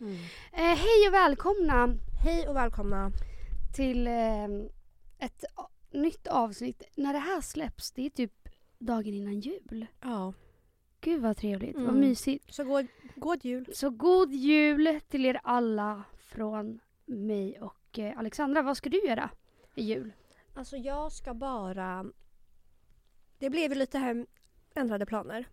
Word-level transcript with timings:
Eh, 0.00 0.76
hej 0.76 1.08
och 1.08 1.14
välkomna 1.14 1.94
Hej 2.24 2.48
och 2.48 2.56
välkomna. 2.56 3.12
till 3.76 4.06
eh, 4.06 4.44
ett 5.18 5.44
nytt 5.90 6.26
avsnitt. 6.26 6.82
När 6.96 7.12
det 7.12 7.18
här 7.18 7.40
släpps, 7.40 7.90
det 7.92 8.06
är 8.06 8.10
typ 8.10 8.48
dagen 8.78 9.14
innan 9.14 9.40
jul. 9.40 9.86
Ja. 10.00 10.32
Gud 11.00 11.22
vad 11.22 11.36
trevligt, 11.36 11.76
vad 11.76 11.84
Mm. 11.88 12.00
mysigt. 12.00 12.54
Så 12.54 12.64
god, 12.64 12.86
god 13.16 13.44
jul. 13.44 13.70
Så 13.74 13.90
god 13.90 14.32
jul 14.32 15.00
till 15.08 15.26
er 15.26 15.40
alla 15.44 16.04
från 16.18 16.80
mig 17.04 17.60
och 17.60 17.98
eh, 17.98 18.18
Alexandra. 18.18 18.62
Vad 18.62 18.76
ska 18.76 18.90
du 18.90 19.06
göra 19.06 19.30
i 19.74 19.82
jul? 19.82 20.12
Alltså 20.54 20.76
jag 20.76 21.12
ska 21.12 21.34
bara... 21.34 22.06
Det 23.38 23.50
blev 23.50 23.72
ju 23.72 23.78
lite 23.78 23.98
här 23.98 24.26
ändrade 24.74 25.06
planer. 25.06 25.48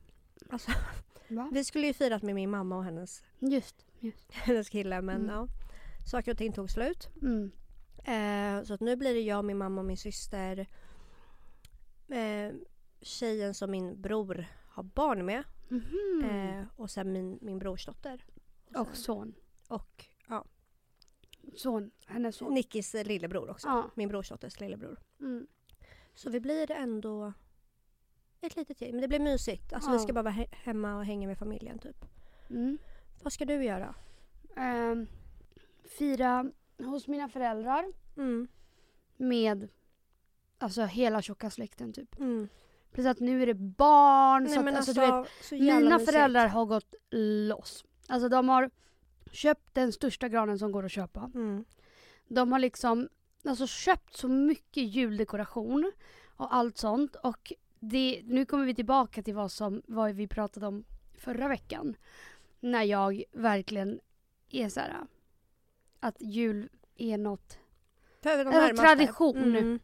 Alltså, 0.49 0.71
vi 1.51 1.63
skulle 1.63 1.87
ju 1.87 1.93
firat 1.93 2.21
med 2.23 2.35
min 2.35 2.49
mamma 2.49 2.77
och 2.77 2.83
hennes, 2.83 3.23
just. 3.39 3.85
hennes 4.31 4.69
kille 4.69 5.01
men 5.01 5.15
Mm. 5.21 5.35
ja. 5.35 5.47
Saker 6.05 6.31
och 6.31 6.37
ting 6.37 6.53
tog 6.53 6.69
slut. 6.69 7.09
Mm. 7.21 7.51
Eh, 8.03 8.63
så 8.63 8.73
att 8.73 8.81
nu 8.81 8.95
blir 8.95 9.13
det 9.13 9.21
jag, 9.21 9.45
min 9.45 9.57
mamma 9.57 9.81
och 9.81 9.87
min 9.87 9.97
syster. 9.97 10.67
Eh, 12.07 12.53
tjejen 13.01 13.53
som 13.53 13.71
min 13.71 14.01
bror 14.01 14.45
har 14.67 14.83
barn 14.83 15.25
med. 15.25 15.43
Mhm. 15.67 16.23
Eh, 16.29 16.65
och 16.75 16.91
sen 16.91 17.11
min, 17.11 17.39
min 17.41 17.59
brorsdotter. 17.59 18.25
och 18.75 18.97
son. 18.97 19.33
Och 19.67 20.05
ja, 20.27 20.45
Son, 21.55 21.91
hennes 22.05 22.35
son. 22.35 22.53
Nickis 22.53 22.93
lillebror 22.93 23.49
också. 23.49 23.67
Ja. 23.67 23.91
Min 23.95 24.09
brorsdotters 24.09 24.59
lillebror. 24.59 24.99
Mm. 25.19 25.47
Så 26.13 26.29
vi 26.29 26.39
blir 26.39 26.71
ändå 26.71 27.33
ett 28.41 28.55
litet 28.55 28.81
gäng. 28.81 28.91
Men 28.91 29.01
det 29.01 29.07
blir 29.07 29.19
mysigt. 29.19 29.73
Alltså 29.73 29.89
vi 29.91 29.95
Ja. 29.97 30.03
ska 30.03 30.13
bara 30.13 30.23
vara 30.23 30.33
he- 30.33 30.53
hemma 30.55 30.97
och 30.97 31.05
hänga 31.05 31.27
med 31.27 31.37
familjen 31.37 31.79
typ. 31.79 32.05
Mm. 32.49 32.77
Vad 33.23 33.33
ska 33.33 33.45
du 33.45 33.63
göra? 33.63 33.95
Ehm, 34.55 35.07
fira 35.97 36.51
hos 36.77 37.07
mina 37.07 37.29
föräldrar 37.29 37.85
Mm. 38.17 38.47
med 39.17 39.67
alltså 40.57 40.81
hela 40.83 41.21
tjocka 41.21 41.49
släkten 41.49 41.93
typ. 41.93 42.19
Mm. 42.19 42.47
Plus 42.91 43.05
att 43.05 43.19
nu 43.19 43.41
är 43.41 43.45
det 43.45 43.53
barn. 43.53 44.43
Nej 44.43 44.53
så 44.53 44.59
att, 44.59 44.75
alltså, 44.75 45.01
alltså, 45.01 45.21
vet, 45.21 45.29
så 45.41 45.55
mina 45.55 45.79
mysigt. 45.97 46.11
föräldrar 46.11 46.47
har 46.47 46.65
gått 46.65 46.95
loss. 47.49 47.85
Alltså 48.07 48.29
de 48.29 48.49
har 48.49 48.69
köpt 49.31 49.73
den 49.75 49.91
största 49.93 50.29
granen 50.29 50.59
som 50.59 50.71
går 50.71 50.85
att 50.85 50.91
köpa. 50.91 51.31
Mm. 51.35 51.65
De 52.27 52.51
har 52.51 52.59
liksom 52.59 53.09
alltså, 53.45 53.67
köpt 53.67 54.17
så 54.17 54.27
mycket 54.27 54.83
juldekoration 54.83 55.91
och 56.37 56.55
allt 56.55 56.77
sånt. 56.77 57.15
Och 57.15 57.53
det, 57.79 58.21
nu 58.25 58.45
kommer 58.45 58.65
vi 58.65 58.75
tillbaka 58.75 59.23
till 59.23 59.35
vad, 59.35 59.51
som, 59.51 59.81
vad 59.87 60.11
vi 60.15 60.27
pratade 60.27 60.67
om 60.67 60.83
förra 61.17 61.47
veckan. 61.47 61.95
När 62.65 62.83
jag 62.83 63.23
verkligen 63.31 63.99
är 64.49 64.69
så 64.69 64.79
här 64.79 64.97
att 65.99 66.21
jul 66.21 66.69
är 66.97 67.17
något 67.17 67.59
Alltså, 68.23 68.49
närmaste. 68.49 68.75
tradition. 68.75 69.55
Mm. 69.55 69.79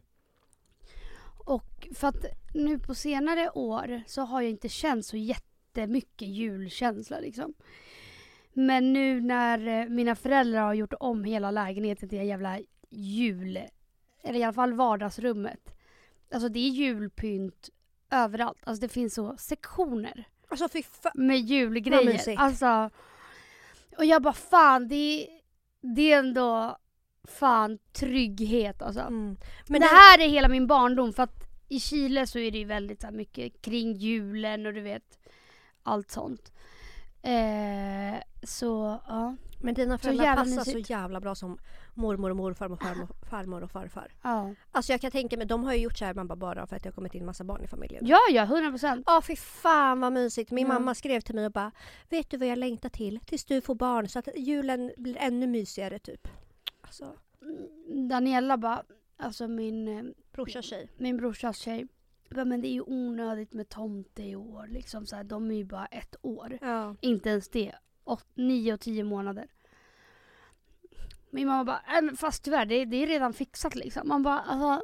Och 1.44 1.88
för 1.94 2.08
att 2.08 2.24
nu 2.54 2.78
på 2.78 2.94
senare 2.94 3.50
år 3.50 4.02
så 4.06 4.22
har 4.22 4.40
jag 4.40 4.50
inte 4.50 4.68
känt 4.68 5.06
så 5.06 5.16
jättemycket 5.16 6.28
julkänsla 6.28 7.20
liksom. 7.20 7.54
Men 8.52 8.92
nu 8.92 9.20
när 9.20 9.66
eh, 9.66 9.88
mina 9.88 10.14
föräldrar 10.14 10.60
har 10.62 10.74
gjort 10.74 10.94
om 11.00 11.24
hela 11.24 11.50
lägenheten 11.50 12.08
till 12.08 12.18
en 12.18 12.26
jävla 12.26 12.60
jul, 12.90 13.58
eller 14.20 14.38
i 14.38 14.42
alla 14.42 14.52
fall 14.52 14.72
vardagsrummet. 14.72 15.74
Alltså 16.30 16.48
det 16.48 16.58
är 16.58 16.70
julpynt 16.70 17.70
överallt. 18.10 18.58
Alltså 18.64 18.80
det 18.80 18.88
finns 18.88 19.14
så 19.14 19.36
sektioner 19.36 20.28
Alltså 20.52 20.68
fy 20.68 20.82
fan. 20.82 21.12
med 21.14 21.40
julgrejer. 21.40 22.38
Alltså, 22.38 22.90
och 23.98 24.04
jag 24.04 24.22
bara 24.22 24.32
fan 24.32 24.88
det, 24.88 25.28
det 25.80 26.12
är 26.12 26.18
ändå 26.18 26.78
fan 27.28 27.78
trygghet 27.92 28.82
alltså. 28.82 29.00
Mm. 29.00 29.36
Men 29.66 29.80
det 29.80 29.86
här 29.86 30.20
är 30.20 30.28
hela 30.28 30.48
min 30.48 30.66
barndom 30.66 31.12
för 31.12 31.22
att 31.22 31.48
i 31.68 31.80
Chile 31.80 32.26
så 32.26 32.38
är 32.38 32.50
det 32.50 32.58
ju 32.58 32.64
väldigt 32.64 33.00
så 33.00 33.10
mycket 33.10 33.62
kring 33.62 33.92
julen 33.92 34.66
och 34.66 34.74
du 34.74 34.80
vet 34.80 35.18
allt 35.82 36.10
sånt. 36.10 36.52
Eh, 37.22 38.22
så 38.42 39.00
ja. 39.08 39.36
Men 39.60 39.74
dina 39.74 39.98
föräldrar 39.98 40.36
passar 40.36 40.56
mysigt. 40.56 40.86
så 40.86 40.92
jävla 40.92 41.20
bra 41.20 41.34
som 41.34 41.58
mormor 41.94 42.30
och 42.30 42.36
morfar 42.36 42.72
och 42.72 42.80
farmor, 42.82 43.08
farmor 43.30 43.62
och 43.62 43.70
farfar. 43.70 44.12
Ja, 44.22 44.54
Alltså 44.70 44.92
jag 44.92 45.00
kan 45.00 45.10
tänka 45.10 45.36
mig, 45.36 45.46
de 45.46 45.64
har 45.64 45.72
ju 45.74 45.80
gjort 45.80 45.98
så 45.98 46.04
här 46.04 46.14
man 46.14 46.26
bara, 46.38 46.66
för 46.66 46.76
att 46.76 46.82
det 46.82 46.88
har 46.88 46.94
kommit 46.94 47.14
in 47.14 47.24
massa 47.26 47.44
barn 47.44 47.64
i 47.64 47.66
familjen. 47.66 48.06
ja, 48.06 48.18
ja 48.30 48.42
100 48.42 48.70
procent. 48.70 49.04
Ja 49.06 49.22
fy 49.26 49.36
fan 49.36 50.00
vad 50.00 50.12
mysigt. 50.12 50.50
Min 50.50 50.66
Ja. 50.66 50.72
mamma 50.72 50.94
skrev 50.94 51.20
till 51.20 51.34
mig 51.34 51.46
och 51.46 51.52
bara 51.52 51.72
Vet 52.08 52.30
du 52.30 52.36
vad 52.36 52.48
jag 52.48 52.58
längtar 52.58 52.88
till? 52.88 53.20
Tills 53.26 53.44
du 53.44 53.60
får 53.60 53.74
barn 53.74 54.08
så 54.08 54.18
att 54.18 54.28
julen 54.36 54.92
blir 54.96 55.16
ännu 55.18 55.46
mysigare 55.46 55.98
typ. 55.98 56.28
Alltså 56.80 57.14
Daniela 58.08 58.56
bara, 58.56 58.82
alltså 59.16 59.48
min, 59.48 59.88
eh, 59.88 60.04
brorsas 60.32 60.64
tjej. 60.64 60.88
min 60.96 61.16
brorsas 61.16 61.56
tjej. 61.58 61.86
bara, 62.30 62.44
Men 62.44 62.60
det 62.60 62.68
är 62.68 62.72
ju 62.72 62.82
onödigt 62.86 63.52
med 63.52 63.68
tomte 63.68 64.22
i 64.22 64.36
år. 64.36 64.66
Liksom 64.66 65.06
så 65.06 65.16
här, 65.16 65.24
de 65.24 65.50
är 65.50 65.54
ju 65.54 65.64
bara 65.64 65.86
ett 65.86 66.16
år. 66.22 66.58
Ja. 66.60 66.96
Inte 67.00 67.28
ens 67.30 67.48
det. 67.48 67.72
Nio 68.34 68.74
och 68.74 68.80
tio 68.80 69.04
månader. 69.04 69.46
Min 71.34 71.46
mamma 71.48 71.64
bara, 71.64 71.82
äh, 71.96 72.02
men 72.02 72.16
fast 72.16 72.44
tyvärr 72.44 72.66
det, 72.66 72.84
det 72.84 72.96
är 72.96 73.06
redan 73.06 73.32
fixat 73.32 73.74
liksom. 73.74 74.08
Man 74.08 74.22
bara, 74.22 74.40
alltså, 74.40 74.82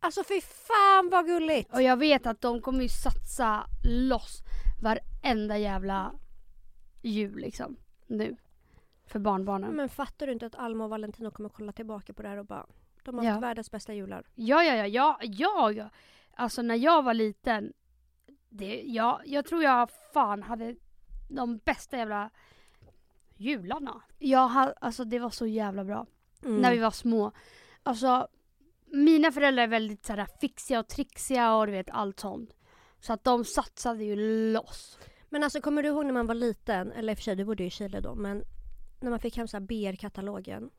Alltså 0.00 0.24
fy 0.24 0.40
fan 0.40 1.10
vad 1.10 1.26
gulligt! 1.26 1.72
Och 1.74 1.82
jag 1.82 1.96
vet 1.96 2.26
att 2.26 2.40
de 2.40 2.60
kommer 2.60 2.82
ju 2.82 2.88
satsa 2.88 3.66
loss 3.84 4.42
varenda 4.82 5.58
jävla 5.58 6.12
jul 7.02 7.36
liksom. 7.36 7.76
Nu. 8.06 8.36
För 9.06 9.18
barnbarnen. 9.18 9.70
Men 9.76 9.88
fattar 9.88 10.26
du 10.26 10.32
inte 10.32 10.46
att 10.46 10.54
Alma 10.54 10.84
och 10.84 10.90
Valentino 10.90 11.30
kommer 11.30 11.48
kolla 11.48 11.72
tillbaka 11.72 12.12
på 12.12 12.22
det 12.22 12.28
här 12.28 12.36
och 12.36 12.46
bara 12.46 12.66
De 13.02 13.18
har 13.18 13.24
Ja. 13.24 13.30
haft 13.30 13.42
världens 13.42 13.70
bästa 13.70 13.94
jular. 13.94 14.26
Ja, 14.34 14.64
ja, 14.64 14.74
ja, 14.74 14.86
ja, 14.86 15.18
ja, 15.22 15.72
ja. 15.72 15.88
Alltså 16.34 16.62
när 16.62 16.74
jag 16.74 17.02
var 17.02 17.14
liten. 17.14 17.72
Det, 18.48 18.82
ja, 18.86 19.20
jag 19.24 19.46
tror 19.46 19.62
jag 19.62 19.90
fan 20.12 20.42
hade 20.42 20.76
de 21.30 21.58
bästa 21.58 21.96
jävla 21.96 22.30
jularna. 23.44 24.02
Hade, 24.50 24.74
alltså 24.80 25.04
det 25.04 25.18
var 25.18 25.30
så 25.30 25.46
jävla 25.46 25.84
bra. 25.84 26.06
Mm. 26.44 26.60
När 26.60 26.72
vi 26.72 26.78
var 26.78 26.90
små. 26.90 27.32
Alltså 27.82 28.28
mina 28.86 29.32
föräldrar 29.32 29.62
är 29.62 29.68
väldigt 29.68 30.06
så 30.06 30.12
här, 30.12 30.26
fixiga 30.40 30.80
och 30.80 30.88
trixiga 30.88 31.54
och 31.54 31.66
du 31.66 31.72
vet 31.72 31.90
allt 31.90 32.20
sånt. 32.20 32.50
Så 33.00 33.12
att 33.12 33.24
de 33.24 33.44
satsade 33.44 34.04
ju 34.04 34.16
loss. 34.52 34.98
Men 35.28 35.42
alltså 35.42 35.60
kommer 35.60 35.82
du 35.82 35.88
ihåg 35.88 36.06
när 36.06 36.12
man 36.12 36.26
var 36.26 36.34
liten, 36.34 36.92
eller 36.92 37.12
i 37.12 37.14
och 37.14 37.18
för 37.18 37.22
sig 37.22 37.36
du 37.36 37.44
bodde 37.44 37.62
ju 37.62 37.66
i 37.66 37.70
Chile 37.70 38.00
då, 38.00 38.14
men 38.14 38.44
när 39.00 39.10
man 39.10 39.20
fick 39.20 39.36
hem 39.36 39.48
så 39.48 39.60
BR-katalogen 39.60 40.70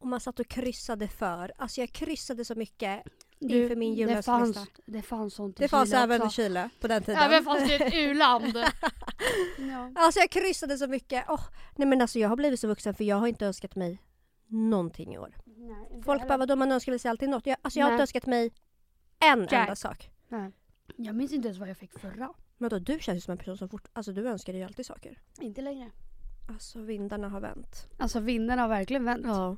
och 0.00 0.06
man 0.06 0.20
satt 0.20 0.40
och 0.40 0.48
kryssade 0.48 1.08
för. 1.08 1.52
Alltså 1.56 1.80
jag 1.80 1.92
kryssade 1.92 2.44
så 2.44 2.54
mycket. 2.54 3.02
Inför 3.38 3.76
min 3.76 3.94
det 3.94 4.00
jullöfslista. 4.00 4.32
fanns, 4.32 4.68
det 4.86 5.02
fanns 5.02 5.34
sånt 5.34 5.60
i 5.60 5.62
Det 5.62 5.68
fanns 5.68 5.88
Chile 5.88 6.02
även 6.02 6.26
i. 6.26 6.30
Chile 6.30 6.70
på 6.80 6.88
den 6.88 7.02
tiden. 7.02 7.22
Även 7.22 7.44
fast 7.44 7.68
det 7.68 7.74
är 7.74 7.86
ett 7.86 7.94
u-land. 7.94 8.56
ja. 9.58 9.92
Alltså 9.94 10.20
jag 10.20 10.30
kryssade 10.30 10.78
så 10.78 10.86
mycket. 10.86 11.24
Åh, 11.28 11.40
nej 11.76 11.88
men 11.88 12.00
alltså 12.00 12.18
jag 12.18 12.28
har 12.28 12.36
blivit 12.36 12.60
så 12.60 12.68
vuxen 12.68 12.94
för 12.94 13.04
jag 13.04 13.16
har 13.16 13.26
inte 13.26 13.46
önskat 13.46 13.76
mig 13.76 14.02
någonting 14.46 15.14
i 15.14 15.18
år. 15.18 15.36
Nej, 15.44 16.02
Folk 16.04 16.28
bara 16.28 16.38
vadå 16.38 16.56
man 16.56 16.72
önskar 16.72 16.92
väl 16.92 17.00
sig 17.00 17.08
alltid 17.10 17.28
något. 17.28 17.46
Jag, 17.46 17.56
alltså 17.62 17.78
jag 17.78 17.86
har 17.86 17.90
Nej. 17.90 17.94
inte 17.96 18.02
önskat 18.02 18.26
mig 18.26 18.52
en 19.32 19.40
Jack. 19.40 19.52
enda 19.52 19.76
sak. 19.76 20.10
Nej. 20.28 20.52
Jag 20.96 21.14
minns 21.14 21.32
inte 21.32 21.48
ens 21.48 21.58
vad 21.58 21.68
jag 21.68 21.76
fick 21.76 21.98
förra. 21.98 22.32
Men 22.58 22.70
då 22.70 22.78
du 22.78 22.98
känns 23.00 23.16
ju 23.16 23.20
som 23.20 23.32
en 23.32 23.38
person 23.38 23.58
som 23.58 23.68
fort, 23.68 23.88
alltså 23.92 24.12
du 24.12 24.28
önskar 24.28 24.52
dig 24.52 24.60
ju 24.60 24.66
alltid 24.66 24.86
saker. 24.86 25.18
Inte 25.40 25.62
längre. 25.62 25.90
Alltså 26.48 26.80
vindarna 26.80 27.28
har 27.28 27.40
vänt. 27.40 27.88
Alltså 27.98 28.20
vinnarna 28.20 28.62
har 28.62 28.68
verkligen 28.68 29.04
vänt. 29.04 29.26
Ja. 29.26 29.56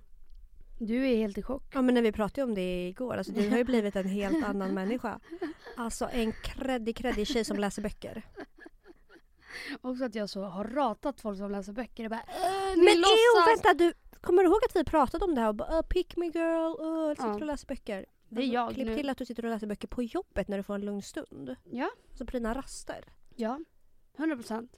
Du 0.78 1.08
är 1.08 1.16
helt 1.16 1.38
i 1.38 1.42
chock. 1.42 1.62
Ja 1.74 1.82
men 1.82 1.94
när 1.94 2.02
vi 2.02 2.12
pratade 2.12 2.42
om 2.44 2.54
det 2.54 2.88
igår, 2.88 3.16
alltså 3.16 3.32
du 3.32 3.50
har 3.50 3.58
ju 3.58 3.64
blivit 3.64 3.96
en 3.96 4.08
helt 4.08 4.44
annan 4.44 4.74
människa. 4.74 5.20
Alltså 5.76 6.08
en 6.12 6.32
kreddig 6.32 6.96
kreddig 6.96 7.26
tjej 7.26 7.44
som 7.44 7.56
läser 7.58 7.82
böcker. 7.82 8.22
Också 9.80 10.04
att 10.04 10.14
jag 10.14 10.30
så 10.30 10.42
har 10.42 10.64
ratat 10.64 11.20
folk 11.20 11.38
som 11.38 11.50
läser 11.50 11.72
böcker 11.72 12.04
och 12.04 12.10
bara 12.10 12.20
äh, 12.20 12.26
Men 12.76 12.84
ni 12.84 12.90
ew, 12.92 13.00
låtsas. 13.00 13.64
vänta 13.64 13.74
du! 13.84 13.92
Kommer 14.20 14.42
du 14.42 14.48
ihåg 14.48 14.60
att 14.68 14.76
vi 14.76 14.84
pratade 14.84 15.24
om 15.24 15.34
det 15.34 15.40
här 15.40 15.48
och 15.48 15.54
bara 15.54 15.76
uh, 15.76 15.82
pick 15.82 16.16
me 16.16 16.26
girl, 16.26 16.70
uh, 16.86 17.10
sitter 17.14 17.28
Ja. 17.28 17.34
och 17.34 17.42
läser 17.46 17.66
böcker. 17.66 18.06
Det 18.28 18.42
är 18.42 18.46
jag 18.46 18.74
Klipp 18.74 18.86
nu. 18.86 18.94
till 18.96 19.08
att 19.10 19.18
du 19.18 19.24
sitter 19.26 19.44
och 19.44 19.50
läser 19.50 19.66
böcker 19.66 19.88
på 19.88 20.02
jobbet 20.02 20.48
när 20.48 20.56
du 20.56 20.62
får 20.62 20.74
en 20.74 20.80
lugn 20.84 21.02
stund. 21.02 21.56
Ja, 21.70 21.90
Alltså 22.10 22.24
på 22.26 22.30
dina 22.30 22.54
raster. 22.54 23.04
ja. 23.36 23.60
100 24.18 24.36
procent. 24.36 24.76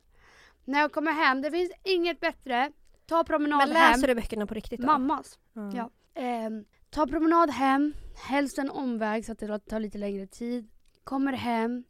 När 0.64 0.80
jag 0.80 0.92
kommer 0.92 1.12
hem, 1.12 1.42
det 1.42 1.50
finns 1.50 1.72
inget 1.84 2.20
bättre. 2.20 2.72
Ta 3.06 3.24
promenad 3.24 3.58
Men 3.68 3.76
hem. 3.76 3.92
läser 3.92 4.08
du 4.08 4.14
böckerna 4.14 4.46
på 4.46 4.54
riktigt 4.54 4.80
då? 4.80 4.86
Mammas. 4.86 5.38
Ja. 5.52 5.70
Ja. 5.74 5.90
Ehm, 6.20 6.64
ta 6.90 7.06
promenad 7.06 7.50
hem, 7.50 7.94
helst 8.28 8.58
en 8.58 8.70
omväg 8.70 9.26
så 9.26 9.32
att 9.32 9.38
det 9.38 9.58
tar 9.58 9.80
lite 9.80 9.98
längre 9.98 10.26
tid. 10.26 10.68
Kommer 11.04 11.32
hem, 11.32 11.84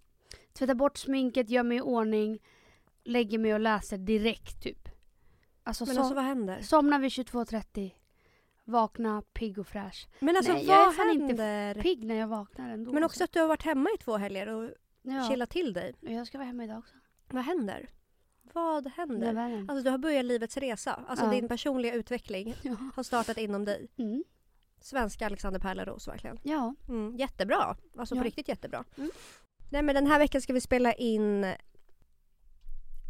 tvättar 0.53 0.75
bort 0.75 0.99
sminket, 0.99 1.51
gör 1.51 1.63
mig 1.63 1.77
i 1.79 1.81
ordning, 1.81 2.39
lägger 3.05 3.39
mig 3.39 3.55
och 3.55 3.61
läser 3.61 3.99
direkt 3.99 4.63
typ. 4.63 4.89
Alltså, 5.63 5.87
Men 5.87 5.95
så, 5.95 6.01
alltså 6.01 6.15
vad 6.15 6.25
händer? 6.25 6.61
somnar 6.63 6.99
vid 6.99 7.11
22.30, 7.11 7.91
vakna 8.65 9.23
pigg 9.33 9.59
och 9.59 9.67
fräsch. 9.67 10.09
Men 10.21 10.37
alltså 10.37 10.53
Nej, 10.53 10.65
jag 10.67 10.81
är 10.83 10.87
vad 10.87 10.95
fan 10.97 11.11
inte 11.11 11.43
händer? 11.43 11.83
Pigg 11.83 12.05
när 12.05 12.15
jag 12.15 12.27
vaknar 12.29 12.71
ändå. 12.71 12.93
Men 12.93 13.05
också 13.05 13.25
att 13.25 13.33
du 13.33 13.41
har 13.41 13.49
varit 13.49 13.63
hemma 13.63 13.89
i 13.95 13.99
två 13.99 14.17
helger 14.17 14.47
och 14.49 14.71
ja. 15.03 15.29
chillat 15.29 15.51
till 15.51 15.73
dig. 15.73 15.95
Jag 16.01 16.27
ska 16.27 16.39
vara 16.39 16.47
hemma 16.47 16.65
idag 16.65 16.79
också. 16.79 16.95
Vad 17.31 17.45
händer? 17.45 17.89
Vad 18.53 18.87
händer? 18.93 19.73
Alltså 19.73 19.85
du 19.85 19.91
har 19.91 19.99
börjat 19.99 20.25
livets 20.25 20.57
resa. 20.57 21.05
Alltså 21.09 21.25
Ja. 21.25 21.31
din 21.31 21.49
personliga 21.49 21.95
utveckling 21.95 22.55
Ja. 22.63 22.77
har 22.95 23.03
startat 23.03 23.39
inom 23.39 23.65
dig. 23.65 23.89
Mm. 23.97 24.25
Svenska 24.81 25.27
Alexander 25.27 25.61
Pärleros 25.61 26.09
verkligen. 26.09 26.39
ja. 26.43 26.75
Mm, 26.89 27.17
jättebra. 27.17 27.77
Alltså 27.99 28.15
på 28.15 28.21
Ja. 28.21 28.25
riktigt 28.25 28.49
jättebra. 28.49 28.85
Mm. 28.97 29.11
Nej 29.71 29.83
men 29.83 29.95
den 29.95 30.07
här 30.07 30.19
veckan 30.19 30.41
ska 30.43 30.53
vi 30.53 30.61
spela 30.61 30.93
in 30.93 31.47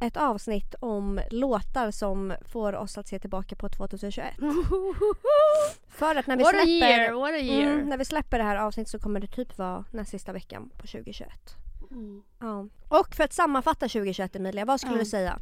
ett 0.00 0.16
avsnitt 0.16 0.74
om 0.80 1.20
låtar 1.30 1.90
som 1.90 2.34
får 2.48 2.72
oss 2.74 2.98
att 2.98 3.08
se 3.08 3.18
tillbaka 3.18 3.56
på 3.56 3.68
2021. 3.68 4.34
För 5.88 6.16
att 6.16 6.26
när 6.26 6.36
vi 6.36 6.42
what 6.42 6.52
släpper 6.54 6.68
year, 6.68 7.24
a 7.24 7.38
year. 7.38 7.72
Mm, 7.72 7.88
när 7.88 7.98
vi 7.98 8.04
släpper 8.04 8.38
det 8.38 8.44
här 8.44 8.56
avsnittet 8.56 8.90
så 8.90 8.98
kommer 8.98 9.20
det 9.20 9.26
typ 9.26 9.58
vara 9.58 9.84
näst 9.90 10.10
sista 10.10 10.32
veckan 10.32 10.70
på 10.78 10.86
2021. 10.86 11.28
Mm. 11.90 12.22
Ja. 12.40 12.68
Och 12.88 13.14
för 13.14 13.24
att 13.24 13.32
sammanfatta 13.32 13.88
2021 13.88 14.36
Emilia, 14.36 14.64
vad 14.64 14.80
skulle 14.80 14.94
Ja. 14.96 15.00
du 15.00 15.06
säga? 15.06 15.38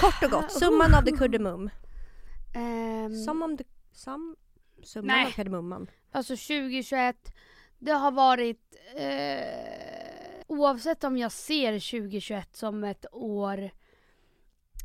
Kort 0.00 0.22
och 0.24 0.30
gott, 0.30 0.52
summan 0.52 0.94
av 0.94 1.04
det 1.04 1.12
kardemum. 1.16 1.70
Ehm, 2.54 3.24
Som 3.24 3.42
om 3.42 3.56
det... 3.56 3.64
Som, 3.92 4.36
summan 4.82 5.16
Nej. 5.16 5.26
av 5.26 5.30
kardemumman. 5.30 5.90
Alltså 6.12 6.32
2021, 6.36 7.16
det 7.78 7.92
har 7.92 8.10
varit 8.10 8.76
eh, 8.96 10.11
oavsett 10.52 11.04
om 11.04 11.16
jag 11.16 11.32
ser 11.32 11.72
2021 11.72 12.56
som 12.56 12.84
ett 12.84 13.06
år 13.12 13.70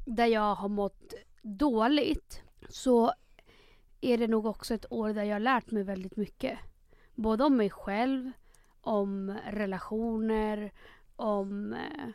där 0.05 0.25
jag 0.25 0.55
har 0.55 0.69
mått 0.69 1.13
dåligt 1.41 2.41
så 2.69 3.13
är 4.01 4.17
det 4.17 4.27
nog 4.27 4.45
också 4.45 4.73
ett 4.73 4.91
år 4.91 5.13
där 5.13 5.23
jag 5.23 5.35
har 5.35 5.39
lärt 5.39 5.71
mig 5.71 5.83
väldigt 5.83 6.15
mycket. 6.15 6.59
Både 7.15 7.43
om 7.43 7.57
mig 7.57 7.69
själv, 7.69 8.31
om 8.81 9.37
relationer, 9.47 10.71
om... 11.15 11.73
Eh, 11.73 12.09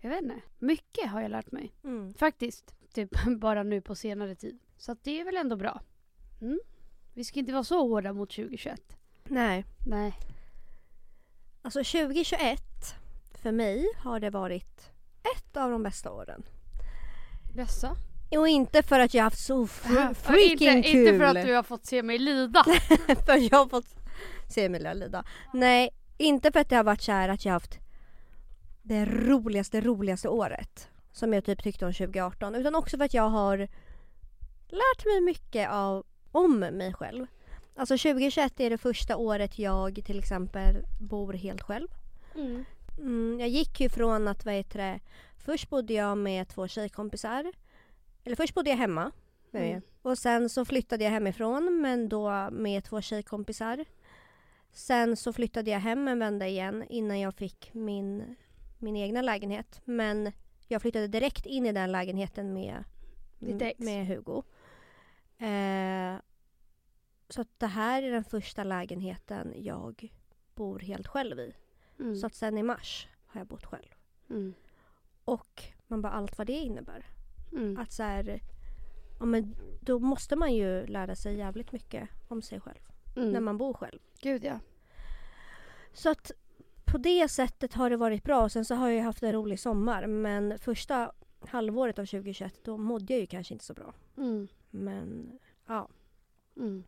jag 0.00 0.10
vet 0.10 0.22
inte. 0.22 0.40
Mycket 0.58 1.10
har 1.10 1.20
jag 1.20 1.30
lärt 1.30 1.52
mig. 1.52 1.72
Mm. 1.84 2.14
Faktiskt. 2.14 2.74
Typ 2.94 3.10
bara 3.38 3.62
nu 3.62 3.80
på 3.80 3.94
senare 3.94 4.34
tid. 4.34 4.58
Så 4.76 4.96
det 5.02 5.20
är 5.20 5.24
väl 5.24 5.36
ändå 5.36 5.56
bra. 5.56 5.80
Mm. 6.40 6.60
Vi 7.14 7.24
ska 7.24 7.38
inte 7.38 7.52
vara 7.52 7.64
så 7.64 7.88
hårda 7.88 8.12
mot 8.12 8.30
2021. 8.30 8.96
Nej. 9.24 9.64
Nej. 9.86 10.14
Alltså 11.62 11.78
2021 11.78 12.62
för 13.30 13.52
mig 13.52 13.86
har 13.98 14.20
det 14.20 14.30
varit 14.30 14.90
ett 15.36 15.56
av 15.56 15.70
de 15.70 15.82
bästa 15.82 16.10
åren. 16.10 16.42
Jaså? 17.56 17.96
Och 18.30 18.48
inte 18.48 18.82
för 18.82 19.00
att 19.00 19.14
jag 19.14 19.22
har 19.22 19.26
haft 19.30 19.44
så 19.44 19.66
fr- 19.66 20.14
freaking 20.14 20.76
inte, 20.76 20.92
kul. 20.92 21.06
inte 21.06 21.18
för 21.18 21.38
att 21.38 21.46
du 21.46 21.54
har 21.54 21.62
fått 21.62 21.86
se 21.86 22.02
mig 22.02 22.18
lida. 22.18 22.64
för 23.26 23.52
jag 23.52 23.58
har 23.58 23.68
fått 23.68 23.96
se 24.48 24.64
Emilia 24.64 24.94
lida. 24.94 25.24
Nej, 25.52 25.90
inte 26.18 26.52
för 26.52 26.60
att 26.60 26.68
det 26.68 26.76
har 26.76 26.84
varit 26.84 27.02
så 27.02 27.12
här 27.12 27.28
att 27.28 27.44
jag 27.44 27.52
har 27.52 27.60
haft 27.60 27.78
det 28.82 29.04
roligaste, 29.04 29.80
roligaste 29.80 30.28
året. 30.28 30.88
Som 31.12 31.32
jag 31.32 31.44
typ 31.44 31.62
tyckte 31.62 31.86
om 31.86 31.92
2018. 31.92 32.54
Utan 32.54 32.74
också 32.74 32.96
för 32.96 33.04
att 33.04 33.14
jag 33.14 33.28
har 33.28 33.58
lärt 34.68 35.04
mig 35.04 35.20
mycket 35.20 35.70
av, 35.70 36.06
om 36.32 36.58
mig 36.58 36.92
själv. 36.94 37.26
Alltså 37.74 37.98
2021 37.98 38.60
är 38.60 38.70
det 38.70 38.78
första 38.78 39.16
året 39.16 39.58
jag 39.58 40.02
till 40.04 40.18
exempel 40.18 40.86
bor 41.00 41.32
helt 41.32 41.62
själv. 41.62 41.88
Mm. 42.34 42.64
Mm, 42.98 43.40
jag 43.40 43.48
gick 43.48 43.80
ju 43.80 43.88
från 43.88 44.28
att, 44.28 44.44
vad 44.44 44.54
heter 44.54 44.78
det, 44.78 45.00
först 45.36 45.70
bodde 45.70 45.94
jag 45.94 46.18
med 46.18 46.48
två 46.48 46.68
tjejkompisar. 46.68 47.52
Eller 48.24 48.36
först 48.36 48.54
bodde 48.54 48.70
jag 48.70 48.76
hemma. 48.76 49.10
med 49.50 49.70
Mm. 49.70 49.82
Och 50.02 50.18
sen 50.18 50.48
så 50.48 50.64
flyttade 50.64 51.04
jag 51.04 51.10
hemifrån 51.10 51.80
men 51.80 52.08
då 52.08 52.50
med 52.50 52.84
två 52.84 53.00
tjejkompisar. 53.00 53.84
Sen 54.72 55.16
så 55.16 55.32
flyttade 55.32 55.70
jag 55.70 55.80
hem 55.80 56.08
en 56.08 56.18
vända 56.18 56.46
igen 56.48 56.84
innan 56.88 57.20
jag 57.20 57.34
fick 57.34 57.74
min, 57.74 58.36
min 58.78 58.96
egna 58.96 59.22
lägenhet. 59.22 59.80
Men 59.84 60.32
jag 60.68 60.82
flyttade 60.82 61.06
direkt 61.06 61.46
in 61.46 61.66
i 61.66 61.72
den 61.72 61.92
lägenheten 61.92 62.52
med, 62.52 62.84
med 63.76 64.06
Hugo. 64.06 64.42
Eh, 65.38 66.20
så 67.32 67.40
att 67.40 67.58
det 67.58 67.66
här 67.66 68.02
är 68.02 68.10
den 68.10 68.24
första 68.24 68.64
lägenheten 68.64 69.54
jag 69.56 70.12
bor 70.54 70.78
helt 70.78 71.06
själv 71.06 71.38
i. 71.38 71.54
Mm. 71.98 72.16
Så 72.16 72.26
att 72.26 72.34
sen 72.34 72.58
i 72.58 72.62
mars 72.62 73.08
har 73.26 73.40
jag 73.40 73.46
bott 73.48 73.64
själv. 73.64 73.94
Mm. 74.30 74.54
Och 75.24 75.62
man 75.86 76.02
bara 76.02 76.12
allt 76.12 76.38
vad 76.38 76.46
det 76.46 76.52
innebär. 76.52 77.06
Mm. 77.52 77.78
Att 77.78 77.92
så 77.92 78.02
här, 78.02 78.40
ja 79.18 79.24
men 79.24 79.54
då 79.80 79.98
måste 79.98 80.36
man 80.36 80.54
ju 80.54 80.86
lära 80.86 81.14
sig 81.14 81.36
jävligt 81.36 81.72
mycket 81.72 82.08
om 82.28 82.42
sig 82.42 82.60
själv. 82.60 82.80
Mm. 83.16 83.30
När 83.30 83.40
man 83.40 83.58
bor 83.58 83.74
själv. 83.74 83.98
Gud 84.20 84.44
ja. 84.44 84.60
Så 85.92 86.10
att 86.10 86.32
på 86.84 86.98
det 86.98 87.28
sättet 87.28 87.74
har 87.74 87.90
det 87.90 87.96
varit 87.96 88.24
bra. 88.24 88.48
Sen 88.48 88.64
så 88.64 88.74
har 88.74 88.88
jag 88.88 89.04
haft 89.04 89.22
en 89.22 89.32
rolig 89.32 89.60
sommar. 89.60 90.06
Men 90.06 90.58
första 90.58 91.12
halvåret 91.40 91.98
av 91.98 92.06
2021 92.06 92.64
då 92.64 92.76
mådde 92.76 93.12
jag 93.12 93.20
ju 93.20 93.26
kanske 93.26 93.54
inte 93.54 93.64
så 93.64 93.74
bra. 93.74 93.94
Mm. 94.16 94.48
Men 94.70 95.38
ja. 95.66 95.88
Mm. 96.56 96.84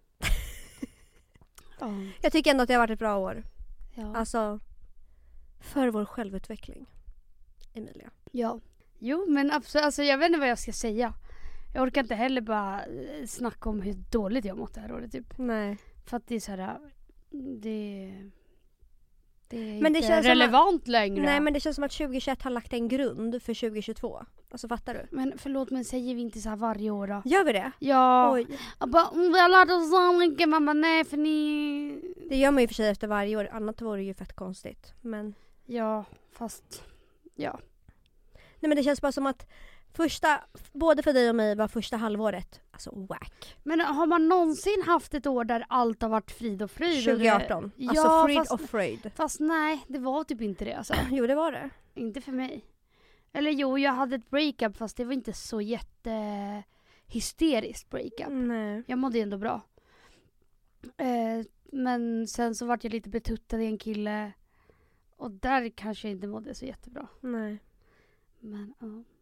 Ja. 1.80 1.90
Jag 2.20 2.32
tycker 2.32 2.50
ändå 2.50 2.62
att 2.62 2.68
det 2.68 2.74
har 2.74 2.80
varit 2.80 2.90
ett 2.90 2.98
bra 2.98 3.16
år. 3.18 3.44
Ja. 3.94 4.16
Alltså 4.16 4.60
för 5.60 5.88
vår 5.88 6.04
självutveckling. 6.04 6.86
Emilia. 7.74 8.10
ja. 8.32 8.60
Jo 8.98 9.26
men 9.28 9.52
absolut, 9.52 9.84
alltså 9.84 10.02
jag 10.02 10.18
vet 10.18 10.26
inte 10.26 10.38
vad 10.38 10.48
jag 10.48 10.58
ska 10.58 10.72
säga. 10.72 11.14
Jag 11.74 11.82
orkar 11.82 12.00
inte 12.00 12.14
heller 12.14 12.40
bara 12.40 12.84
eh, 12.84 13.26
snacka 13.26 13.70
om 13.70 13.80
hur 13.80 13.94
dåligt 14.10 14.44
jag 14.44 14.58
mått 14.58 14.74
det 14.74 14.80
här 14.80 14.92
året 14.92 15.12
typ. 15.12 15.38
Nej. 15.38 15.78
För 16.06 16.16
att 16.16 16.26
det 16.26 16.34
är 16.34 16.40
så 16.40 16.50
här, 16.52 16.78
det, 17.62 18.12
det 19.54 19.76
är 19.76 19.82
Men 19.82 19.92
det 19.92 19.98
inte 19.98 20.08
känns 20.08 20.26
relevant 20.26 20.88
längre. 20.88 21.24
Nej 21.24 21.40
men 21.40 21.52
det 21.52 21.60
känns 21.60 21.74
som 21.74 21.84
att 21.84 21.92
2021 21.92 22.42
har 22.42 22.50
lagt 22.50 22.72
en 22.72 22.88
grund 22.88 23.42
för 23.42 23.54
2022. 23.54 24.24
Alltså 24.50 24.68
fattar 24.68 24.94
du? 24.94 25.16
Men 25.16 25.32
förlåt 25.36 25.70
men 25.70 25.84
säger 25.84 26.14
vi 26.14 26.20
inte 26.20 26.40
så 26.40 26.48
här 26.48 26.56
varje 26.56 26.90
år 26.90 27.06
då? 27.06 27.22
Gör 27.24 27.44
vi 27.44 27.52
det? 27.52 27.72
Ja. 27.78 28.32
Oj. 28.32 28.46
Jag 28.80 28.88
bara, 28.90 29.10
vi 29.14 29.40
har 29.40 29.48
lärt 29.48 29.70
oss 29.70 29.90
så 29.90 30.12
mycket. 30.12 30.48
Man 30.48 30.66
bara, 30.66 30.72
nej 30.72 31.04
för 31.04 31.16
ni... 31.16 32.14
Det 32.28 32.36
gör 32.36 32.50
man 32.50 32.60
ju 32.62 32.68
för 32.68 32.74
sig 32.74 32.88
efter 32.88 33.08
varje 33.08 33.36
år. 33.36 33.48
Annat 33.52 33.82
vore 33.82 34.02
ju 34.02 34.14
fett 34.14 34.32
konstigt. 34.32 34.94
Men 35.00 35.34
Ja, 35.66 36.04
fast... 36.32 36.82
Ja. 37.34 37.60
Nej 38.32 38.68
men 38.68 38.76
det 38.76 38.82
känns 38.82 39.00
bara 39.00 39.12
som 39.12 39.26
att 39.26 39.46
första, 39.94 40.44
både 40.73 41.02
för 41.02 41.12
dig 41.12 41.29
och 41.29 41.35
mig 41.37 41.55
var 41.55 41.69
första 41.69 41.96
halvåret, 41.96 42.61
alltså 42.70 43.06
whack. 43.08 43.56
Men 43.62 43.81
har 43.81 44.06
man 44.06 44.29
någonsin 44.29 44.82
haft 44.87 45.14
ett 45.14 45.26
år 45.26 45.44
där 45.44 45.64
allt 45.69 46.02
har 46.02 46.08
varit 46.08 46.31
frid 46.31 46.62
och 46.62 46.70
fröjd? 46.70 47.08
eller? 47.08 47.31
2018. 47.31 47.73
Ja, 47.76 47.91
alltså 47.91 48.38
fast, 48.38 48.52
och 48.52 48.61
fröjd. 48.61 49.11
fast 49.14 49.41
nej, 49.41 49.85
det 49.88 49.99
var 49.99 50.25
typ 50.25 50.41
inte 50.41 50.64
det 50.64 50.75
alltså. 50.75 50.94
Jo 51.11 51.26
det 51.26 51.35
var 51.35 51.52
det. 51.52 51.70
inte 51.94 52.20
för 52.20 52.32
mig. 52.32 52.64
Eller 53.32 53.50
jo, 53.50 53.79
jag 53.79 53.93
hade 53.93 54.17
ett 54.17 54.31
breakup 54.31 54.76
fast 54.76 54.96
det 54.96 55.05
var 55.05 55.12
inte 55.12 55.32
så 55.32 55.61
jätte 55.61 56.62
hysteriskt 57.06 57.91
breakup. 57.91 58.29
Nej. 58.31 58.82
Jag 58.86 58.98
mådde 58.98 59.20
ändå 59.20 59.39
bra. 59.39 59.60
Eh, 60.96 61.46
men 61.72 62.27
sen 62.27 62.55
så 62.55 62.67
vart 62.67 62.84
jag 62.84 62.93
lite 62.93 63.08
betuttad 63.08 63.60
i 63.60 63.67
en 63.67 63.79
kille. 63.79 64.32
Och 65.17 65.31
där 65.31 65.69
kanske 65.69 66.08
jag 66.08 66.13
inte 66.17 66.27
mådde 66.27 66.55
så 66.55 66.67
jättebra. 66.67 67.06
Nej. 67.20 67.58
Men 68.41 68.74
ja. 68.79 69.13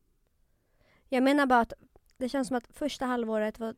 Jag 1.14 1.22
menar 1.22 1.46
bara 1.46 1.60
att 1.60 1.72
det 2.16 2.28
känns 2.28 2.48
som 2.48 2.56
att 2.56 2.66
första 2.72 3.06
halvåret 3.06 3.58
var 3.58 3.74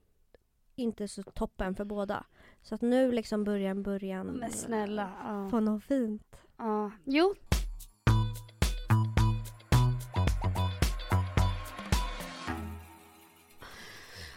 inte 0.76 1.08
så 1.08 1.22
toppen 1.22 1.74
för 1.74 1.84
båda. 1.84 2.24
Så 2.62 2.74
att 2.74 2.80
nu 2.82 3.12
liksom 3.12 3.44
börjar 3.44 3.70
en 3.70 3.82
början 3.82 4.26
Men 4.26 4.50
snälla. 4.50 5.12
Ja. 5.24 5.48
få 5.50 5.60
något 5.60 5.84
fint. 5.84 6.36
ja. 6.58 6.90
Jo. 7.04 7.34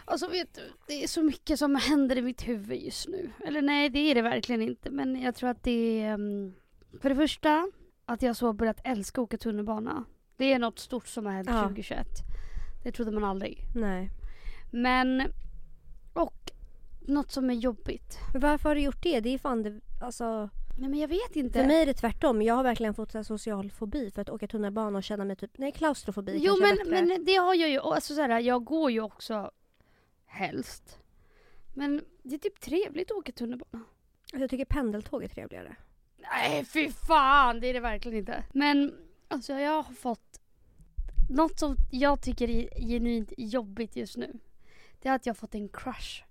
Alltså 0.04 0.28
vet 0.28 0.54
du, 0.54 0.72
det 0.86 1.02
är 1.02 1.06
så 1.08 1.22
mycket 1.22 1.58
som 1.58 1.74
händer 1.74 2.18
i 2.18 2.22
mitt 2.22 2.48
huvud 2.48 2.82
just 2.82 3.08
nu. 3.08 3.30
Eller 3.46 3.62
nej, 3.62 3.88
det 3.88 3.98
är 3.98 4.14
det 4.14 4.22
verkligen 4.22 4.62
inte. 4.62 4.90
Men 4.90 5.20
jag 5.22 5.34
tror 5.34 5.50
att 5.50 5.62
det 5.62 6.02
är... 6.02 6.14
mm, 6.14 6.54
För 7.00 7.08
det 7.08 7.16
första, 7.16 7.70
att 8.04 8.22
jag 8.22 8.36
så 8.36 8.52
börjat 8.52 8.80
älska 8.84 9.20
att 9.20 9.24
åka 9.24 9.38
tunnelbana. 9.38 10.04
Det 10.36 10.52
är 10.52 10.58
något 10.58 10.78
stort 10.78 11.06
som 11.06 11.26
har 11.26 11.32
hänt 11.32 11.48
Ja. 11.52 11.62
2021. 11.62 12.06
Det 12.82 12.92
trodde 12.92 13.10
man 13.10 13.24
aldrig. 13.24 13.64
Nej. 13.74 14.10
Men... 14.70 15.32
Och 16.12 16.50
något 17.00 17.30
som 17.30 17.50
är 17.50 17.54
jobbigt. 17.54 18.18
Men 18.32 18.42
varför 18.42 18.68
har 18.68 18.76
du 18.76 18.80
gjort 18.80 19.02
det? 19.02 19.20
Det 19.20 19.34
är 19.34 19.38
fan 19.38 19.62
det, 19.62 19.80
alltså. 20.00 20.50
Nej 20.78 20.88
men 20.88 20.98
jag 20.98 21.08
vet 21.08 21.36
inte. 21.36 21.58
För 21.58 21.66
mig 21.66 21.82
är 21.82 21.86
det 21.86 21.94
tvärtom. 21.94 22.42
Jag 22.42 22.54
har 22.54 22.62
verkligen 22.62 22.94
fått 22.94 23.12
så 23.12 23.24
social 23.24 23.70
fobi 23.70 24.10
för 24.10 24.22
att 24.22 24.28
åka 24.30 24.46
tunnelbana 24.46 24.98
och 24.98 25.04
känna 25.04 25.24
mig 25.24 25.36
typ, 25.36 25.58
nej 25.58 25.72
klaustrofobi 25.72 26.38
Jo 26.42 26.56
men, 26.60 26.90
men 26.90 27.24
det 27.24 27.34
har 27.34 27.54
jag 27.54 27.70
ju, 27.70 27.80
alltså 27.80 28.14
så 28.14 28.20
här, 28.20 28.40
jag 28.40 28.64
går 28.64 28.90
ju 28.90 29.00
också 29.00 29.50
helst. 30.26 30.98
Men 31.74 32.04
det 32.22 32.34
är 32.34 32.38
typ 32.38 32.60
trevligt 32.60 33.10
att 33.10 33.16
åka 33.16 33.32
tunnelbana. 33.32 33.84
Alltså, 34.22 34.38
jag 34.38 34.50
tycker 34.50 34.64
pendeltåg 34.64 35.24
är 35.24 35.28
trevligare. 35.28 35.76
Nej 36.16 36.64
fy 36.64 36.90
fan, 36.90 37.60
det 37.60 37.66
är 37.66 37.74
det 37.74 37.80
verkligen 37.80 38.18
inte. 38.18 38.44
Men 38.52 38.94
alltså 39.28 39.52
jag 39.52 39.82
har 39.82 39.94
fått 39.94 40.40
något 41.28 41.58
som 41.58 41.76
jag 41.90 42.20
tycker 42.20 42.50
är 42.50 42.80
genuint 42.88 43.32
jobbigt 43.36 43.96
just 43.96 44.16
nu. 44.16 44.38
Det 45.02 45.08
är 45.08 45.14
att 45.14 45.26
jag 45.26 45.34
har 45.34 45.36
fått 45.38 45.54
en 45.54 45.68
crush 45.68 46.24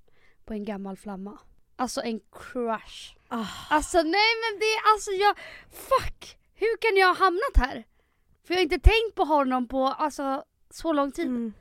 på 0.46 0.54
en 0.54 0.66
gammal 0.66 0.98
flamma. 0.98 1.40
Alltså 1.76 2.02
en 2.02 2.20
crush. 2.32 3.16
Ah. 3.28 3.46
Alltså 3.70 3.98
nej 3.98 4.32
men 4.44 4.60
det 4.60 4.66
är 4.66 4.94
alltså 4.94 5.12
jag, 5.12 5.38
fuck! 5.70 6.38
Hur 6.54 6.78
kan 6.78 6.98
jag 6.98 7.08
ha 7.08 7.16
hamnat 7.26 7.58
här? 7.58 7.84
För 8.44 8.54
jag 8.54 8.58
har 8.58 8.64
inte 8.64 8.80
tänkt 8.80 9.16
på 9.16 9.24
honom 9.24 9.68
på 9.68 9.88
alltså, 9.88 10.44
så 10.70 10.94
lång 10.94 11.12
tid. 11.12 11.28
Mm. 11.28 11.54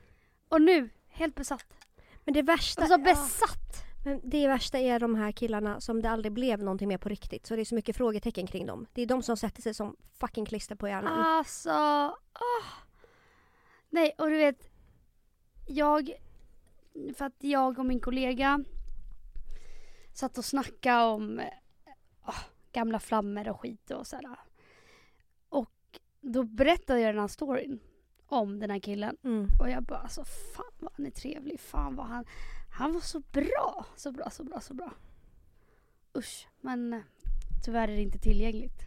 Och 0.49 0.61
nu, 0.61 0.89
helt 1.09 1.35
besatt. 1.35 1.65
Men 2.23 2.33
det 2.33 2.41
värsta, 2.41 2.81
Alltså 2.81 2.99
ja, 2.99 3.03
besatt! 3.03 3.83
men 4.05 4.21
det 4.23 4.47
värsta 4.47 4.77
är 4.79 4.99
de 4.99 5.15
här 5.15 5.31
killarna 5.31 5.81
som 5.81 6.01
det 6.01 6.09
aldrig 6.09 6.31
blev 6.31 6.59
någonting 6.59 6.87
mer 6.87 6.97
på 6.97 7.09
riktigt. 7.09 7.45
Så 7.47 7.55
det 7.55 7.61
är 7.61 7.65
så 7.65 7.75
mycket 7.75 7.97
frågetecken 7.97 8.47
kring 8.47 8.65
dem. 8.65 8.87
Det 8.93 9.01
är 9.01 9.05
de 9.05 9.23
som 9.23 9.37
sätter 9.37 9.61
sig 9.61 9.73
som 9.73 9.95
fucking 10.19 10.45
klister 10.45 10.75
på 10.75 10.87
hjärnan. 10.87 11.19
Alltså, 11.19 11.71
åh. 12.33 12.86
Nej, 13.89 14.13
och 14.17 14.29
du 14.29 14.37
vet, 14.37 14.69
jag, 15.67 16.13
för 17.15 17.25
att 17.25 17.35
jag 17.39 17.79
och 17.79 17.85
min 17.85 17.99
kollega 17.99 18.63
satt 20.13 20.37
och 20.37 20.45
snackade 20.45 21.03
om 21.03 21.41
åh, 22.25 22.39
gamla 22.71 22.99
flammor 22.99 23.49
och 23.49 23.59
skit 23.59 23.91
och 23.91 24.07
sådär. 24.07 24.39
Och 25.49 25.99
då 26.21 26.43
berättade 26.43 26.99
jag 26.99 27.13
den 27.15 27.21
här 27.21 27.27
storyn 27.27 27.79
om 28.25 28.59
den 28.59 28.69
här 28.69 28.79
killen. 28.79 29.17
Mm. 29.23 29.47
Och 29.59 29.69
jag 29.69 29.83
bara 29.83 29.99
alltså 29.99 30.23
fan 30.23 30.73
vad 30.79 30.91
han 30.95 31.05
är 31.05 31.11
trevlig, 31.11 31.59
fan 31.59 31.95
vad 31.95 32.05
han, 32.05 32.25
han 32.77 32.93
var 32.93 33.01
så 33.01 33.19
bra, 33.19 33.85
så 33.95 34.11
bra, 34.11 34.29
så 34.29 34.43
bra, 34.43 34.61
så 34.61 34.73
bra. 34.73 34.93
Usch, 36.17 36.47
men 36.61 36.93
eh, 36.93 37.01
tyvärr 37.65 37.87
är 37.87 37.95
det 37.95 38.01
inte 38.01 38.19
tillgängligt 38.19 38.81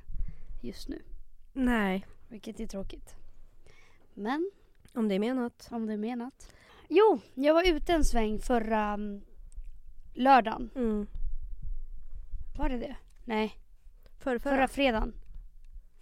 just 0.62 0.88
nu. 0.88 1.02
Nej, 1.52 2.06
Vilket 2.28 2.60
är 2.60 2.66
tråkigt. 2.66 3.14
Men 4.14 4.50
om 4.94 5.08
det 5.08 5.14
är 5.14 5.18
menat. 5.18 5.68
om 5.70 5.86
det 5.86 5.92
är 5.92 5.96
menat. 5.96 6.54
Jo, 6.88 7.20
jag 7.34 7.54
var 7.54 7.68
ute 7.68 7.92
en 7.92 8.04
sväng 8.04 8.38
förra 8.38 8.94
um, 8.94 9.22
lördagen. 10.14 10.70
Mm. 10.74 11.06
Var 12.58 12.68
det 12.68 12.78
det? 12.78 12.96
Nej, 13.24 13.54
För, 14.18 14.38
förra. 14.38 14.56
förra 14.56 14.68
fredagen. 14.68 15.14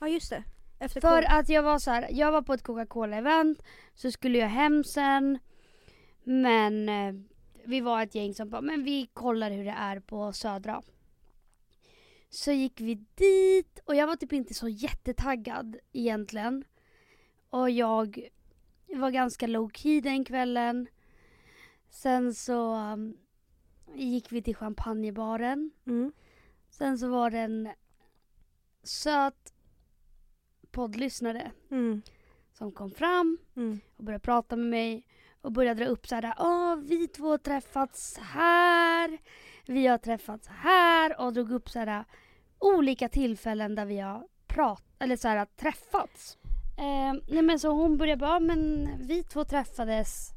Ja 0.01 0.09
just 0.09 0.31
det. 0.31 0.45
Efter 0.79 1.01
För 1.01 1.23
att 1.23 1.49
jag 1.49 1.63
var 1.63 1.79
så 1.79 1.91
här, 1.91 2.09
jag 2.11 2.33
var 2.33 2.43
på 2.43 2.55
ett 2.55 2.63
Coca-Cola-event, 2.63 3.63
så 3.95 4.11
skulle 4.11 4.39
jag 4.39 4.49
hem 4.49 4.85
sen. 4.85 5.39
Men 6.25 6.89
eh, 6.89 7.15
vi 7.65 7.81
var 7.81 8.03
ett 8.03 8.15
gäng 8.15 8.35
som 8.35 8.51
bara, 8.51 8.61
men 8.61 8.85
vi 8.85 9.07
kollar 9.13 9.51
hur 9.51 9.65
det 9.65 9.75
är 9.79 10.01
på 10.01 10.33
Södra. 10.33 10.83
Så 12.31 12.53
gick 12.53 12.81
vi 12.81 12.95
dit 13.15 13.79
och 13.85 13.95
jag 13.95 14.07
var 14.07 14.17
typ 14.17 14.33
inte 14.33 14.55
så 14.55 14.69
jättetaggad 14.69 15.77
egentligen. 15.93 16.65
Och 17.51 17.71
jag 17.71 18.29
var 18.97 19.11
ganska 19.11 19.47
low 19.47 19.71
key 19.75 20.01
den 20.01 20.25
kvällen. 20.25 20.87
Sen 21.91 22.35
så 22.35 22.75
um, 22.75 23.17
gick 23.95 24.33
vi 24.33 24.43
till 24.43 24.57
champagnebaren. 24.57 25.71
Mm. 25.87 26.13
Sen 26.71 26.99
så 26.99 27.09
var 27.09 27.31
det 27.31 27.39
en 27.39 27.69
söt 28.83 29.53
poddlyssnare 30.71 31.51
Mm. 31.71 32.03
som 32.53 32.73
kom 32.73 32.91
fram 32.91 33.39
Mm. 33.57 33.81
och 33.97 34.05
började 34.05 34.23
prata 34.25 34.57
med 34.57 34.67
mig 34.67 35.07
och 35.41 35.53
började 35.53 35.85
dra 35.85 35.91
upp 35.91 36.07
så 36.07 36.15
här, 36.15 36.35
åh 36.39 36.77
vi 36.77 37.09
två 37.09 37.31
har 37.31 37.39
träffats 37.39 38.19
här, 38.19 39.19
vi 39.67 39.87
har 39.87 39.99
träffats 39.99 40.49
här 40.49 41.21
och 41.21 41.33
drog 41.33 41.51
upp 41.53 41.69
så 41.71 41.79
här 41.79 42.05
olika 42.59 43.09
tillfällen 43.09 43.75
där 43.75 43.85
vi 43.87 43.99
har 43.99 44.29
pratat, 44.47 44.85
eller 44.99 45.17
så 45.17 45.29
här 45.29 45.45
träffats. 45.57 46.39
Eh, 46.79 47.15
nej 47.27 47.43
men 47.43 47.59
så 47.59 47.71
hon 47.71 47.97
började 47.97 48.21
bara, 48.21 48.41
men 48.41 48.91
vi 49.07 49.23
två 49.23 49.45
träffades 49.45 50.33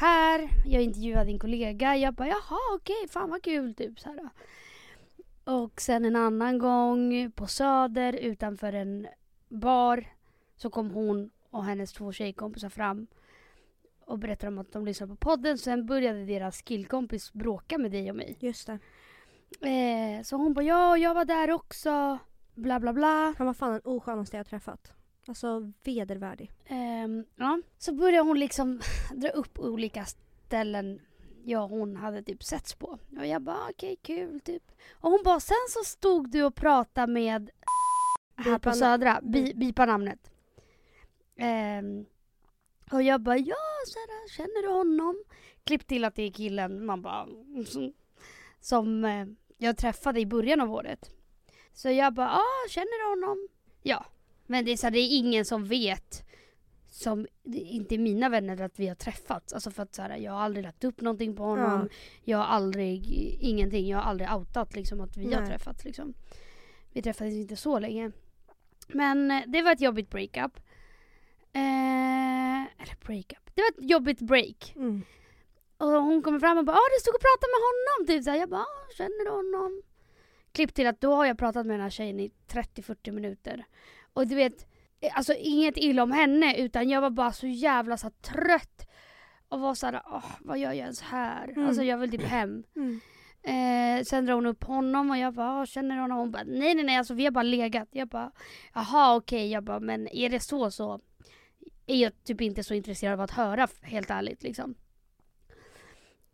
här, 0.00 0.48
jag 0.66 0.82
intervjuade 0.82 1.24
din 1.24 1.38
kollega, 1.38 1.96
jag 1.96 2.14
bara 2.14 2.28
jaha 2.28 2.58
okej, 2.74 3.08
fan 3.08 3.30
vad 3.30 3.42
kul 3.42 3.74
typ 3.74 4.00
så 4.00 4.08
här. 4.08 4.28
Och 5.44 5.80
sen 5.80 6.04
en 6.04 6.16
annan 6.16 6.58
gång 6.58 7.30
på 7.30 7.46
Söder 7.46 8.12
utanför 8.12 8.72
en 8.72 9.08
bar 9.48 10.06
så 10.56 10.70
kom 10.70 10.90
hon 10.90 11.30
och 11.50 11.64
hennes 11.64 11.92
två 11.92 12.12
tjejkompisar 12.12 12.68
fram 12.68 13.06
och 14.00 14.18
berättade 14.18 14.48
om 14.52 14.58
att 14.58 14.72
de 14.72 14.84
lyssnade 14.84 15.10
på 15.10 15.16
podden. 15.16 15.58
Sen 15.58 15.86
började 15.86 16.24
deras 16.24 16.62
killkompis 16.62 17.32
bråka 17.32 17.78
med 17.78 17.90
dig 17.90 18.10
och 18.10 18.16
mig. 18.16 18.36
Just 18.40 18.66
det. 18.66 18.78
Eh, 19.68 20.22
så 20.22 20.36
hon 20.36 20.54
bara 20.54 20.64
ja, 20.64 20.96
jag 20.96 21.14
var 21.14 21.24
där 21.24 21.50
också. 21.50 22.18
Bla 22.54 22.80
bla 22.80 22.92
bla. 22.92 23.34
Han 23.38 23.46
var 23.46 23.54
fan 23.54 23.72
den 23.72 23.80
oskönaste 23.84 24.36
jag 24.36 24.46
träffat. 24.46 24.97
Alltså 25.28 25.72
vedervärdig. 25.84 26.52
Ehm, 26.66 27.24
ja. 27.36 27.60
Så 27.78 27.92
började 27.92 28.28
hon 28.28 28.38
liksom 28.38 28.80
dra 29.14 29.28
upp 29.28 29.58
olika 29.58 30.04
ställen 30.04 31.00
jag 31.44 31.62
och 31.62 31.70
hon 31.70 31.96
hade 31.96 32.22
typ 32.22 32.42
setts 32.42 32.74
på. 32.74 32.98
Och 33.18 33.26
jag 33.26 33.42
bara 33.42 33.68
okej 33.70 33.96
kul 34.02 34.40
typ. 34.40 34.62
Och 34.92 35.10
hon 35.10 35.22
bara 35.24 35.40
sen 35.40 35.66
så 35.68 35.84
stod 35.84 36.30
du 36.30 36.42
och 36.42 36.54
pratade 36.54 37.12
med 37.12 37.50
här 38.36 38.44
på 38.44 38.52
Bipa 38.58 38.72
Södra, 38.72 39.20
bi, 39.22 39.54
bipa 39.54 39.86
namnet. 39.86 40.30
Ehm, 41.36 42.06
och 42.92 43.02
jag 43.02 43.20
bara 43.20 43.38
ja 43.38 43.56
sådär, 43.86 44.28
känner 44.36 44.62
du 44.62 44.68
honom? 44.68 45.24
Klipp 45.64 45.86
till 45.86 46.04
att 46.04 46.14
det 46.14 46.22
är 46.22 46.30
killen 46.30 46.86
man 46.86 47.02
bara 47.02 47.26
som, 47.66 47.92
som 48.60 49.04
eh, 49.04 49.26
jag 49.56 49.76
träffade 49.76 50.20
i 50.20 50.26
början 50.26 50.60
av 50.60 50.72
året. 50.72 51.10
Så 51.72 51.90
jag 51.90 52.14
bara 52.14 52.28
ja 52.28 52.70
känner 52.70 53.04
du 53.04 53.26
honom? 53.26 53.48
Ja. 53.82 54.04
Men 54.50 54.64
det 54.64 54.72
är, 54.72 54.76
så 54.76 54.86
här, 54.86 54.90
det 54.90 54.98
är 54.98 55.16
ingen 55.16 55.44
som 55.44 55.64
vet 55.64 56.24
som 56.90 57.26
inte 57.44 57.98
mina 57.98 58.28
vänner 58.28 58.62
att 58.62 58.78
vi 58.78 58.88
har 58.88 58.94
träffats. 58.94 59.52
Alltså 59.52 59.70
för 59.70 59.82
att 59.82 59.94
så 59.94 60.02
här, 60.02 60.16
jag 60.16 60.32
har 60.32 60.40
aldrig 60.40 60.64
lagt 60.64 60.84
upp 60.84 61.00
någonting 61.00 61.36
på 61.36 61.42
honom. 61.42 61.88
Ja. 61.90 61.96
Jag 62.24 62.38
har 62.38 62.44
aldrig, 62.44 63.06
ingenting. 63.40 63.88
Jag 63.88 63.98
har 63.98 64.04
aldrig 64.04 64.32
outat 64.32 64.74
liksom 64.74 65.00
att 65.00 65.16
vi 65.16 65.34
har 65.34 65.40
Nej. 65.40 65.50
träffats 65.50 65.84
liksom. 65.84 66.14
Vi 66.92 67.02
träffades 67.02 67.34
inte 67.34 67.56
så 67.56 67.78
länge. 67.78 68.12
Men 68.88 69.30
eh, 69.30 69.42
det 69.46 69.62
var 69.62 69.72
ett 69.72 69.80
jobbigt 69.80 70.10
breakup. 70.10 70.56
Eh, 71.52 72.60
eller 72.60 73.04
breakup. 73.06 73.50
Det 73.54 73.62
var 73.62 73.68
ett 73.68 73.90
jobbigt 73.90 74.20
break. 74.20 74.72
Mm. 74.76 75.02
Och 75.76 75.88
hon 75.88 76.22
kommer 76.22 76.38
fram 76.38 76.58
och 76.58 76.64
bara 76.64 76.76
ah, 76.76 76.88
du 76.96 77.00
stod 77.00 77.14
och 77.14 77.20
pratade 77.20 77.50
med 77.54 77.62
honom. 77.68 78.06
Typ 78.06 78.24
så 78.24 78.30
här. 78.30 78.38
Jag 78.38 78.48
bara 78.48 78.60
ah, 78.60 78.92
känner 78.96 79.24
du 79.24 79.30
honom? 79.30 79.82
Klipp 80.52 80.74
till 80.74 80.86
att 80.86 81.00
då 81.00 81.14
har 81.14 81.26
jag 81.26 81.38
pratat 81.38 81.66
med 81.66 81.74
den 81.74 81.82
här 81.82 81.90
tjejen 81.90 82.20
i 82.20 82.30
30-40 82.48 83.12
minuter. 83.12 83.64
Och 84.18 84.26
du 84.26 84.34
vet, 84.34 84.66
alltså 85.14 85.34
inget 85.34 85.76
illa 85.76 86.02
om 86.02 86.12
henne 86.12 86.56
utan 86.56 86.88
jag 86.88 87.00
var 87.00 87.10
bara 87.10 87.32
så 87.32 87.46
jävla 87.46 87.96
så 87.96 88.10
trött. 88.10 88.88
Och 89.48 89.60
var 89.60 89.74
såhär, 89.74 90.02
åh 90.06 90.24
vad 90.40 90.58
gör 90.58 90.68
jag 90.72 90.76
ens 90.76 91.00
här? 91.00 91.48
Mm. 91.48 91.68
Alltså 91.68 91.82
jag 91.82 91.98
vill 91.98 92.10
typ 92.10 92.22
hem. 92.22 92.64
Mm. 92.76 93.00
Eh, 93.42 94.04
sen 94.04 94.26
drar 94.26 94.34
hon 94.34 94.46
upp 94.46 94.64
honom 94.64 95.10
och 95.10 95.18
jag 95.18 95.34
bara, 95.34 95.60
"Ah, 95.60 95.66
känner 95.66 95.94
du 95.94 96.00
honom? 96.00 96.18
Hon 96.18 96.30
bara, 96.30 96.42
nej 96.42 96.74
nej 96.74 96.84
nej 96.84 96.96
alltså 96.96 97.14
vi 97.14 97.24
har 97.24 97.30
bara 97.30 97.42
legat. 97.42 97.88
Jag 97.90 98.08
bara, 98.08 98.32
jaha 98.74 99.16
okej. 99.16 99.50
Jag 99.50 99.64
bara, 99.64 99.80
men 99.80 100.08
är 100.08 100.28
det 100.30 100.40
så 100.40 100.70
så 100.70 101.00
är 101.86 101.96
jag 101.96 102.24
typ 102.24 102.40
inte 102.40 102.64
så 102.64 102.74
intresserad 102.74 103.12
av 103.14 103.20
att 103.20 103.30
höra 103.30 103.68
helt 103.82 104.10
ärligt 104.10 104.42
liksom. 104.42 104.74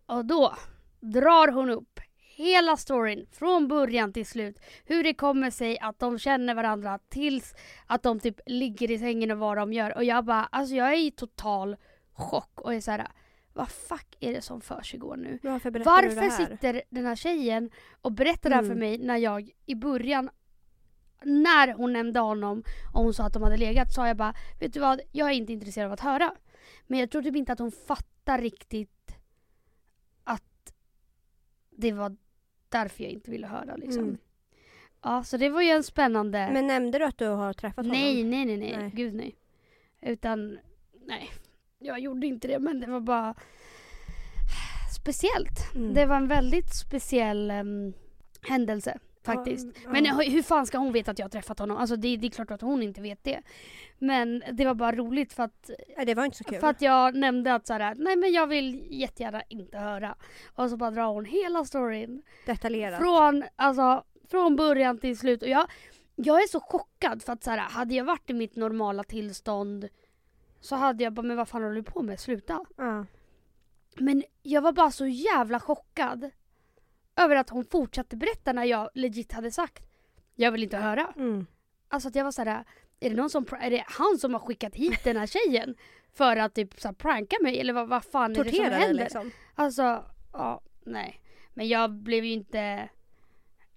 Och 0.07 0.25
då 0.25 0.55
drar 1.01 1.53
hon 1.53 1.71
upp 1.71 2.01
hela 2.37 2.77
storyn 2.77 3.27
från 3.33 3.69
början 3.69 4.13
till 4.13 4.27
slut. 4.27 4.59
Hur 4.85 5.05
det 5.05 5.15
kommer 5.15 5.51
sig 5.51 5.79
att 5.79 5.99
de 5.99 6.19
känner 6.19 6.55
varandra 6.55 6.99
tills 7.09 7.55
att 7.87 8.03
de 8.03 8.21
typ 8.21 8.41
ligger 8.47 8.91
i 8.91 8.99
sängen 8.99 9.31
och 9.31 9.39
vad 9.39 9.57
de 9.57 9.73
gör. 9.73 9.97
Och 9.97 10.05
jag 10.05 10.25
bara, 10.25 10.45
alltså 10.45 10.75
jag 10.75 10.93
är 10.93 10.99
i 10.99 11.11
total 11.11 11.77
chock 12.13 12.61
och 12.61 12.75
är 12.75 12.81
såhär, 12.81 13.07
vad 13.53 13.69
fuck 13.69 14.17
är 14.21 14.33
det 14.33 14.43
som 14.43 14.61
försiggår 14.61 15.17
nu? 15.17 15.39
Varför 15.43 15.71
Varför 15.71 16.21
här? 16.21 16.31
sitter 16.31 16.83
den 16.91 17.07
här 17.07 17.17
tjejen 17.17 17.71
och 18.01 18.13
berättar 18.13 18.51
det 18.51 18.57
här 18.57 18.63
för 18.63 18.71
Mm. 18.71 18.79
mig 18.79 18.99
när 18.99 19.17
jag 19.17 19.51
i 19.67 19.75
början 19.75 20.31
när 21.23 21.73
hon 21.73 21.93
nämnde 21.93 22.21
honom 22.21 22.63
och 22.95 23.03
hon 23.03 23.15
sa 23.15 23.25
att 23.27 23.33
de 23.33 23.43
hade 23.43 23.57
legat 23.57 23.95
sa 23.95 24.07
jag 24.07 24.17
bara 24.17 24.35
Vet 24.61 24.73
du 24.73 24.81
vad, 24.81 25.01
jag 25.13 25.29
är 25.29 25.35
inte 25.35 25.53
intresserad 25.53 25.87
av 25.87 25.93
att 25.93 26.01
höra. 26.01 26.35
Men 26.87 26.99
jag 26.99 27.11
tror 27.11 27.23
typ 27.23 27.37
inte 27.37 27.53
att 27.53 27.59
hon 27.59 27.73
fattar 27.73 28.39
riktigt 28.39 29.17
att 30.25 30.75
det 31.71 31.93
var 31.93 32.17
därför 32.75 33.05
jag 33.05 33.13
inte 33.13 33.31
ville 33.31 33.47
höra 33.47 33.77
liksom. 33.77 34.03
Mm. 34.03 34.19
Ja, 35.03 35.25
så 35.25 35.37
det 35.37 35.49
var 35.49 35.63
ju 35.63 35.69
en 35.69 35.83
spännande... 35.83 36.51
Men 36.53 36.67
nämnde 36.67 36.99
du 36.99 37.05
att 37.05 37.19
du 37.19 37.29
har 37.29 37.53
träffat 37.53 37.87
nej, 37.87 38.15
honom? 38.15 38.31
nej, 38.31 38.45
nej, 38.45 38.57
nej, 38.57 38.77
Nej. 38.77 38.91
Gud 38.95 39.15
nej. 39.15 39.37
Utan, 40.01 40.59
nej. 41.07 41.31
Jag 41.79 41.99
gjorde 41.99 42.27
inte 42.27 42.49
det 42.49 42.59
men 42.59 42.81
det 42.81 42.87
var 42.87 43.01
bara 43.01 43.35
speciellt. 44.97 45.75
Mm. 45.75 45.95
Det 45.95 46.07
var 46.07 46.17
en 46.17 46.29
väldigt 46.29 46.75
speciell 46.75 47.51
em, 47.51 47.93
händelse 48.43 48.99
faktiskt. 49.25 49.67
Ja, 49.85 49.91
Men 49.91 50.05
ja. 50.05 50.15
hur 50.15 50.43
fan 50.43 50.67
ska 50.67 50.79
hon 50.79 50.93
veta 50.93 51.11
att 51.11 51.19
jag 51.19 51.25
har 51.27 51.31
träffat 51.31 51.59
honom? 51.59 51.77
Alltså 51.77 51.97
det, 51.97 52.17
det 52.17 52.27
är 52.27 52.31
klart 52.31 52.51
att 52.51 52.61
hon 52.61 52.83
inte 52.83 53.01
vet 53.01 53.25
det. 53.25 53.43
Men 53.99 54.43
det 54.53 54.65
var 54.65 54.75
bara 54.75 54.93
roligt 54.93 55.33
för 55.33 55.43
att, 55.43 55.71
Nej, 55.97 56.07
det 56.07 56.15
var 56.15 56.25
inte 56.25 56.37
så 56.37 56.45
kul. 56.45 56.61
för 56.61 56.67
att 56.67 56.83
jag 56.83 57.15
nämnde 57.15 57.55
att 57.55 57.67
såhär, 57.67 57.95
nej 57.95 58.17
men 58.17 58.33
jag 58.33 58.47
vill 58.47 58.87
jättegärna 58.91 59.43
inte 59.49 59.79
höra. 59.79 60.15
Och 60.55 60.71
så 60.71 60.77
bara 60.77 60.91
drar 60.91 61.07
hon 61.07 61.25
hela 61.25 61.65
storyn. 61.65 62.23
Detaljerat. 62.47 63.01
Från, 63.01 63.45
alltså, 63.57 64.05
från 64.31 64.57
början 64.57 64.99
till 64.99 65.19
slut. 65.19 65.43
Och 65.43 65.49
jag, 65.49 65.67
jag 66.17 66.43
är 66.43 66.49
så 66.49 66.61
chockad 66.61 67.23
för 67.23 67.33
att 67.33 67.45
så 67.45 67.51
här, 67.51 67.59
hade 67.59 67.95
jag 67.95 68.05
varit 68.05 68.31
i 68.31 68.35
mitt 68.35 68.57
normala 68.57 69.05
tillstånd 69.05 69.89
så 70.61 70.77
hade 70.77 71.05
jag 71.05 71.13
bara, 71.13 71.23
men 71.23 71.37
vad 71.37 71.49
fan 71.49 71.63
håller 71.63 71.75
du 71.77 71.83
på 71.83 72.03
med? 72.03 72.21
Sluta. 72.21 72.65
Ja. 72.77 73.07
Men 73.97 74.23
jag 74.43 74.63
var 74.63 74.73
bara 74.73 74.91
så 74.91 75.07
jävla 75.07 75.61
chockad 75.61 76.31
över 77.17 77.37
att 77.37 77.51
hon 77.51 77.65
fortsatte 77.65 78.17
berätta 78.17 78.53
när 78.53 78.65
jag 78.65 78.91
legit 78.95 79.33
hade 79.33 79.51
sagt 79.51 79.85
jag 80.35 80.53
vill 80.53 80.63
inte 80.63 80.77
höra. 80.77 81.13
Mm. 81.17 81.47
Alltså 81.89 82.09
att 82.09 82.15
jag 82.15 82.25
var 82.25 82.33
såhär, 82.33 82.65
är 83.01 83.11
det 83.11 83.17
någon 83.17 83.31
som, 83.31 83.47
är 83.61 83.71
det 83.71 83.85
han 83.87 84.19
som 84.19 84.33
har 84.33 84.41
skickat 84.41 84.75
hit 84.75 85.05
den 85.05 85.17
här 85.17 85.27
tjejen? 85.27 85.75
För 86.13 86.37
att 86.37 86.55
typ 86.55 86.81
så 86.81 86.89
här, 86.89 86.95
pranka 86.95 87.37
mig 87.43 87.61
eller 87.61 87.73
vad, 87.73 87.89
vad 87.89 88.05
fan 88.05 88.25
är 88.25 88.29
det 88.29 88.35
som 88.35 88.45
Tortera 88.59 88.75
händer? 88.77 89.03
liksom. 89.05 89.31
Alltså, 89.55 90.05
ja, 90.33 90.61
nej. 90.87 91.21
Men 91.55 91.69
jag 91.69 91.91
blev 91.93 92.25
ju 92.25 92.33
inte 92.33 92.89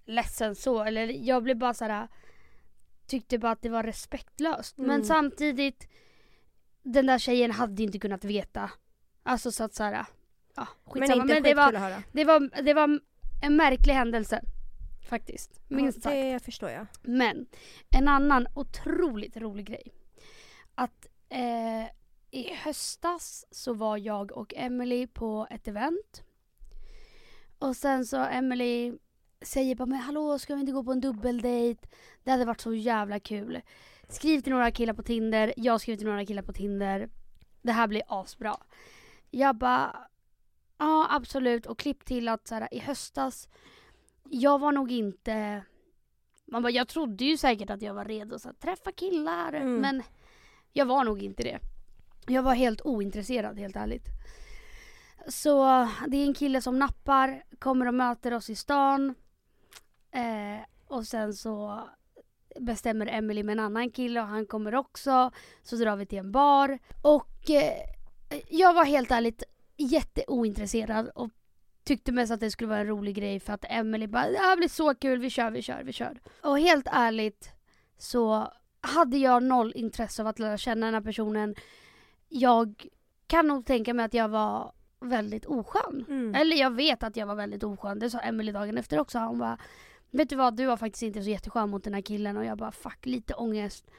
ledsen 0.06 0.56
så. 0.56 0.84
Eller 0.84 1.08
jag 1.08 1.44
blev 1.44 1.58
bara 1.58 1.74
så 1.74 1.86
här. 1.86 2.08
Tyckte 3.08 3.38
bara 3.38 3.52
att 3.52 3.62
det 3.62 3.70
var 3.70 3.84
respektlöst. 3.84 4.78
Men 4.78 4.90
Mm. 4.90 5.04
samtidigt. 5.04 5.88
Den 6.84 7.06
där 7.06 7.18
tjejen 7.18 7.52
hade 7.52 7.84
inte 7.84 8.00
kunnat 8.00 8.24
veta. 8.24 8.72
Alltså 9.24 9.52
så 9.52 9.64
att 9.64 9.74
så 9.74 9.84
här. 9.84 10.06
Ja, 10.56 10.68
Men 10.86 10.94
skitsamma. 10.94 11.22
inte 11.22 11.34
Men, 11.34 11.44
det, 11.44 11.54
var, 11.54 11.72
det, 12.12 12.24
var, 12.26 12.62
det 12.64 12.74
var 12.74 13.00
en 13.42 13.56
märklig 13.56 13.94
händelse. 13.94 14.42
Faktiskt. 15.10 15.62
Minst 15.68 16.04
sagt. 16.04 16.14
Det 16.14 16.44
förstår 16.46 16.70
jag. 16.70 16.88
Men 17.02 17.46
en 17.90 18.08
annan 18.08 18.48
otroligt 18.56 19.38
rolig 19.38 19.66
grej. 19.66 19.94
Att 20.76 21.08
eh, 21.30 21.86
i 22.32 22.54
höstas 22.54 23.46
så 23.52 23.74
var 23.74 23.98
jag 23.98 24.32
och 24.32 24.54
Emily 24.56 25.08
på 25.08 25.48
ett 25.52 25.68
event. 25.68 26.24
Och 27.60 27.76
sen 27.76 28.06
så 28.06 28.18
Emily 28.18 28.98
säger 29.42 29.76
bara 29.76 29.86
men 29.86 30.00
hallå 30.00 30.40
ska 30.40 30.56
vi 30.56 30.60
inte 30.60 30.72
gå 30.72 30.84
på 30.84 30.92
en 30.92 31.02
dubbeldejt? 31.02 31.88
Det 32.24 32.32
hade 32.32 32.46
varit 32.46 32.62
så 32.62 32.74
jävla 32.74 33.20
kul. 33.20 33.62
Skriv 34.10 34.42
till 34.42 34.54
några 34.54 34.72
killar 34.72 34.94
på 34.94 35.04
Tinder, 35.04 35.54
jag 35.58 35.82
skriver 35.82 35.98
till 35.98 36.08
några 36.08 36.26
killar 36.26 36.44
på 36.44 36.54
Tinder. 36.54 37.10
Det 37.62 37.72
här 37.72 37.88
blir 37.88 38.02
asbra. 38.08 38.58
Jag 39.32 39.56
bara 39.56 40.08
ja 40.78 41.08
absolut 41.10 41.66
och 41.66 41.80
klipp 41.80 42.06
till 42.06 42.28
att 42.28 42.48
så 42.48 42.56
här, 42.56 42.68
i 42.74 42.80
höstas 42.80 43.50
jag 44.30 44.60
var 44.60 44.72
nog 44.72 44.92
inte 44.92 45.64
man 46.52 46.62
bara, 46.62 46.70
jag 46.72 46.88
trodde 46.88 47.26
ju 47.26 47.38
säkert 47.38 47.70
att 47.70 47.82
jag 47.82 47.94
var 47.94 48.06
redo 48.06 48.36
att 48.36 48.60
träffa 48.60 48.92
killar 48.92 49.54
Mm. 49.54 49.76
men 49.82 50.04
jag 50.74 50.86
var 50.86 51.04
nog 51.04 51.24
inte 51.24 51.44
det. 51.44 51.60
Jag 52.28 52.44
var 52.44 52.54
helt 52.54 52.82
ointresserad 52.82 53.60
helt 53.60 53.76
ärligt. 53.76 54.06
Så 55.28 55.88
det 56.08 56.18
är 56.18 56.26
en 56.26 56.34
kille 56.34 56.62
som 56.62 56.80
nappar, 56.80 57.44
kommer 57.60 57.86
och 57.88 57.94
möter 57.94 58.34
oss 58.34 58.50
i 58.50 58.56
stan. 58.56 59.16
Eh, 60.12 60.66
och 60.88 61.08
sen 61.08 61.34
så 61.34 61.88
bestämmer 62.60 63.08
Emily 63.08 63.44
med 63.44 63.54
en 63.54 63.60
annan 63.60 63.92
kille 63.92 64.22
och 64.22 64.28
han 64.28 64.46
kommer 64.46 64.76
också. 64.76 65.32
Så 65.64 65.76
drar 65.76 65.96
vi 65.96 66.06
till 66.06 66.18
en 66.18 66.32
bar. 66.32 66.80
Och 67.02 67.50
eh, 67.50 67.74
jag 68.50 68.74
var 68.74 68.86
helt 68.86 69.12
ärligt 69.12 69.44
jätteointresserad 69.78 71.10
och 71.16 71.30
tyckte 71.84 72.12
mest 72.12 72.32
att 72.32 72.40
det 72.40 72.52
skulle 72.52 72.70
vara 72.70 72.80
en 72.80 72.88
rolig 72.88 73.16
grej 73.16 73.40
för 73.40 73.54
att 73.54 73.66
Emily 73.70 74.08
bara 74.08 74.30
det 74.30 74.38
här 74.38 74.58
blir 74.58 74.68
så 74.68 74.96
kul, 74.96 75.20
vi 75.20 75.30
kör, 75.30 75.52
vi 75.52 75.62
kör, 75.62 75.84
vi 75.84 75.94
kör. 75.94 76.20
Och 76.42 76.60
helt 76.60 76.88
ärligt 76.92 77.50
så 77.98 78.52
hade 78.82 79.18
jag 79.18 79.44
noll 79.44 79.74
intresse 79.76 80.22
av 80.22 80.28
att 80.28 80.40
lära 80.40 80.58
känna 80.58 80.86
den 80.86 80.94
här 80.94 81.02
personen. 81.02 81.56
Jag 82.30 82.86
kan 83.28 83.48
nog 83.48 83.66
tänka 83.66 83.94
mig 83.94 84.06
att 84.06 84.14
jag 84.14 84.30
var 84.30 84.72
väldigt 85.00 85.46
oskön. 85.46 86.06
Mm. 86.08 86.36
Eller 86.36 86.58
jag 86.58 86.76
vet 86.76 87.04
att 87.04 87.18
jag 87.18 87.26
var 87.28 87.36
väldigt 87.36 87.64
oskön. 87.64 88.00
Det 88.00 88.10
sa 88.10 88.20
Emily 88.20 88.52
dagen 88.52 88.78
efter 88.78 89.00
också. 89.00 89.20
Hon 89.20 89.40
bara 89.40 89.58
Vet 90.12 90.30
du 90.30 90.36
vad, 90.36 90.56
du 90.56 90.66
var 90.66 90.78
faktiskt 90.78 91.04
inte 91.04 91.24
så 91.24 91.30
jätteskön 91.30 91.70
mot 91.70 91.84
den 91.84 91.94
här 91.94 92.02
killen 92.02 92.38
och 92.38 92.46
jag 92.46 92.58
bara 92.58 92.72
fuck 92.72 93.06
lite 93.06 93.34
ångest. 93.34 93.92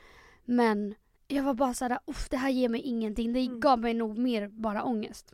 Men 0.44 0.94
jag 1.28 1.42
var 1.42 1.54
bara 1.54 1.74
såhär, 1.74 1.98
uff 2.06 2.28
det 2.30 2.36
här 2.36 2.50
ger 2.50 2.68
mig 2.68 2.80
ingenting. 2.80 3.32
Det 3.32 3.40
Mm. 3.40 3.60
gav 3.60 3.78
mig 3.78 3.94
nog 3.94 4.18
mer 4.18 4.48
bara 4.48 4.84
ångest. 4.84 5.32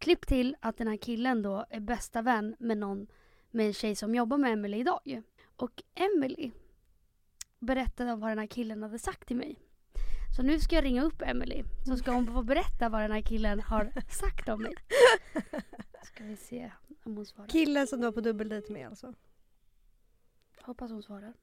Klipp 0.00 0.26
till 0.26 0.56
att 0.60 0.76
den 0.76 0.88
här 0.88 0.96
killen 0.96 1.42
då 1.42 1.66
är 1.70 1.80
bästa 1.80 2.22
vän 2.22 2.56
med 2.58 2.78
någon, 2.78 3.06
med 3.50 3.66
en 3.66 3.72
tjej 3.72 3.96
som 3.96 4.14
jobbar 4.14 4.38
med 4.38 4.52
Emily 4.52 4.78
idag. 4.78 5.22
Och 5.56 5.82
Emily 5.94 6.50
berättade 7.58 8.12
om 8.12 8.20
vad 8.20 8.30
den 8.30 8.38
här 8.38 8.46
killen 8.46 8.82
hade 8.82 8.98
sagt 8.98 9.28
till 9.28 9.36
mig. 9.36 9.56
Så 10.36 10.42
nu 10.42 10.60
ska 10.60 10.74
jag 10.74 10.84
ringa 10.84 11.02
upp 11.02 11.22
Emily 11.22 11.64
så 11.86 11.96
ska 11.96 12.10
hon 12.10 12.26
få 12.26 12.42
berätta 12.42 12.88
vad 12.88 13.02
den 13.02 13.12
här 13.12 13.22
killen 13.22 13.60
har 13.60 13.92
sagt 14.10 14.48
om 14.48 14.62
mig. 14.62 14.74
Ska 16.02 16.24
vi 16.24 16.36
se 16.36 16.72
om 17.04 17.16
hon 17.16 17.26
svarar. 17.26 17.48
Killen 17.48 17.86
som 17.86 18.00
du 18.00 18.06
var 18.06 18.12
på 18.12 18.20
dubbeldejt 18.20 18.72
med 18.72 18.88
alltså. 18.88 19.14
Hoppas 20.60 20.90
hon 20.90 21.02
svarar. 21.02 21.34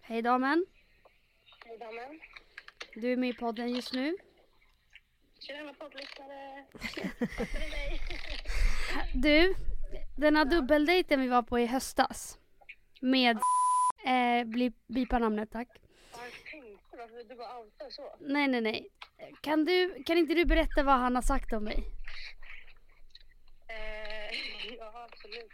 Hej 0.00 0.22
damen. 0.22 0.66
Hej 1.64 1.78
damen. 1.78 2.20
Du 2.96 3.12
är 3.12 3.16
med 3.16 3.28
i 3.28 3.34
podden 3.34 3.68
just 3.68 3.92
nu. 3.92 4.16
Tjena 5.38 5.74
poddlyssnare. 5.74 6.64
Du, 9.14 9.54
den 10.16 10.36
här 10.36 10.44
dubbeldejten 10.44 11.20
vi 11.20 11.28
var 11.28 11.42
på 11.42 11.58
i 11.58 11.66
höstas. 11.66 12.38
Med 13.00 13.38
eh, 14.06 14.44
bli, 14.44 14.72
bipa 14.86 15.18
namnet 15.18 15.50
tack. 15.50 15.68
Du 17.28 17.34
bara 17.34 17.58
outar 17.58 17.90
så. 17.90 18.16
Nej 18.20 18.48
nej 18.48 18.60
nej. 18.60 18.88
Kan, 19.40 19.64
du, 19.64 20.02
kan 20.06 20.18
inte 20.18 20.34
du 20.34 20.44
berätta 20.44 20.82
vad 20.82 20.94
han 20.98 21.14
har 21.14 21.22
sagt 21.22 21.52
om 21.52 21.64
mig? 21.64 21.84
Eh, 23.68 24.36
ja, 24.78 25.08
absolut. 25.10 25.52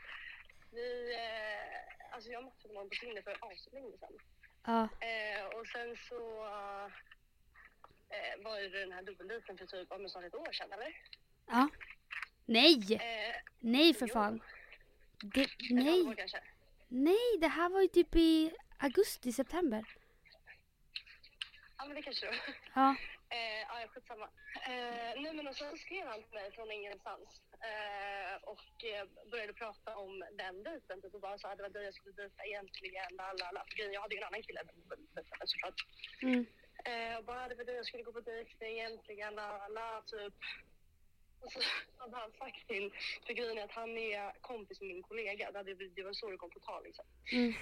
Vi, 0.71 1.15
eh, 1.15 2.15
alltså 2.15 2.31
jag 2.31 2.45
matchade 2.45 2.75
honom 2.75 2.89
på 2.89 2.95
Tinder 3.01 3.23
för 3.23 3.37
aslänge 3.41 3.97
sedan. 4.01 4.19
Ja. 4.65 4.83
Eh, 4.83 5.45
och 5.47 5.67
sen 5.67 5.97
så 6.09 6.47
eh, 8.11 8.45
var 8.45 8.61
ju 8.61 8.69
den 8.69 8.93
här 8.93 9.03
dubbeldejten 9.03 9.59
för 9.59 9.67
typ 9.67 9.93
om 9.93 10.09
snart 10.09 10.25
ett 10.25 10.35
år 10.35 10.53
sedan 10.53 10.73
eller? 10.73 10.97
Ja. 11.47 11.69
Nej! 12.47 12.95
Eh, 12.95 13.35
Nej 13.61 13.95
för 13.95 14.07
Jo. 14.07 14.13
fan. 14.13 14.43
Det, 15.23 15.47
nej, 15.71 16.17
nej 16.89 17.39
det 17.41 17.49
här 17.49 17.69
var 17.69 17.81
ju 17.81 17.89
typ 17.89 18.15
i 18.17 18.53
augusti, 18.79 19.33
september. 19.33 19.85
Ja 21.79 21.85
men 21.87 21.95
det 21.97 22.03
kanske 22.03 22.27
det 22.27 22.31
var. 22.33 22.55
Ja. 22.75 22.97
Eh, 23.33 23.61
ja, 23.69 23.89
skitsamma. 23.89 24.29
Eh, 24.67 25.13
nej 25.23 25.33
men 25.35 25.49
och 25.49 25.57
sen 25.57 25.79
skrev 25.79 26.07
han 26.07 26.23
till 26.23 26.33
mig 26.35 26.53
från 26.53 26.71
ingenstans 26.71 27.41
eh, 27.71 28.35
och 28.43 28.85
eh, 28.85 29.05
började 29.31 29.53
prata 29.53 29.97
om 29.97 30.25
den 30.33 30.63
dejten 30.63 31.03
typ 31.03 31.15
och 31.15 31.21
bara 31.21 31.39
sa 31.39 31.49
att 31.51 31.57
det 31.57 31.63
var 31.63 31.71
dig 31.71 31.85
jag 31.85 31.95
skulle 31.95 32.15
dejta 32.15 32.45
egentligen, 32.45 33.05
la 33.11 33.33
la 33.33 33.51
la. 33.51 33.65
För 33.69 33.77
grejen, 33.77 33.93
jag 33.93 34.01
hade 34.01 34.15
ju 34.15 34.21
en 34.21 34.27
annan 34.27 34.43
kille 34.43 34.63
såklart. 35.45 35.81
Mm. 36.23 36.47
Eh, 36.85 37.19
och 37.19 37.25
bara 37.25 37.49
det 37.49 37.55
var 37.55 37.65
dig 37.65 37.77
jag 37.77 37.87
skulle 37.87 38.03
gå 38.03 38.13
på 38.13 38.21
dejt 38.21 38.67
egentligen, 38.67 39.35
la 39.35 39.69
la 39.69 40.03
typ. 40.07 40.35
Och 41.41 41.53
så 41.53 41.59
hade 41.97 42.17
han 42.17 42.33
sagt 42.39 42.69
till, 42.69 42.93
för 43.27 43.33
grejen 43.33 43.59
är 43.59 43.65
att 43.65 43.71
han 43.71 43.99
är 43.99 44.33
kompis 44.41 44.81
med 44.81 44.89
min 44.89 45.03
kollega, 45.03 45.51
det, 45.51 45.59
hade, 45.59 45.75
det 45.75 46.03
var 46.03 46.13
så 46.13 46.31
det 46.31 46.37
kom 46.37 46.51
på 46.51 46.61
tal 46.61 46.85
liksom. 46.85 47.05
Mm. 47.33 47.53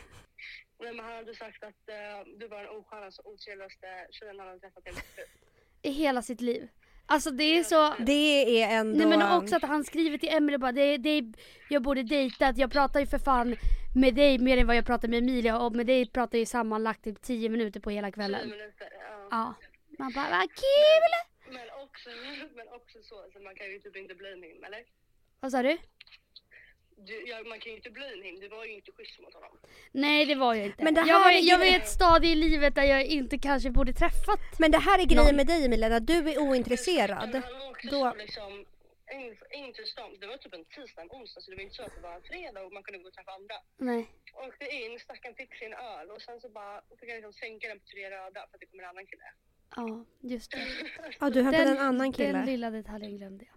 Nej, 0.78 0.94
men 0.94 1.04
han 1.04 1.14
hade 1.14 1.34
sagt 1.34 1.62
att 1.62 1.88
eh, 1.88 2.26
du 2.36 2.48
var 2.48 2.62
den 2.62 2.68
oskönaste 2.68 3.22
och 3.22 3.32
otrevligaste 3.32 4.06
tjejen 4.10 4.38
han 4.38 4.48
hade 4.48 4.60
träffat 4.60 4.86
i. 4.86 4.92
I 5.88 5.90
hela 5.90 6.22
sitt 6.22 6.40
liv. 6.40 6.68
Alltså 7.10 7.30
det 7.30 7.44
är 7.44 7.64
så... 7.64 7.94
Det 7.98 8.62
är 8.62 8.78
ändå... 8.78 8.98
Nej 8.98 9.18
men 9.18 9.42
också 9.42 9.56
att 9.56 9.62
han 9.62 9.84
skriver 9.84 10.18
till 10.18 10.28
Emelie 10.28 10.58
bara 10.58 10.72
det, 10.72 10.96
det, 10.96 11.32
jag 11.68 11.82
borde 11.82 12.02
dejta, 12.02 12.52
jag 12.56 12.72
pratar 12.72 13.00
ju 13.00 13.06
för 13.06 13.18
fan 13.18 13.56
med 13.94 14.14
dig 14.14 14.38
mer 14.38 14.56
än 14.56 14.66
vad 14.66 14.76
jag 14.76 14.86
pratar 14.86 15.08
med 15.08 15.18
Emilia 15.18 15.58
och 15.58 15.76
med 15.76 15.86
dig 15.86 16.10
pratar 16.10 16.38
jag 16.38 16.40
ju 16.40 16.46
sammanlagt 16.46 17.04
typ 17.04 17.22
10 17.22 17.48
minuter 17.48 17.80
på 17.80 17.90
hela 17.90 18.10
kvällen. 18.10 18.48
minuter. 18.48 18.88
Ja. 19.30 19.54
Man 19.98 20.12
bara 20.12 20.30
vad 20.30 20.48
kul! 20.64 21.12
Men 21.56 21.66
också, 21.84 22.08
men 22.56 22.68
också 22.68 22.98
så, 23.02 23.24
så 23.32 23.38
man 23.40 23.54
kan 23.54 23.66
ju 23.66 23.78
typ 23.78 23.96
inte 23.96 24.14
blame 24.14 24.46
him, 24.46 24.64
eller? 24.64 24.82
Vad 25.40 25.50
sa 25.52 25.62
du? 25.62 25.78
Du, 27.06 27.26
ja, 27.28 27.36
man 27.48 27.60
kan 27.60 27.70
ju 27.72 27.76
inte 27.76 27.90
blame 27.90 28.22
him, 28.22 28.40
du 28.40 28.48
var 28.48 28.64
ju 28.64 28.72
inte 28.74 28.92
schysst 28.92 29.20
mot 29.20 29.34
honom. 29.34 29.58
Nej 29.92 30.26
det 30.26 30.34
var 30.34 30.54
jag 30.54 30.66
inte. 30.66 30.84
Men 30.84 30.94
det 30.94 31.00
jag, 31.00 31.18
var, 31.18 31.30
här 31.30 31.38
är 31.38 31.42
jag 31.42 31.58
var 31.58 31.64
i 31.64 31.74
ett 31.74 31.88
stadie 31.88 32.32
i 32.32 32.34
livet 32.34 32.74
där 32.74 32.82
jag 32.82 33.04
inte 33.04 33.38
kanske 33.38 33.70
borde 33.70 33.92
träffat. 33.92 34.40
Men 34.58 34.70
det 34.70 34.78
här 34.78 34.98
är 34.98 35.04
grejen 35.04 35.24
Någon. 35.24 35.36
med 35.36 35.46
dig 35.46 35.64
Emilia, 35.64 35.88
när 35.88 36.00
du 36.00 36.30
är 36.30 36.38
ointresserad. 36.38 37.28
Men 37.32 37.42
han 37.42 37.68
också 37.70 37.88
Då- 37.88 38.10
så 38.12 38.14
liksom, 38.18 38.64
in, 39.12 39.36
in 39.60 39.72
till 39.76 39.86
stan, 39.86 40.10
det 40.20 40.26
var 40.26 40.36
typ 40.36 40.54
en 40.54 40.64
tisdag, 40.64 41.02
en 41.02 41.10
onsdag, 41.18 41.40
så 41.40 41.50
det 41.50 41.56
var 41.56 41.62
inte 41.62 41.74
så 41.80 41.82
att 41.82 41.94
det 41.94 42.00
var 42.08 42.14
en 42.14 42.22
fredag 42.30 42.60
och 42.66 42.72
man 42.72 42.82
kunde 42.82 42.98
gå 43.02 43.08
och 43.08 43.14
träffa 43.14 43.32
andra. 43.40 43.56
Nej. 43.90 44.02
Åkte 44.46 44.64
in, 44.80 44.98
stackaren 45.06 45.34
fick 45.40 45.54
sin 45.62 45.72
öl 45.92 46.06
och 46.14 46.22
sen 46.22 46.40
så 46.40 46.48
bara 46.48 46.74
fick 47.00 47.08
jag 47.10 47.16
liksom 47.16 47.32
sänka 47.32 47.68
den 47.68 47.78
på 47.80 47.86
tre 47.92 48.10
röda 48.10 48.40
för 48.48 48.54
att 48.56 48.60
det 48.60 48.66
kom 48.66 48.80
en 48.80 48.86
annan 48.92 49.06
kille. 49.06 49.28
Ja 49.76 50.04
just 50.32 50.50
det. 50.50 50.58
Ja, 51.20 51.30
du 51.30 51.42
hämtade 51.42 51.70
en 51.70 51.78
annan 51.78 51.98
Den 51.98 52.12
kille. 52.12 52.44
lilla 52.44 52.70
detaljen 52.70 53.16
glömde 53.18 53.44
jag. 53.50 53.54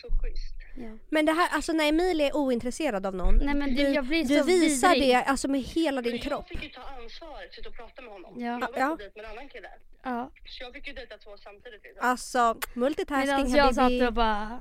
Så 0.00 0.08
schysst. 0.22 0.56
Ja. 0.76 0.98
Men 1.10 1.26
det 1.26 1.32
här, 1.32 1.48
alltså 1.56 1.72
när 1.72 1.88
Emilia 1.88 2.26
är 2.26 2.36
ointresserad 2.36 3.06
av 3.06 3.14
någon. 3.14 3.36
Nej, 3.36 3.54
men 3.54 3.74
du, 3.74 3.82
jag 3.82 4.04
blir 4.04 4.24
du 4.24 4.38
så 4.38 4.44
visar 4.44 4.88
vidrig. 4.94 5.08
det 5.10 5.22
alltså 5.24 5.48
med 5.48 5.60
hela 5.60 6.02
din 6.02 6.12
Men 6.12 6.20
kropp. 6.20 6.44
Jag 6.48 6.60
fick 6.60 6.68
ju 6.68 6.74
ta 6.74 6.82
ansvaret 6.82 7.54
för 7.54 7.68
att 7.68 7.76
prata 7.76 8.02
med 8.02 8.12
honom. 8.12 8.40
Ja. 8.40 8.46
Jag 8.46 8.60
var 8.60 8.78
Ja. 8.78 8.96
dejt 8.98 9.12
med 9.16 9.24
en 9.24 9.30
annan 9.30 9.48
kille. 9.48 9.68
Ja. 10.02 10.30
Så 10.46 10.62
jag 10.64 10.72
fick 10.74 10.86
ju 10.86 10.92
dejta 10.92 11.18
två 11.18 11.36
samtidigt. 11.38 11.82
Liksom. 11.82 12.08
Alltså 12.08 12.56
multitasking 12.74 13.36
Medan 13.36 13.50
jag 13.54 13.74
satt 13.74 13.82
habibi. 13.84 14.06
och 14.06 14.12
bara 14.12 14.60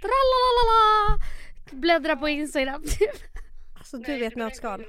Tralalala, 0.00 1.18
bläddra 1.70 2.16
på 2.16 2.28
Instagram 2.28 2.82
typ. 2.82 3.22
Alltså 3.78 3.96
du 3.98 4.12
Nej, 4.12 4.20
den 4.20 4.32
nötskal. 4.38 4.86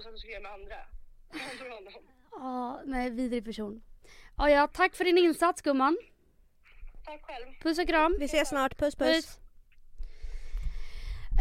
Ja, 2.32 2.82
nej 2.86 3.10
vidrig 3.10 3.46
person. 3.46 3.82
Ja, 4.38 4.50
ja, 4.50 4.68
tack 4.68 4.96
för 4.96 5.04
din 5.04 5.18
insats 5.18 5.62
gumman. 5.62 5.98
Tack 7.06 7.22
själv. 7.26 7.46
Puss 7.62 7.80
och 7.80 7.88
kram. 7.88 8.16
Vi 8.20 8.26
ses 8.26 8.50
snart, 8.50 8.78
puss 8.78 8.96
puss. 8.96 9.26
Puss. 9.26 9.40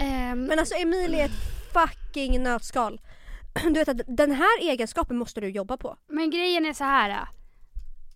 Ehm, 0.00 0.42
Men 0.44 0.58
alltså 0.58 0.74
Emilia 0.74 1.20
är 1.20 1.24
ett 1.24 1.72
fucking 1.72 2.42
nötskal. 2.42 3.00
du 3.64 3.72
vet 3.72 3.88
att 3.88 4.00
den 4.06 4.32
här 4.32 4.60
egenskapen 4.60 5.16
måste 5.16 5.40
du 5.40 5.48
jobba 5.48 5.76
på. 5.76 5.96
Men 6.06 6.30
grejen 6.30 6.66
är 6.66 6.72
så 6.72 6.84
här. 6.84 7.28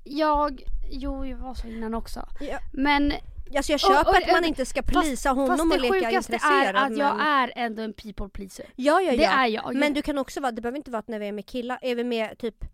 Jag, 0.05 0.63
jo 0.91 1.27
jag 1.27 1.37
var 1.37 1.55
så 1.55 1.67
innan 1.67 1.95
också. 1.95 2.29
Ja. 2.41 2.59
Men 2.73 3.13
Alltså 3.57 3.73
jag 3.73 3.81
köper 3.81 4.11
och- 4.11 4.17
att 4.17 4.27
man 4.33 4.43
och- 4.43 4.49
inte 4.49 4.67
ska 4.67 4.83
fast- 4.83 5.01
plisa 5.03 5.31
honom 5.31 5.47
fast 5.47 5.63
och 5.63 5.69
det 5.71 5.79
leka 5.79 5.95
sjukaste 5.95 6.33
intresserad. 6.33 6.77
är 6.77 6.87
att 6.87 6.97
jag 6.99 7.17
men... 7.17 7.27
är 7.27 7.53
ändå 7.57 7.83
en 7.83 7.93
people 7.93 8.29
pleaser. 8.29 8.67
Ja, 8.77 9.01
ja, 9.01 9.11
Det 9.11 9.17
ja. 9.23 9.31
är 9.31 9.47
jag. 9.47 9.75
Men 9.77 9.93
du 9.95 10.03
kan 10.03 10.19
också 10.19 10.41
vara, 10.41 10.53
det 10.53 10.63
behöver 10.63 10.77
inte 10.79 10.91
vara 10.91 10.99
att 11.01 11.09
när 11.09 11.19
vi 11.19 11.27
är 11.29 11.33
med 11.33 11.47
killar, 11.47 11.79
är 11.83 11.95
vi 11.95 12.05
med 12.05 12.39
typ 12.39 12.65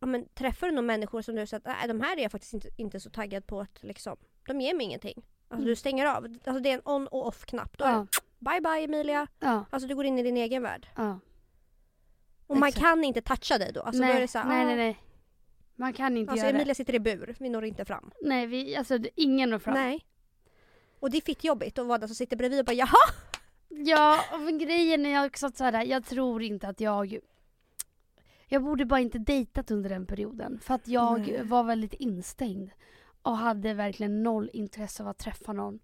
Ja 0.00 0.06
men 0.06 0.28
träffar 0.34 0.66
du 0.66 0.72
några 0.72 0.86
människor 0.86 1.22
som 1.22 1.34
du 1.34 1.46
säger 1.46 1.58
att 1.68 1.76
nej, 1.78 1.88
de 1.88 2.00
här 2.00 2.16
är 2.16 2.22
jag 2.22 2.30
faktiskt 2.32 2.54
inte, 2.54 2.68
inte 2.76 3.00
så 3.00 3.10
taggad 3.10 3.46
på 3.46 3.60
att 3.60 3.82
liksom, 3.82 4.16
de 4.46 4.60
ger 4.60 4.74
mig 4.74 4.86
ingenting. 4.86 5.14
Alltså 5.16 5.54
Mm. 5.54 5.64
du 5.66 5.76
stänger 5.76 6.06
av, 6.06 6.24
alltså 6.24 6.60
det 6.62 6.70
är 6.70 6.74
en 6.74 6.80
on 6.84 7.06
och 7.06 7.26
off 7.26 7.44
knapp. 7.46 7.78
Då 7.78 7.84
är 7.84 7.92
ja, 7.92 8.06
det, 8.10 8.20
bye 8.50 8.60
bye 8.60 8.84
Emilia, 8.84 9.26
ja, 9.40 9.64
alltså 9.70 9.88
du 9.88 9.94
går 9.94 10.04
in 10.04 10.18
i 10.18 10.22
din 10.22 10.36
egen 10.36 10.62
värld. 10.62 10.88
ja. 10.96 11.18
Och 12.46 12.56
man 12.56 12.68
Exakt. 12.68 12.84
kan 12.86 13.04
inte 13.04 13.20
toucha 13.22 13.58
dig 13.58 13.72
då. 13.72 13.80
Alltså 13.82 14.00
nej, 14.02 14.10
då 14.12 14.16
är 14.16 14.20
det 14.20 14.28
så 14.28 14.38
här, 14.38 14.48
nej, 14.48 14.62
ah, 14.62 14.66
nej, 14.66 14.76
nej. 14.76 14.98
Man 15.76 15.92
kan 15.92 16.16
inte 16.16 16.30
Alltså 16.32 16.46
göra 16.46 16.56
Emilia 16.56 16.74
sitter 16.74 16.94
i 16.94 17.00
bur, 17.00 17.36
vi 17.38 17.48
når 17.48 17.64
inte 17.64 17.84
fram. 17.84 18.10
det. 18.20 18.28
Nej, 18.28 18.46
vi, 18.46 18.76
alltså 18.76 18.98
det- 18.98 19.10
ingen 19.20 19.50
når 19.50 19.58
fram. 19.58 19.74
Nej. 19.74 20.06
Och 21.00 21.10
det 21.10 21.16
är 21.16 21.20
fitt 21.20 21.44
jobbigt 21.44 21.78
att 21.78 21.86
vara 21.86 21.98
den 21.98 22.08
som 22.08 22.14
sitter 22.14 22.36
bredvid 22.36 22.58
och 22.58 22.64
bara 22.66 22.72
jaha! 22.72 23.12
Ja, 23.68 24.20
men 24.38 24.58
grejen 24.58 25.06
är 25.06 25.26
också 25.26 25.46
att 25.46 25.56
så 25.56 25.64
här, 25.64 25.84
jag 25.84 26.04
tror 26.04 26.42
inte 26.42 26.68
att 26.68 26.80
jag... 26.80 27.18
Jag 28.48 28.62
borde 28.62 28.84
bara 28.84 29.00
inte 29.00 29.18
dejtat 29.18 29.70
under 29.70 29.90
den 29.90 30.06
perioden. 30.06 30.60
För 30.62 30.74
att 30.74 30.88
jag 30.88 31.20
Nej. 31.20 31.42
var 31.44 31.64
väldigt 31.64 31.94
instängd. 31.94 32.70
Och 33.22 33.36
hade 33.36 33.74
verkligen 33.74 34.22
noll 34.22 34.50
intresse 34.52 35.02
av 35.02 35.08
att 35.08 35.18
träffa 35.18 35.52
någon. 35.52 35.78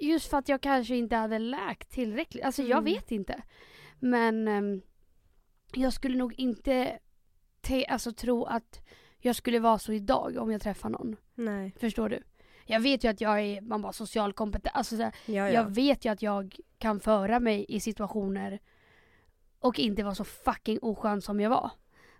Just 0.00 0.30
för 0.30 0.38
att 0.38 0.48
jag 0.48 0.60
kanske 0.60 0.96
inte 0.96 1.16
hade 1.16 1.38
läkt 1.38 1.90
tillräckligt. 1.90 2.44
Alltså 2.44 2.62
jag 2.62 2.78
Mm. 2.78 2.84
vet 2.84 3.10
inte. 3.12 3.42
Men 4.00 4.48
ehm, 4.48 4.82
jag 5.72 5.92
skulle 5.92 6.16
nog 6.18 6.34
inte 6.38 6.98
te- 7.60 7.86
alltså, 7.86 8.12
tro 8.12 8.44
att 8.44 8.80
jag 9.18 9.36
skulle 9.36 9.58
vara 9.58 9.78
så 9.78 9.92
idag 9.92 10.36
om 10.38 10.52
jag 10.52 10.60
träffar 10.62 10.88
någon. 10.88 11.16
Nej. 11.34 11.74
Förstår 11.80 12.08
du? 12.08 12.22
Jag 12.66 12.80
vet 12.80 13.04
ju 13.04 13.08
att 13.10 13.20
jag 13.20 13.40
är 13.40 13.60
man 13.60 13.82
bara 13.82 13.92
social 13.92 14.32
kompetent. 14.32 14.76
Alltså, 14.76 14.96
så 14.96 15.02
här, 15.02 15.12
Ja, 15.26 15.34
ja. 15.34 15.48
jag 15.48 15.74
vet 15.74 16.04
ju 16.04 16.12
att 16.12 16.22
jag 16.22 16.56
kan 16.78 17.00
föra 17.00 17.40
mig 17.40 17.66
i 17.68 17.80
situationer 17.80 18.58
och 19.60 19.78
inte 19.78 20.02
vara 20.02 20.14
så 20.14 20.24
fucking 20.24 20.78
oskön 20.82 21.22
som 21.22 21.40
jag 21.40 21.50
var. 21.50 21.70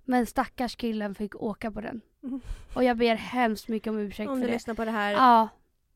Men 0.05 0.26
stackars 0.26 0.76
killen 0.76 1.14
fick 1.14 1.35
åka 1.42 1.70
på 1.70 1.81
den. 1.81 2.00
Mm. 2.22 2.40
Och 2.74 2.85
jag 2.85 2.96
ber 2.96 3.14
hemskt 3.14 3.68
mycket 3.68 3.90
om 3.90 3.98
ursäkt 3.98 4.28
Om 4.31 4.37
för 4.37 4.40
du 4.40 4.46
det. 4.46 4.52
lyssnar 4.52 4.74
på 4.74 4.85
det 4.85 4.90
här, 4.90 5.12
Ja, 5.12 5.48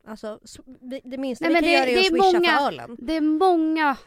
alltså 0.07 0.39
det 1.03 1.17
minsta 1.17 1.45
Nej, 1.49 1.53
vi 1.53 1.55
kan 1.59 1.63
det- 1.63 1.71
göra 1.71 1.83
är 1.85 1.87
det 1.93 1.99
att 1.99 2.05
är 2.05 2.09
swisha 2.09 2.23
många- 2.39 2.57
för 2.59 2.67
ölen. 2.67 2.97
det 2.99 3.13
är 3.13 3.21
många, 3.21 3.97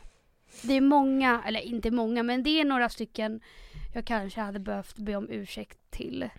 det 0.62 0.74
är 0.74 0.80
många, 0.80 1.42
eller 1.46 1.60
inte 1.60 1.90
många, 1.90 2.22
men 2.22 2.42
det 2.42 2.50
är 2.60 2.64
några 2.64 2.88
stycken 2.88 3.40
jag 3.94 4.04
kanske 4.06 4.40
hade 4.40 4.58
behövt 4.60 4.96
be 4.96 5.16
om 5.16 5.28
ursäkt 5.30 5.78
till 5.90 6.30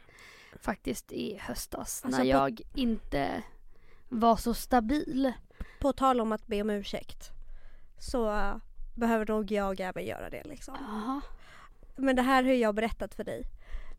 faktiskt 0.62 1.12
i 1.12 1.38
höstas. 1.42 2.02
Alltså, 2.06 2.24
när 2.24 2.34
på- 2.34 2.38
jag 2.40 2.62
inte 2.76 3.44
var 4.12 4.36
så 4.36 4.54
stabil. 4.54 5.34
På 5.80 5.94
tal 5.94 6.22
om 6.22 6.32
att 6.32 6.48
be 6.48 6.62
om 6.62 6.70
ursäkt 6.70 7.30
så 8.00 8.32
uh, 8.32 8.56
behöver 8.96 9.26
nog 9.26 9.52
jag 9.52 9.80
även 9.80 10.06
göra 10.06 10.30
det 10.30 10.44
liksom. 10.44 10.78
Men 11.96 12.16
det 12.16 12.22
här 12.22 12.44
har 12.44 12.52
jag 12.52 12.76
berättat 12.76 13.16
för 13.16 13.24
dig. 13.24 13.44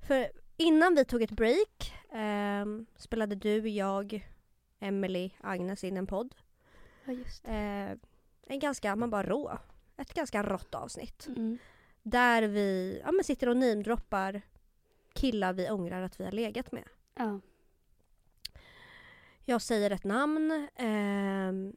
För 0.06 0.30
innan 0.56 0.94
vi 0.94 1.04
tog 1.04 1.22
ett 1.22 1.30
break 1.30 1.94
ehm, 2.12 2.86
spelade 2.96 3.34
du, 3.34 3.68
jag, 3.68 4.28
Emily, 4.80 5.30
Agnes 5.40 5.84
in 5.84 5.96
en 5.96 6.06
podd. 6.06 6.34
Ja, 7.04 7.12
just 7.12 7.44
Eh, 7.44 7.90
en 8.46 8.58
ganska, 8.58 8.96
man 8.96 9.10
bara 9.10 9.22
rå. 9.22 9.58
Ett 9.96 10.14
ganska 10.14 10.42
rått 10.42 10.74
avsnitt. 10.74 11.26
Mm. 11.26 11.58
Där 12.02 12.42
vi 12.42 13.00
ja, 13.04 13.12
men 13.12 13.24
sitter 13.24 13.48
och 13.48 13.56
namedroppar 13.56 14.42
killar 15.12 15.52
vi 15.52 15.70
ångrar 15.70 16.02
att 16.02 16.20
vi 16.20 16.24
har 16.24 16.32
legat 16.32 16.72
med. 16.72 16.84
Ja. 17.14 17.40
Jag 19.44 19.62
säger 19.62 19.90
ett 19.90 20.04
namn. 20.04 20.68
ehm, 20.76 21.76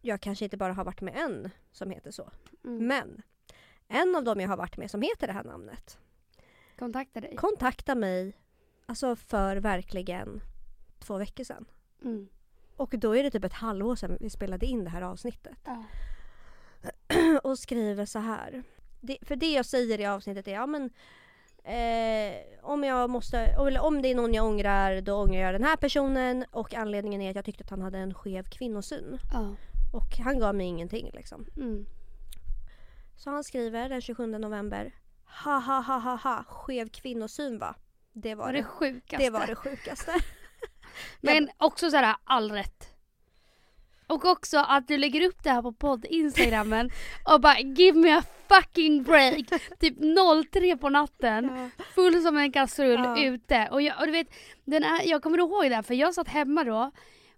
jag 0.00 0.20
kanske 0.20 0.44
inte 0.44 0.56
bara 0.56 0.72
har 0.72 0.84
varit 0.84 1.00
med 1.00 1.16
en 1.16 1.50
som 1.72 1.90
heter 1.90 2.10
så. 2.10 2.30
Mm. 2.64 2.86
Men 2.86 3.22
en 3.88 4.16
av 4.16 4.24
dem 4.24 4.40
jag 4.40 4.48
har 4.48 4.56
varit 4.56 4.76
med 4.76 4.90
som 4.90 5.02
heter 5.02 5.26
det 5.26 5.32
här 5.32 5.44
namnet 5.44 5.98
Kontakta 6.78 7.20
dig. 7.20 7.36
kontakta 7.36 7.94
mig 7.94 8.36
alltså 8.86 9.16
för 9.16 9.56
verkligen 9.56 10.40
två 10.98 11.18
veckor 11.18 11.44
sedan. 11.44 11.64
Mm. 12.02 12.28
Och 12.76 12.94
då 12.98 13.16
är 13.16 13.22
det 13.22 13.30
typ 13.30 13.44
ett 13.44 13.52
halvår 13.52 13.96
sedan 13.96 14.16
vi 14.20 14.30
spelade 14.30 14.66
in 14.66 14.84
det 14.84 14.90
här 14.90 15.02
avsnittet. 15.02 15.58
Ja. 15.64 15.84
och 17.42 17.58
skriver 17.58 18.04
så 18.06 18.18
här. 18.18 18.62
Det, 19.00 19.18
för 19.22 19.36
det 19.36 19.52
jag 19.52 19.66
säger 19.66 20.00
i 20.00 20.06
avsnittet 20.06 20.48
är 20.48 20.52
ja 20.52 20.66
men 20.66 20.90
eh, 21.64 22.62
om 22.62 22.84
jag 22.84 23.10
måste, 23.10 23.38
eller 23.38 23.80
om 23.80 24.02
det 24.02 24.08
är 24.08 24.14
någon 24.14 24.34
jag 24.34 24.46
ångrar 24.46 25.00
då 25.00 25.14
ångrar 25.14 25.40
jag 25.40 25.54
den 25.54 25.64
här 25.64 25.76
personen 25.76 26.44
och 26.50 26.74
anledningen 26.74 27.22
är 27.22 27.30
att 27.30 27.36
jag 27.36 27.44
tyckte 27.44 27.64
att 27.64 27.70
han 27.70 27.82
hade 27.82 27.98
en 27.98 28.14
skev 28.14 28.44
kvinnosyn. 28.44 29.18
Ja. 29.32 29.54
Och 29.92 30.18
han 30.18 30.38
gav 30.38 30.54
mig 30.54 30.66
ingenting 30.66 31.10
liksom. 31.14 31.46
Mm. 31.56 31.86
Så 33.16 33.30
han 33.30 33.44
skriver 33.44 33.88
den 33.88 34.00
27 34.00 34.26
november. 34.26 34.94
Ha 35.44 35.58
ha 35.58 35.80
ha 35.80 35.98
ha 35.98 36.16
ha, 36.16 36.44
skev 36.44 36.88
kvinnosyn 36.88 37.58
va? 37.58 37.74
Det 38.12 38.34
var, 38.34 38.44
Var 38.44 38.52
det, 38.52 38.58
det 38.58 38.64
sjukaste. 38.64 39.24
det 39.24 39.30
var 39.30 39.46
det 39.46 39.54
sjukaste. 39.54 40.12
Men 41.20 41.50
också 41.58 41.90
så 41.90 41.96
här 41.96 42.16
all 42.24 42.52
rätt. 42.52 42.91
Och 44.12 44.24
också 44.24 44.58
att 44.58 44.88
du 44.88 44.96
lägger 44.98 45.26
upp 45.28 45.42
det 45.42 45.50
här 45.50 45.62
på 45.62 45.72
podd 45.72 46.04
instagrammen 46.04 46.90
och 47.34 47.40
bara 47.40 47.58
give 47.60 47.98
me 47.98 48.12
a 48.12 48.22
fucking 48.48 49.02
break. 49.02 49.46
typ 49.80 49.94
03 50.52 50.76
på 50.76 50.88
natten, 50.88 51.70
full 51.94 52.22
som 52.22 52.36
en 52.36 52.52
kastrull 52.52 53.00
Ja. 53.04 53.24
ute. 53.24 53.68
Och, 53.72 53.82
jag, 53.82 54.00
och 54.00 54.06
du 54.06 54.12
vet, 54.12 54.26
den 54.64 54.84
är, 54.84 55.08
jag 55.08 55.22
kommer 55.22 55.38
ihåg 55.38 55.64
det 55.70 55.74
här 55.74 55.82
för 55.82 55.94
jag 55.94 56.14
satt 56.14 56.28
hemma 56.28 56.64
då 56.64 56.90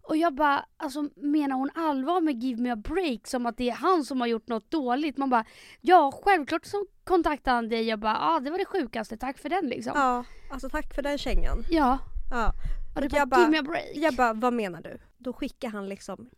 och 0.03 0.17
jag 0.17 0.35
bara, 0.35 0.65
alltså 0.77 1.09
menar 1.17 1.57
hon 1.57 1.71
allvar 1.75 2.21
med 2.21 2.43
give 2.43 2.63
me 2.63 2.71
a 2.71 2.77
break 2.77 3.27
som 3.27 3.47
att 3.47 3.57
det 3.57 3.71
är 3.71 3.75
han 3.75 4.05
som 4.05 4.21
har 4.21 4.27
gjort 4.29 4.49
något 4.49 4.71
dåligt? 4.71 5.17
Man 5.17 5.31
bara, 5.31 5.45
ja 5.81 6.13
självklart 6.25 6.65
så 6.67 6.87
kontaktade 7.05 7.55
han 7.57 7.69
dig. 7.69 7.83
Jag 7.89 7.99
bara, 7.99 8.13
ja 8.13 8.37
ah, 8.37 8.41
det 8.41 8.51
var 8.51 8.59
det 8.59 8.65
sjukaste, 8.65 9.17
tack 9.17 9.39
för 9.39 9.49
den 9.49 9.67
liksom. 9.69 9.93
Ja, 9.97 10.25
alltså 10.53 10.69
tack 10.69 10.95
för 10.95 11.03
den 11.03 11.19
kängan. 11.19 11.65
Ja. 11.71 11.99
Ja. 12.31 12.53
Och 12.97 13.03
Och 13.03 13.11
bara, 13.11 13.19
jag 13.19 13.29
bara- 13.29 13.41
give 13.41 13.51
me 13.51 13.59
a 13.59 13.63
break. 13.63 13.85
Jag 13.95 14.15
bara, 14.15 14.33
vad 14.33 14.53
menar 14.53 14.83
du? 14.83 14.99
Då 15.19 15.33
skickar 15.33 15.69
han 15.69 15.89
liksom 15.89 16.31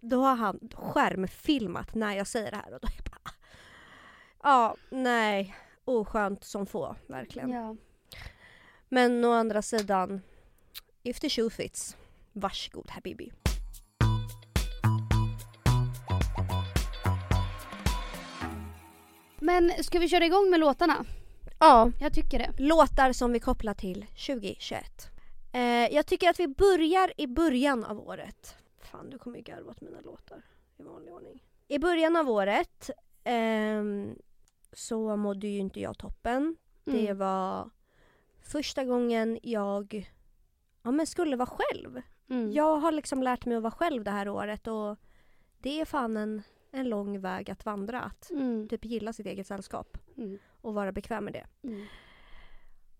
då 0.00 0.22
har 0.22 0.36
han 0.36 0.68
skärmfilmat 0.74 1.94
när 1.94 2.16
jag 2.16 2.26
säger 2.26 2.50
det 2.50 2.56
här 2.56 2.74
och 2.74 2.80
då 2.80 2.88
är 2.88 2.92
jag 2.96 3.04
bara 3.04 3.32
Ja, 4.42 4.76
nej. 4.90 5.54
Oskönt 5.84 6.44
som 6.44 6.66
få, 6.66 6.96
verkligen. 7.06 7.50
ja. 7.50 7.76
Men 8.88 9.24
å 9.24 9.32
andra 9.32 9.62
sidan, 9.62 10.22
if 11.02 11.20
the 11.20 11.28
shoe 11.30 11.50
fits, 11.50 11.96
varsågod 12.32 12.90
habibi. 12.90 13.32
Men 19.38 19.72
ska 19.84 19.98
vi 19.98 20.08
köra 20.08 20.24
igång 20.26 20.50
med 20.50 20.60
låtarna? 20.60 21.04
Ja, 21.58 21.90
Jag 22.00 22.12
tycker 22.14 22.38
det. 22.38 22.50
låtar 22.58 23.12
som 23.12 23.32
vi 23.32 23.40
kopplar 23.40 23.74
till 23.74 24.06
2021. 24.26 25.08
Eh, 25.52 25.62
jag 25.94 26.06
tycker 26.06 26.30
att 26.30 26.40
vi 26.40 26.48
börjar 26.48 27.12
i 27.16 27.26
början 27.26 27.84
av 27.84 27.98
året. 28.08 28.54
Fan, 28.90 29.10
du 29.10 29.18
kommer 29.18 29.36
ju 29.36 29.42
garva 29.42 29.70
åt 29.70 29.80
mina 29.80 30.00
låtar 30.00 30.42
i 30.76 30.82
vanlig 30.82 31.12
ordning. 31.14 31.42
I 31.68 31.78
början 31.78 32.16
av 32.16 32.30
året 32.30 32.90
ehm, 33.24 34.18
så 34.72 35.16
mådde 35.16 35.46
ju 35.48 35.58
inte 35.58 35.80
jag 35.80 35.98
toppen. 35.98 36.56
Det 36.84 37.00
Mm. 37.04 37.18
var 37.18 37.70
första 38.42 38.84
gången 38.84 39.38
jag 39.42 40.12
ja, 40.82 40.90
men 40.90 41.06
skulle 41.06 41.36
vara 41.36 41.48
själv. 41.48 42.02
Mm. 42.28 42.52
Jag 42.52 42.76
har 42.76 42.92
liksom 42.92 43.22
lärt 43.22 43.44
mig 43.46 43.56
att 43.56 43.62
vara 43.62 43.70
själv 43.70 44.04
det 44.04 44.10
här 44.10 44.28
året 44.28 44.66
och 44.66 44.96
det 45.58 45.80
är 45.80 45.84
fan 45.84 46.16
en, 46.16 46.42
en 46.70 46.88
lång 46.88 47.20
väg 47.20 47.50
att 47.50 47.64
vandra. 47.64 48.00
Att 48.00 48.30
Mm. 48.30 48.68
typ 48.68 48.84
gilla 48.84 49.12
sitt 49.12 49.26
eget 49.26 49.46
sällskap 49.46 49.98
Mm. 50.16 50.38
och 50.60 50.74
vara 50.74 50.92
bekväm 50.92 51.24
med 51.24 51.32
det. 51.32 51.46
Mm. 51.68 51.86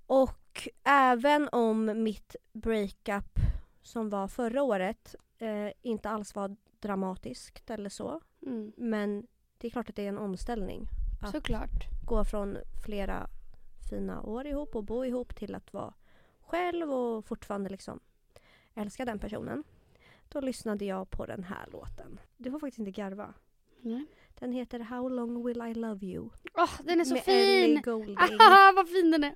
Och 0.07 0.69
även 0.85 1.49
om 1.53 2.03
mitt 2.03 2.37
breakup 2.53 3.39
som 3.83 4.11
var 4.11 4.29
förra 4.29 4.63
året 4.63 5.15
eh, 5.39 5.73
inte 5.83 6.11
alls 6.11 6.35
var 6.35 6.57
dramatiskt 6.81 7.71
eller 7.71 7.89
så. 7.89 8.21
Mm. 8.47 8.73
Men 8.77 9.27
det 9.59 9.67
är 9.67 9.71
klart 9.71 9.89
att 9.91 9.97
det 9.97 10.05
är 10.05 10.09
en 10.09 10.19
omställning. 10.19 10.89
Att 11.23 11.33
Såklart. 11.33 12.07
gå 12.07 12.25
från 12.25 12.59
flera 12.85 13.29
fina 13.91 14.23
år 14.23 14.47
ihop 14.47 14.77
och 14.77 14.85
bo 14.85 15.05
ihop 15.05 15.37
till 15.37 15.55
att 15.55 15.73
vara 15.73 15.95
själv 16.41 16.93
och 16.93 17.25
fortfarande 17.25 17.71
liksom 17.71 18.01
älska 18.75 19.05
den 19.05 19.19
personen. 19.19 19.65
Då 20.29 20.41
lyssnade 20.41 20.85
jag 20.85 21.11
på 21.11 21.27
den 21.27 21.45
här 21.45 21.67
låten. 21.73 22.21
Du 22.37 22.51
får 22.51 22.59
faktiskt 22.59 22.79
inte 22.79 22.91
garva. 22.91 23.35
Nej. 23.81 24.07
Den 24.39 24.53
heter 24.53 24.81
How 24.81 25.09
long 25.09 25.47
will 25.47 25.63
I 25.63 25.75
love 25.75 26.07
you? 26.07 26.31
Åh, 26.55 26.71
den 26.85 27.01
är 27.01 27.05
så 27.05 27.15
med 27.15 27.23
Ellie 27.27 27.75
fin! 27.75 27.83
Goulding. 27.83 28.17
Aha, 28.19 28.73
vad 28.77 28.89
fin 28.89 29.11
den 29.11 29.25
är! 29.25 29.35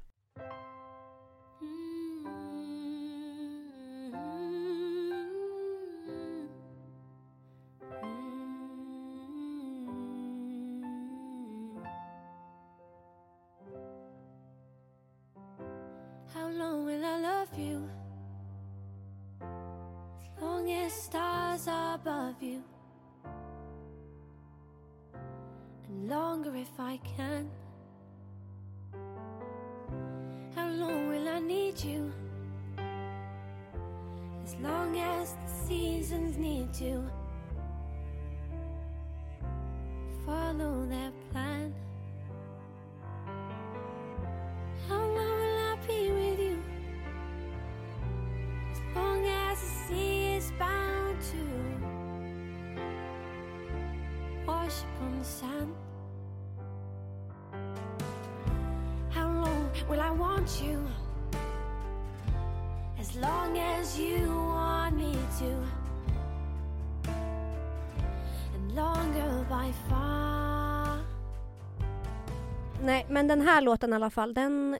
Den 73.30 73.40
här 73.40 73.60
låten 73.60 73.92
i 73.92 73.96
alla 73.96 74.10
fall, 74.10 74.34
den, 74.34 74.78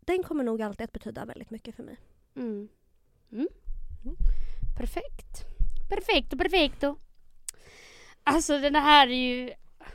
den 0.00 0.22
kommer 0.22 0.44
nog 0.44 0.62
alltid 0.62 0.84
att 0.84 0.92
betyda 0.92 1.24
väldigt 1.24 1.50
mycket 1.50 1.76
för 1.76 1.82
mig. 1.82 1.98
Mm. 2.36 2.68
Mm. 3.32 3.48
Perfekt. 4.76 5.44
Perfekto, 5.88 6.38
perfekto. 6.38 6.96
Alltså 8.24 8.58
den 8.58 8.74
här 8.74 9.06
är 9.06 9.14
ju 9.14 9.52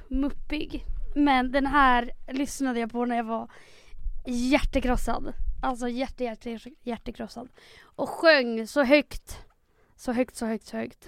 muppig. 0.08 0.86
Men 1.16 1.52
den 1.52 1.66
här 1.66 2.12
lyssnade 2.28 2.80
jag 2.80 2.92
på 2.92 3.06
när 3.06 3.16
jag 3.16 3.24
var 3.24 3.52
hjärtekrossad. 4.26 5.34
Alltså 5.62 5.90
hjärte, 5.90 6.24
hjärte, 6.24 6.60
hjärtekrossad. 6.84 7.50
Och 7.82 8.10
sjöng 8.10 8.68
så 8.68 8.84
högt. 8.84 9.46
Så 9.96 10.12
högt, 10.12 10.36
så 10.36 10.46
högt, 10.46 10.66
så 10.66 10.78
högt. 10.78 11.08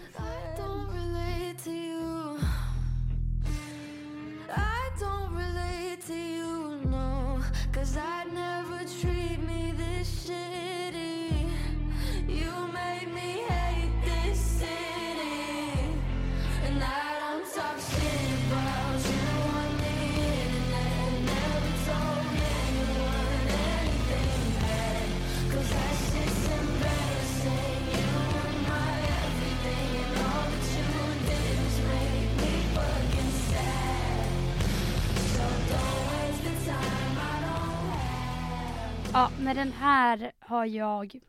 Ja, 39.13 39.31
men 39.41 39.55
den 39.55 39.71
här 39.71 40.31
har 40.39 40.65
jag 40.65 41.19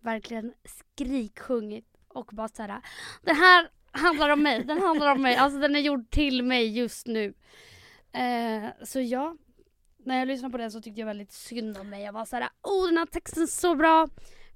verkligen 0.00 0.52
skriksjungit 0.64 1.84
och 2.08 2.30
bara 2.32 2.48
såhär. 2.48 2.80
Den 3.22 3.36
här 3.36 3.68
handlar 3.92 4.30
om 4.30 4.42
mig, 4.42 4.64
den 4.64 4.82
handlar 4.82 5.12
om 5.14 5.22
mig. 5.22 5.36
Alltså 5.36 5.58
den 5.58 5.76
är 5.76 5.80
gjord 5.80 6.10
till 6.10 6.42
mig 6.42 6.78
just 6.78 7.06
nu. 7.06 7.34
Eh, 8.12 8.64
så 8.84 9.00
ja, 9.00 9.36
när 10.04 10.18
jag 10.18 10.28
lyssnade 10.28 10.52
på 10.52 10.58
den 10.58 10.70
så 10.70 10.80
tyckte 10.80 11.00
jag 11.00 11.06
väldigt 11.06 11.32
synd 11.32 11.78
om 11.78 11.90
mig. 11.90 12.02
Jag 12.02 12.12
var 12.12 12.24
såhär, 12.24 12.48
oh 12.62 12.86
den 12.86 12.96
här 12.96 13.06
texten 13.06 13.42
är 13.42 13.46
så 13.46 13.74
bra, 13.74 14.08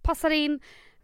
passar 0.02 0.30
in. 0.30 0.60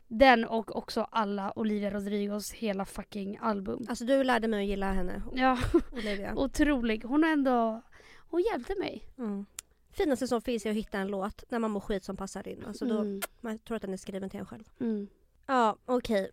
Den 0.08 0.44
och 0.44 0.76
också 0.76 1.06
alla 1.10 1.58
Olivia 1.58 1.90
Rodrigos 1.90 2.52
hela 2.52 2.84
fucking 2.84 3.38
album. 3.40 3.86
Alltså 3.88 4.04
du 4.04 4.24
lärde 4.24 4.48
mig 4.48 4.62
att 4.62 4.68
gilla 4.68 4.92
henne, 4.92 5.22
Ja, 5.34 5.58
Olivia. 5.92 6.34
otrolig. 6.36 7.04
Hon 7.04 7.22
har 7.22 7.30
ändå, 7.30 7.82
hon 8.28 8.42
hjälpte 8.42 8.74
mig. 8.78 9.04
Mm. 9.18 9.46
Finaste 9.92 10.28
som 10.28 10.42
finns 10.42 10.66
är 10.66 10.70
att 10.70 10.76
hitta 10.76 10.98
en 10.98 11.08
låt 11.08 11.44
när 11.48 11.58
man 11.58 11.70
mår 11.70 11.80
skit 11.80 12.04
som 12.04 12.16
passar 12.16 12.48
in. 12.48 12.64
Alltså 12.66 12.86
då, 12.86 12.98
Mm. 12.98 13.20
Man 13.40 13.58
tror 13.58 13.76
att 13.76 13.82
den 13.82 13.92
är 13.92 13.96
skriven 13.96 14.30
till 14.30 14.40
en 14.40 14.46
själv. 14.46 14.64
Mm. 14.80 15.08
Ja, 15.46 15.76
okej. 15.84 16.30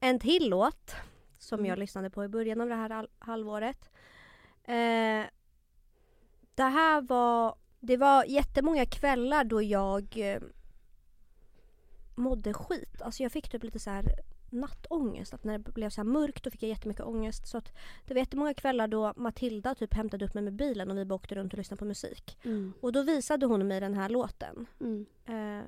En 0.00 0.18
till 0.18 0.48
låt 0.50 0.94
som 1.38 1.58
Mm. 1.58 1.68
jag 1.70 1.78
lyssnade 1.78 2.10
på 2.10 2.24
i 2.24 2.28
början 2.28 2.60
av 2.60 2.68
det 2.68 2.74
här 2.74 2.90
hal- 2.90 3.08
halvåret. 3.18 3.90
Eh, 4.64 5.24
det 6.54 6.62
här 6.62 7.00
var... 7.02 7.54
Det 7.82 7.96
var 7.96 8.24
jättemånga 8.24 8.86
kvällar 8.86 9.44
då 9.44 9.62
jag 9.62 10.16
eh, 10.18 10.42
mådde 12.14 12.54
skit. 12.54 13.02
Alltså 13.02 13.22
jag 13.22 13.32
fick 13.32 13.48
typ 13.50 13.62
lite 13.62 13.78
så 13.78 13.90
här 13.90 14.04
nattångest. 14.50 15.34
Att 15.34 15.44
när 15.44 15.58
det 15.58 15.72
blev 15.72 15.90
så 15.90 16.00
här 16.00 16.08
mörkt 16.08 16.44
då 16.44 16.50
fick 16.50 16.62
jag 16.62 16.68
jättemycket 16.68 17.04
ångest. 17.04 17.46
Så 17.46 17.58
att 17.58 17.72
det 18.06 18.14
var 18.14 18.18
jättemånga 18.18 18.54
kvällar 18.54 18.88
då 18.88 19.12
Matilda 19.16 19.74
typ 19.74 19.94
hämtade 19.94 20.24
upp 20.24 20.34
mig 20.34 20.44
med 20.44 20.52
bilen 20.52 20.90
och 20.90 20.96
vi 20.96 21.04
bara 21.04 21.14
åkte 21.14 21.34
runt 21.34 21.52
och 21.52 21.58
lyssnade 21.58 21.78
på 21.78 21.84
musik. 21.84 22.38
Mm. 22.44 22.72
Och 22.80 22.92
då 22.92 23.02
visade 23.02 23.46
hon 23.46 23.68
mig 23.68 23.80
den 23.80 23.94
här 23.94 24.08
låten. 24.08 24.66
Mm. 24.80 25.06
Eh, 25.26 25.64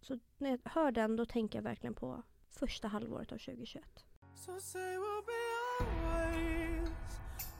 så 0.00 0.18
när 0.38 0.50
jag 0.50 0.60
hör 0.64 0.92
den 0.92 1.16
då 1.16 1.26
tänker 1.26 1.58
jag 1.58 1.62
verkligen 1.62 1.94
på 1.94 2.22
första 2.50 2.88
halvåret 2.88 3.32
av 3.32 3.38
2021. 3.38 4.04
So 4.36 4.60
say 4.60 4.96
we'll 4.96 5.24
be 5.26 5.42
always, 5.80 6.90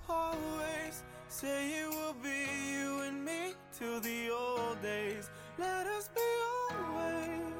always. 0.06 1.04
Say 1.28 1.80
it 1.80 1.88
will 1.88 2.14
be 2.22 2.46
you 2.70 3.08
and 3.08 3.24
me 3.24 3.54
till 3.72 4.00
the 4.00 4.30
old 4.30 4.82
days. 4.82 5.30
Let 5.58 5.86
us 5.86 6.08
be 6.14 6.20
always, 6.70 7.54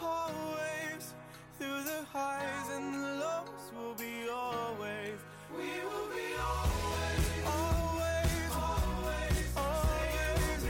always. 0.00 0.69
Through 1.60 1.82
the 1.92 2.02
highs 2.10 2.68
and 2.76 2.94
the 2.94 3.12
lows, 3.22 3.64
we'll 3.74 3.94
be 3.94 4.14
always. 4.32 5.18
We 5.58 5.68
will 5.88 6.08
be 6.18 6.28
always, 6.52 7.24
always, 7.58 8.32
always, 8.66 9.40
always. 9.56 10.60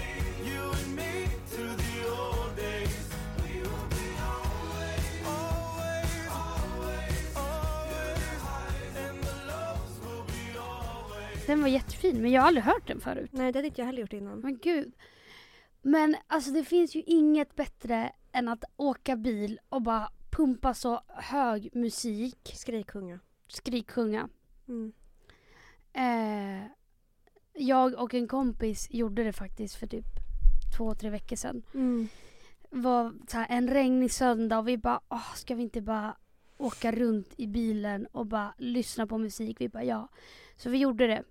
You 0.49 0.63
and 0.81 0.91
me 0.97 1.13
till 1.53 1.75
the 1.85 1.95
old 2.11 2.57
days. 2.57 3.05
We 3.43 3.53
will 3.63 3.89
be 3.99 4.09
always, 4.35 5.07
always, 5.39 6.23
always, 6.43 7.37
always. 7.47 8.41
And 9.05 9.17
the 9.29 9.37
lows 9.51 9.95
will 10.05 10.25
be 10.35 10.59
always. 10.59 11.47
Den 11.47 11.61
var 11.61 11.69
jättefin 11.69 12.23
men 12.23 12.31
jag 12.31 12.43
har 12.43 12.49
aldrig 12.49 12.65
hört 12.65 12.87
den 12.87 13.01
förut. 13.01 13.31
Nej 13.33 13.53
det 13.53 13.59
hade 13.59 13.69
inte 13.69 13.81
jag 13.81 13.87
heller 13.87 14.01
gjort 14.01 14.13
innan. 14.13 14.41
Men 14.41 14.59
gud. 14.59 14.93
Men 15.83 16.17
alltså 16.27 16.51
det 16.51 16.65
finns 16.65 16.95
ju 16.95 17.03
inget 17.07 17.57
bättre 17.57 18.13
än 18.33 18.49
att 18.49 18.65
åka 18.77 19.17
bil 19.17 19.61
och 19.69 19.83
bara 19.83 20.11
pumpa 20.31 20.75
så 20.75 21.03
hög 21.09 21.71
musik, 21.73 22.53
Skriksjunga. 22.55 23.19
skriksjunga. 23.49 24.29
Mm. 24.69 24.93
Eh, 25.93 26.67
jag 27.53 27.95
och 27.95 28.15
en 28.15 28.29
kompis 28.29 28.87
gjorde 28.91 29.25
det 29.25 29.33
faktiskt 29.33 29.75
för 29.75 29.87
typ 29.87 30.07
två, 30.77 30.95
tre 30.95 31.11
veckor 31.11 31.37
sedan. 31.37 31.63
Mm. 31.75 32.09
var 32.71 33.15
här, 33.33 33.47
en 33.51 33.69
regnig 33.69 34.13
söndag 34.13 34.59
och 34.59 34.69
vi 34.69 34.79
bara, 34.79 35.01
Åh, 35.09 35.35
ska 35.35 35.55
vi 35.55 35.63
inte 35.63 35.81
bara 35.81 36.17
åka 36.59 36.93
runt 36.93 37.35
i 37.37 37.47
bilen 37.47 38.07
och 38.07 38.27
bara 38.27 38.55
lyssna 38.59 39.07
på 39.07 39.19
musik? 39.19 39.61
Vi 39.61 39.69
bara 39.69 39.85
ja. 39.85 40.09
Så 40.57 40.71
vi 40.71 40.79
gjorde 40.79 41.07
det. 41.07 41.25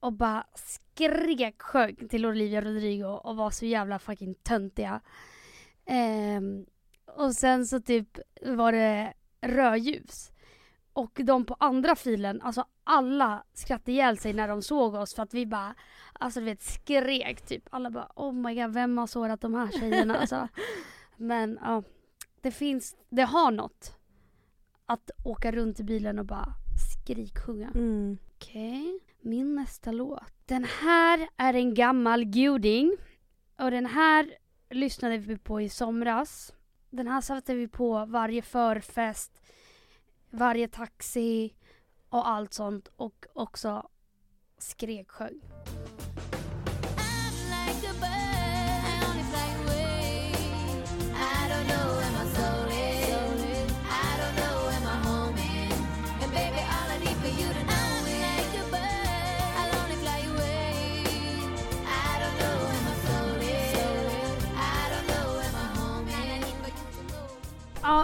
Och 0.00 0.12
bara 0.12 0.46
skrek 0.54 1.62
sjöng 1.62 2.08
till 2.08 2.26
Olivia 2.26 2.60
Rodrigo 2.60 3.20
och 3.24 3.36
var 3.36 3.50
så 3.50 3.66
jävla 3.66 3.98
fucking 3.98 4.34
töntiga. 4.34 5.00
Ehm, 5.86 6.66
och 7.16 7.32
sen 7.32 7.66
så 7.66 7.80
typ 7.80 8.18
var 8.42 8.72
det 8.72 9.12
rödljus. 9.40 10.30
Och 10.92 11.20
de 11.24 11.44
på 11.44 11.56
andra 11.60 11.96
filen, 11.96 12.40
alltså 12.42 12.64
alla 12.84 13.44
skrattade 13.52 13.92
ihjäl 13.92 14.18
sig 14.18 14.32
när 14.32 14.48
de 14.48 14.62
såg 14.62 14.94
oss 14.94 15.14
för 15.14 15.22
att 15.22 15.34
vi 15.34 15.46
bara, 15.46 15.74
alltså 16.12 16.40
du 16.40 16.46
vet 16.46 16.62
skrek 16.62 17.46
typ. 17.46 17.68
Alla 17.70 17.90
bara 17.90 18.08
oh 18.16 18.32
my 18.32 18.54
god 18.54 18.74
vem 18.74 18.98
har 18.98 19.06
sårat 19.06 19.40
de 19.40 19.54
här 19.54 19.70
tjejerna 19.70 20.18
alltså. 20.18 20.48
Men 21.16 21.58
ja, 21.62 21.82
det 22.40 22.50
finns, 22.50 22.96
det 23.08 23.22
har 23.22 23.50
något. 23.50 23.96
Att 24.86 25.10
åka 25.24 25.52
runt 25.52 25.80
i 25.80 25.84
bilen 25.84 26.18
och 26.18 26.26
bara 26.26 26.48
skriksjunga. 26.92 27.70
Mm. 27.74 28.18
Okej, 28.34 29.00
min 29.20 29.54
nästa 29.54 29.92
låt. 29.92 30.32
Den 30.44 30.64
här 30.64 31.28
är 31.36 31.54
en 31.54 31.74
gammal 31.74 32.24
goding. 32.24 32.96
Och 33.58 33.70
den 33.70 33.86
här 33.86 34.34
lyssnade 34.70 35.18
vi 35.18 35.38
på 35.38 35.60
i 35.60 35.68
somras. 35.68 36.52
Den 36.94 37.08
här 37.08 37.20
satte 37.20 37.54
vi 37.54 37.68
på 37.68 38.04
varje 38.06 38.42
förfest, 38.42 39.42
varje 40.30 40.68
taxi 40.68 41.54
och 42.08 42.28
allt 42.28 42.52
sånt. 42.52 42.88
Och 42.96 43.26
också 43.32 43.88
skreksjöng. 44.58 45.40
I'm 47.86 48.23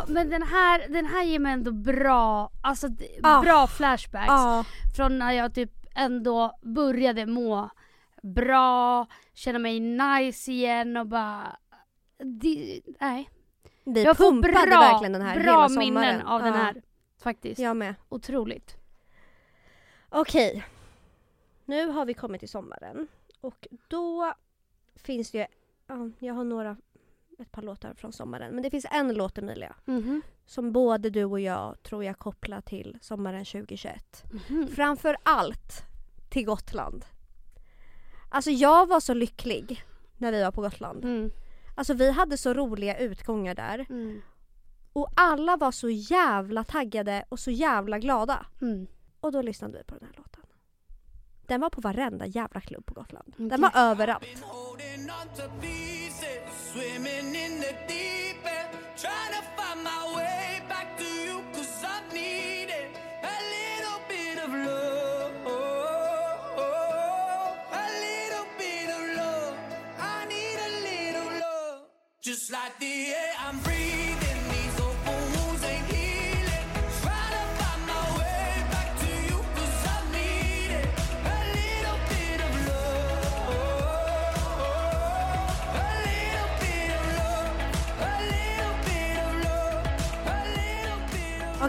men 0.08 0.30
den 0.30 0.42
här, 0.42 0.88
den 0.88 1.06
här 1.06 1.24
ger 1.24 1.38
mig 1.38 1.52
ändå 1.52 1.72
bra, 1.72 2.50
alltså 2.62 2.88
Ah. 3.22 3.40
bra 3.40 3.66
flashbacks. 3.66 4.26
Ja. 4.28 4.64
Från 4.96 5.18
när 5.18 5.32
jag 5.32 5.54
typ 5.54 5.70
ändå 5.94 6.58
började 6.62 7.26
må 7.26 7.70
bra, 8.22 9.06
känna 9.34 9.58
mig 9.58 9.80
nice 9.80 10.52
igen 10.52 10.96
och 10.96 11.06
bara... 11.06 11.56
Det, 12.18 12.80
nej. 13.00 13.30
Vi 13.84 14.04
jag 14.04 14.16
får 14.16 14.24
pumpade 14.30 14.52
bra, 14.66 14.80
verkligen 14.80 15.12
den 15.12 15.22
här 15.22 15.34
bra 15.34 15.42
hela 15.52 15.68
sommaren. 15.68 15.94
minnen 15.94 16.22
av 16.26 16.40
den 16.42 16.52
Ja, 16.54 16.58
här. 16.58 16.82
Faktiskt. 17.22 17.60
Jag 17.60 17.76
med. 17.76 17.94
Otroligt. 18.08 18.76
Okej. 20.08 20.64
Nu 21.64 21.86
har 21.88 22.04
vi 22.04 22.14
kommit 22.14 22.40
till 22.40 22.48
sommaren. 22.48 23.08
Och 23.40 23.66
då 23.88 24.34
finns 24.96 25.30
det 25.30 25.38
ju... 25.38 25.46
Ja, 25.86 26.10
jag 26.18 26.34
har 26.34 26.44
några... 26.44 26.76
Ett 27.40 27.52
par 27.52 27.62
låtar 27.62 27.94
från 27.94 28.12
sommaren. 28.12 28.54
Men 28.54 28.62
det 28.62 28.70
finns 28.70 28.86
en 28.90 29.14
låt 29.14 29.38
Emilia. 29.38 29.76
Mhm. 29.84 30.22
Som 30.46 30.72
både 30.72 31.10
du 31.10 31.24
och 31.24 31.40
jag 31.40 31.82
tror 31.82 32.04
jag 32.04 32.18
kopplar 32.18 32.60
till 32.60 32.98
sommaren 33.00 33.44
2021. 33.44 34.24
Mhm. 34.48 34.68
Framför 34.68 35.16
allt 35.22 35.82
till 36.30 36.44
Gotland. 36.44 37.04
Alltså 38.30 38.50
jag 38.50 38.88
var 38.88 39.00
så 39.00 39.14
lycklig 39.14 39.84
när 40.16 40.32
vi 40.32 40.42
var 40.42 40.50
på 40.50 40.60
Gotland. 40.62 41.04
Mm. 41.04 41.30
Alltså 41.76 41.94
vi 41.94 42.10
hade 42.10 42.36
så 42.36 42.54
roliga 42.54 42.98
utgångar 42.98 43.54
där. 43.54 43.86
Mm. 43.90 44.22
Och 44.92 45.08
alla 45.16 45.56
var 45.56 45.72
så 45.72 45.88
jävla 45.88 46.64
taggade 46.64 47.24
och 47.28 47.38
så 47.38 47.50
jävla 47.50 47.98
glada. 47.98 48.46
Mm. 48.60 48.86
Och 49.20 49.32
då 49.32 49.42
lyssnade 49.42 49.78
vi 49.78 49.84
på 49.84 49.94
den 49.94 50.04
här 50.06 50.14
låten. 50.16 50.39
Den 51.50 51.60
var 51.60 51.70
på 51.70 51.80
varenda 51.80 52.26
jävla 52.26 52.60
klubb 52.60 52.86
på 52.86 52.94
Gotland. 52.94 53.34
Den 53.36 53.46
Okej. 53.46 53.58
var 53.60 53.80
överallt. 53.90 54.20
Been 54.20 54.42
holding 54.42 55.10
on 55.10 55.28
to 55.36 55.60
pieces, 55.60 56.50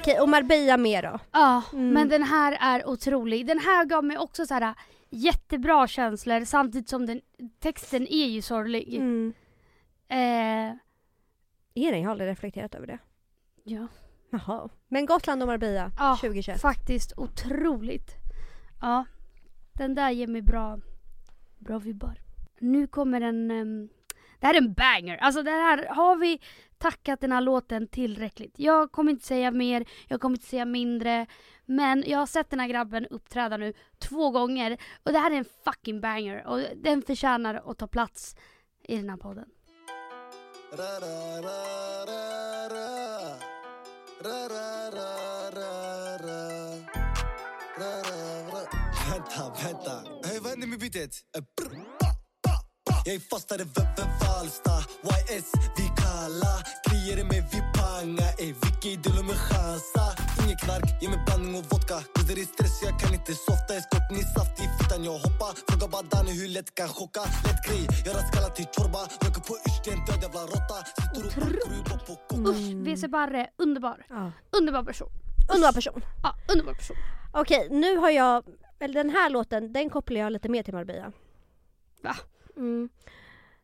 Okej, 0.01 0.19
och 0.19 0.29
Marbella 0.29 0.77
med 0.77 1.03
då? 1.03 1.19
Ja, 1.31 1.63
Mm. 1.73 1.89
men 1.93 2.09
den 2.09 2.23
här 2.23 2.57
är 2.59 2.87
otrolig. 2.89 3.45
Den 3.47 3.59
här 3.59 3.85
gav 3.85 4.03
mig 4.03 4.17
också 4.17 4.45
så 4.45 4.53
här 4.53 4.73
jättebra 5.09 5.87
känslor 5.87 6.45
samtidigt 6.45 6.89
som 6.89 7.05
den, 7.05 7.21
texten 7.59 8.07
är 8.07 8.25
ju 8.27 8.41
sorglig. 8.41 8.95
Mm. 8.95 9.33
Eh? 10.07 10.75
Jag 11.73 12.03
har 12.03 12.11
aldrig 12.11 12.29
reflekterat 12.29 12.75
över 12.75 12.87
det. 12.87 12.99
ja. 13.63 13.87
Jaha. 14.33 14.69
Men 14.87 15.05
Gotland 15.05 15.41
och 15.41 15.47
Marbella 15.47 15.91
Ja, 15.97 16.17
2021. 16.21 16.61
Faktiskt 16.61 17.13
otroligt. 17.17 18.11
Ja, 18.81 19.05
den 19.73 19.95
där 19.95 20.09
ger 20.11 20.27
mig 20.27 20.41
bra, 20.41 20.79
bra 21.59 21.79
vibbar. 21.79 22.17
Nu 22.59 22.87
kommer 22.87 23.21
en, 23.21 23.51
ehm, 23.51 23.89
det 24.39 24.47
här 24.47 24.53
är 24.53 24.57
en 24.57 24.73
banger. 24.73 25.17
Alltså 25.17 25.43
det 25.43 25.51
här, 25.51 25.85
har 25.87 26.15
vi 26.15 26.41
tackat 26.81 27.21
den 27.21 27.31
här 27.31 27.41
låten 27.41 27.87
tillräckligt? 27.87 28.53
Jag 28.57 28.91
kommer 28.91 29.11
inte 29.11 29.25
säga 29.25 29.51
mer, 29.51 29.85
jag 30.07 30.21
kommer 30.21 30.35
inte 30.35 30.47
säga 30.47 30.65
mindre. 30.65 31.25
Men 31.65 32.03
jag 32.07 32.19
har 32.19 32.25
sett 32.25 32.49
den 32.49 32.59
här 32.59 32.67
grabben 32.67 33.05
uppträda 33.05 33.57
nu 33.57 33.73
två 33.99 34.29
gånger 34.31 34.77
och 35.03 35.11
det 35.11 35.19
här 35.19 35.31
är 35.31 35.35
en 35.35 35.45
fucking 35.63 36.01
banger 36.01 36.47
och 36.47 36.59
den 36.75 37.01
förtjänar 37.01 37.71
att 37.71 37.77
ta 37.77 37.87
plats 37.87 38.35
i 38.83 38.95
den 38.95 39.09
här 39.09 39.17
podden. 39.17 39.45
Vänta, 49.11 49.53
vänta. 49.63 50.03
Hej, 50.23 50.39
vad 50.41 50.49
händer 50.49 50.67
med 50.67 50.79
beatet? 50.79 51.11
Eh, 51.37 51.43
jag 53.05 53.15
är 53.15 53.19
fastare 53.19 53.61
än 53.61 53.69
Valsta 54.19 54.71
YS, 55.03 55.51
vi 55.77 55.90
kalla 56.11 56.53
Krigar 56.85 57.23
med 57.31 57.43
vi 57.51 57.59
panga 57.75 58.27
Ey, 58.43 58.51
vilka 58.61 58.87
idoler 58.95 59.25
med 59.29 59.39
chansa 59.47 60.05
Inget 60.41 60.59
knark, 60.63 60.87
ge 61.01 61.07
mig 61.13 61.21
blandning 61.25 61.53
och 61.59 61.65
vodka 61.71 61.97
Cause 62.13 62.33
det 62.35 62.41
är 62.45 62.49
stress, 62.53 62.75
jag 62.87 62.95
kan 63.01 63.11
inte 63.19 63.33
softa 63.47 63.71
Jag 63.77 63.83
skott 63.87 64.07
i 64.21 64.23
saft 64.35 64.55
i 64.63 64.65
fittan, 64.77 64.99
jag 65.09 65.17
hoppar 65.25 65.51
Fråga 65.67 65.85
bara 65.93 66.05
Danny 66.13 66.31
hur 66.39 66.49
lätt 66.55 66.69
kan 66.79 66.89
chocka 66.97 67.23
Lätt 67.45 67.59
grej, 67.65 67.83
göra 68.05 68.21
skalla 68.29 68.49
till 68.57 68.67
chorba 68.75 69.01
Röker 69.23 69.43
på 69.49 69.53
yrsten, 69.67 69.97
död 70.07 70.19
jävla 70.25 70.41
råtta 70.53 70.77
Sitter 70.87 71.41
och 71.65 71.83
bakar 71.89 72.05
på 72.07 72.13
koka 72.29 72.49
Usch, 72.51 72.67
WC 72.85 73.03
Barre, 73.15 73.43
underbar. 73.65 74.05
Ja. 74.09 74.31
Underbar 74.57 74.83
person. 74.83 75.11
Underbar 75.53 75.73
person. 75.73 76.01
Ja, 76.23 76.35
underbar 76.51 76.73
person. 76.73 76.97
Okej, 77.33 77.67
nu 77.71 77.97
har 77.97 78.09
jag... 78.09 78.43
Eller 78.79 78.93
den 79.03 79.09
här 79.09 79.29
låten, 79.29 79.73
den 79.73 79.89
kopplar 79.89 80.19
jag 80.19 80.31
lite 80.33 80.49
mer 80.49 80.63
till 80.63 80.73
Marbella. 80.73 81.11
Va? 82.03 82.15
Mm. 82.57 82.89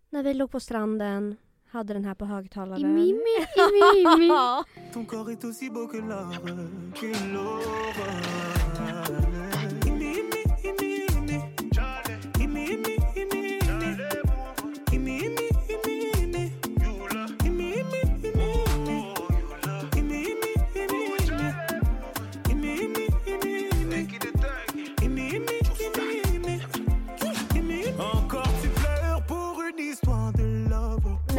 När 0.09 0.23
vi 0.23 0.33
låg 0.33 0.51
på 0.51 0.59
stranden, 0.59 1.37
hade 1.77 1.93
den 1.93 2.05
här 2.05 2.15
på 2.15 2.25
högtalaren. 2.25 2.81
I 2.81 2.85
mimi, 2.85 3.13
i 3.13 4.15
mimi. 4.15 4.27
Ja. 4.27 4.63
Ton 4.93 5.05
corps 5.05 5.31
est 5.31 5.45
aussi 5.45 5.69
beau 5.69 5.87
que 5.87 5.97
l'or, 5.97 6.31
que 6.93 7.33
l'aurore. 7.33 9.36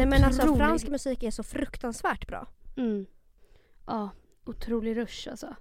Men 0.09 0.23
alltså 0.23 0.55
fransk 0.55 0.87
musik 0.87 1.23
är 1.23 1.31
så 1.31 1.43
fruktansvärt 1.43 2.27
bra. 2.27 2.47
Mm. 2.77 3.05
Ja, 3.87 4.09
otrolig 4.45 4.97
rush 4.97 5.29
alltså. 5.29 5.55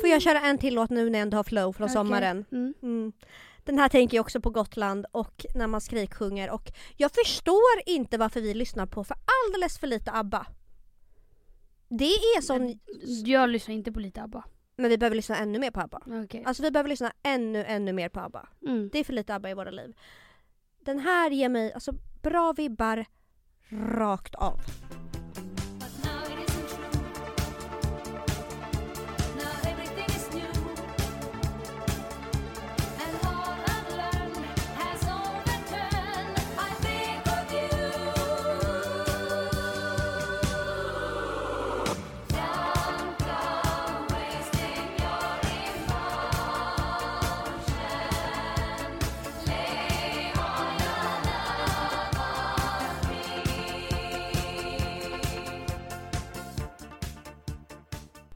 Får 0.00 0.10
jag 0.10 0.22
köra 0.22 0.40
en 0.40 0.58
till 0.58 0.74
låt 0.74 0.90
nu 0.90 1.10
när 1.10 1.18
jag 1.18 1.22
ändå 1.22 1.36
har 1.36 1.44
flow 1.44 1.72
från 1.72 1.84
Okej. 1.84 1.94
sommaren? 1.94 2.44
Mm. 2.52 2.74
Mm. 2.82 3.12
Den 3.64 3.78
här 3.78 3.88
tänker 3.88 4.16
jag 4.16 4.22
också 4.22 4.40
på 4.40 4.50
Gotland 4.50 5.06
och 5.12 5.46
när 5.54 5.66
man 5.66 5.80
skriksjunger 5.80 6.50
och 6.50 6.72
jag 6.96 7.10
förstår 7.12 7.82
inte 7.86 8.18
varför 8.18 8.40
vi 8.40 8.54
lyssnar 8.54 8.86
på 8.86 9.04
för 9.04 9.16
alldeles 9.46 9.78
för 9.78 9.86
lite 9.86 10.12
ABBA. 10.12 10.46
Det 11.88 12.04
är 12.04 12.40
sån... 12.40 12.78
Jag 13.24 13.50
lyssnar 13.50 13.74
inte 13.74 13.92
på 13.92 14.00
lite 14.00 14.22
ABBA. 14.22 14.44
Men 14.76 14.90
vi 14.90 14.98
behöver 14.98 15.16
lyssna 15.16 15.36
ännu 15.36 15.58
mer 15.58 15.70
på 15.70 15.80
ABBA. 15.80 16.00
Okej. 16.24 16.44
Alltså 16.46 16.62
vi 16.62 16.70
behöver 16.70 16.88
lyssna 16.88 17.12
ännu, 17.22 17.64
ännu 17.64 17.92
mer 17.92 18.08
på 18.08 18.20
ABBA. 18.20 18.48
Mm. 18.66 18.88
Det 18.92 18.98
är 18.98 19.04
för 19.04 19.12
lite 19.12 19.34
ABBA 19.34 19.50
i 19.50 19.54
våra 19.54 19.70
liv. 19.70 19.96
Den 20.80 20.98
här 20.98 21.30
ger 21.30 21.48
mig 21.48 21.72
alltså 21.72 21.92
bra 22.22 22.52
vibbar 22.52 23.04
rakt 23.70 24.34
av. 24.34 24.60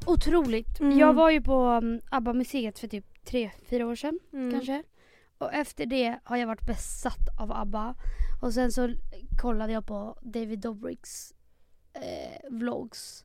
Otroligt. 0.07 0.80
Mm. 0.80 0.98
Jag 0.98 1.12
var 1.12 1.30
ju 1.30 1.40
på 1.42 1.66
um, 1.68 2.00
ABBA-museet 2.11 2.78
för 2.78 2.88
typ 2.88 3.24
tre, 3.24 3.50
fyra 3.68 3.86
år 3.86 3.94
sedan 3.94 4.18
Mm. 4.32 4.50
kanske. 4.52 4.82
Och 5.38 5.52
efter 5.52 5.86
det 5.86 6.18
har 6.24 6.36
jag 6.36 6.46
varit 6.46 6.66
besatt 6.66 7.40
av 7.40 7.52
ABBA. 7.52 7.94
Och 8.42 8.54
sen 8.54 8.72
så 8.72 8.94
kollade 9.42 9.72
jag 9.72 9.86
på 9.86 10.18
David 10.22 10.59
Dobricks 10.59 11.34
eh, 11.92 12.50
vlogs. 12.50 13.24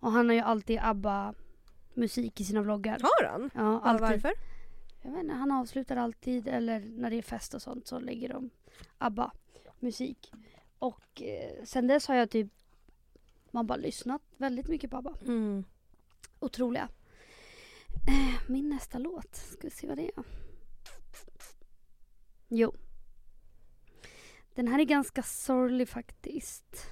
Och 0.00 0.12
han 0.12 0.28
har 0.28 0.34
ju 0.34 0.40
alltid 0.40 0.78
ABBA-musik 0.82 2.40
i 2.40 2.44
sina 2.44 2.62
vloggar. 2.62 2.98
Har 3.02 3.28
han? 3.28 3.50
Ja, 3.54 3.60
Ja, 3.62 3.80
alltid. 3.84 4.00
varför? 4.00 4.32
Jag 5.02 5.10
vet 5.10 5.22
inte, 5.22 5.34
han 5.34 5.50
avslutar 5.52 5.96
alltid, 5.96 6.48
eller 6.48 6.80
när 6.80 7.10
det 7.10 7.16
är 7.18 7.22
fest 7.22 7.54
och 7.54 7.62
sånt 7.62 7.86
så 7.86 7.98
lägger 7.98 8.28
de 8.28 8.50
ABBA-musik. 8.98 10.32
Och 10.78 11.22
eh, 11.22 11.64
sen 11.64 11.86
dess 11.86 12.08
har 12.08 12.14
jag 12.14 12.30
typ 12.30 12.48
man 13.50 13.66
bara 13.66 13.76
lyssnat 13.78 14.22
väldigt 14.36 14.68
mycket 14.68 14.90
på 14.90 14.96
ABBA. 14.96 15.14
Mm. 15.26 15.64
Otroliga. 16.40 16.88
Eh, 18.08 18.40
min 18.50 18.68
nästa 18.68 18.98
låt, 18.98 19.36
ska 19.36 19.60
vi 19.62 19.70
se 19.70 19.86
vad 19.86 19.96
det 19.96 20.10
är. 20.16 20.24
Jo. 22.48 22.74
Den 24.54 24.68
här 24.68 24.78
är 24.78 24.84
ganska 24.84 25.22
sorglig 25.22 25.88
faktiskt. 25.88 26.86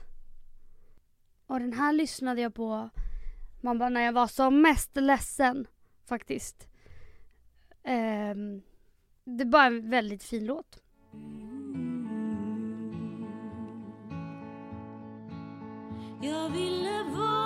Och 1.46 1.60
den 1.60 1.72
här 1.72 1.92
lyssnade 1.92 2.40
jag 2.40 2.54
på 2.54 2.90
man 3.60 3.78
bara 3.78 3.88
när 3.88 4.00
jag 4.00 4.12
var 4.12 4.26
som 4.26 4.62
mest 4.62 4.96
ledsen 4.96 5.66
faktiskt. 6.04 6.68
Um, 7.84 8.62
det 9.24 9.42
är 9.42 9.44
bara 9.44 9.66
en 9.66 9.90
väldigt 9.90 10.22
fin 10.22 10.46
låt. 10.46 10.82
Jag 16.22 16.50
ville 16.50 17.02
vara 17.16 17.37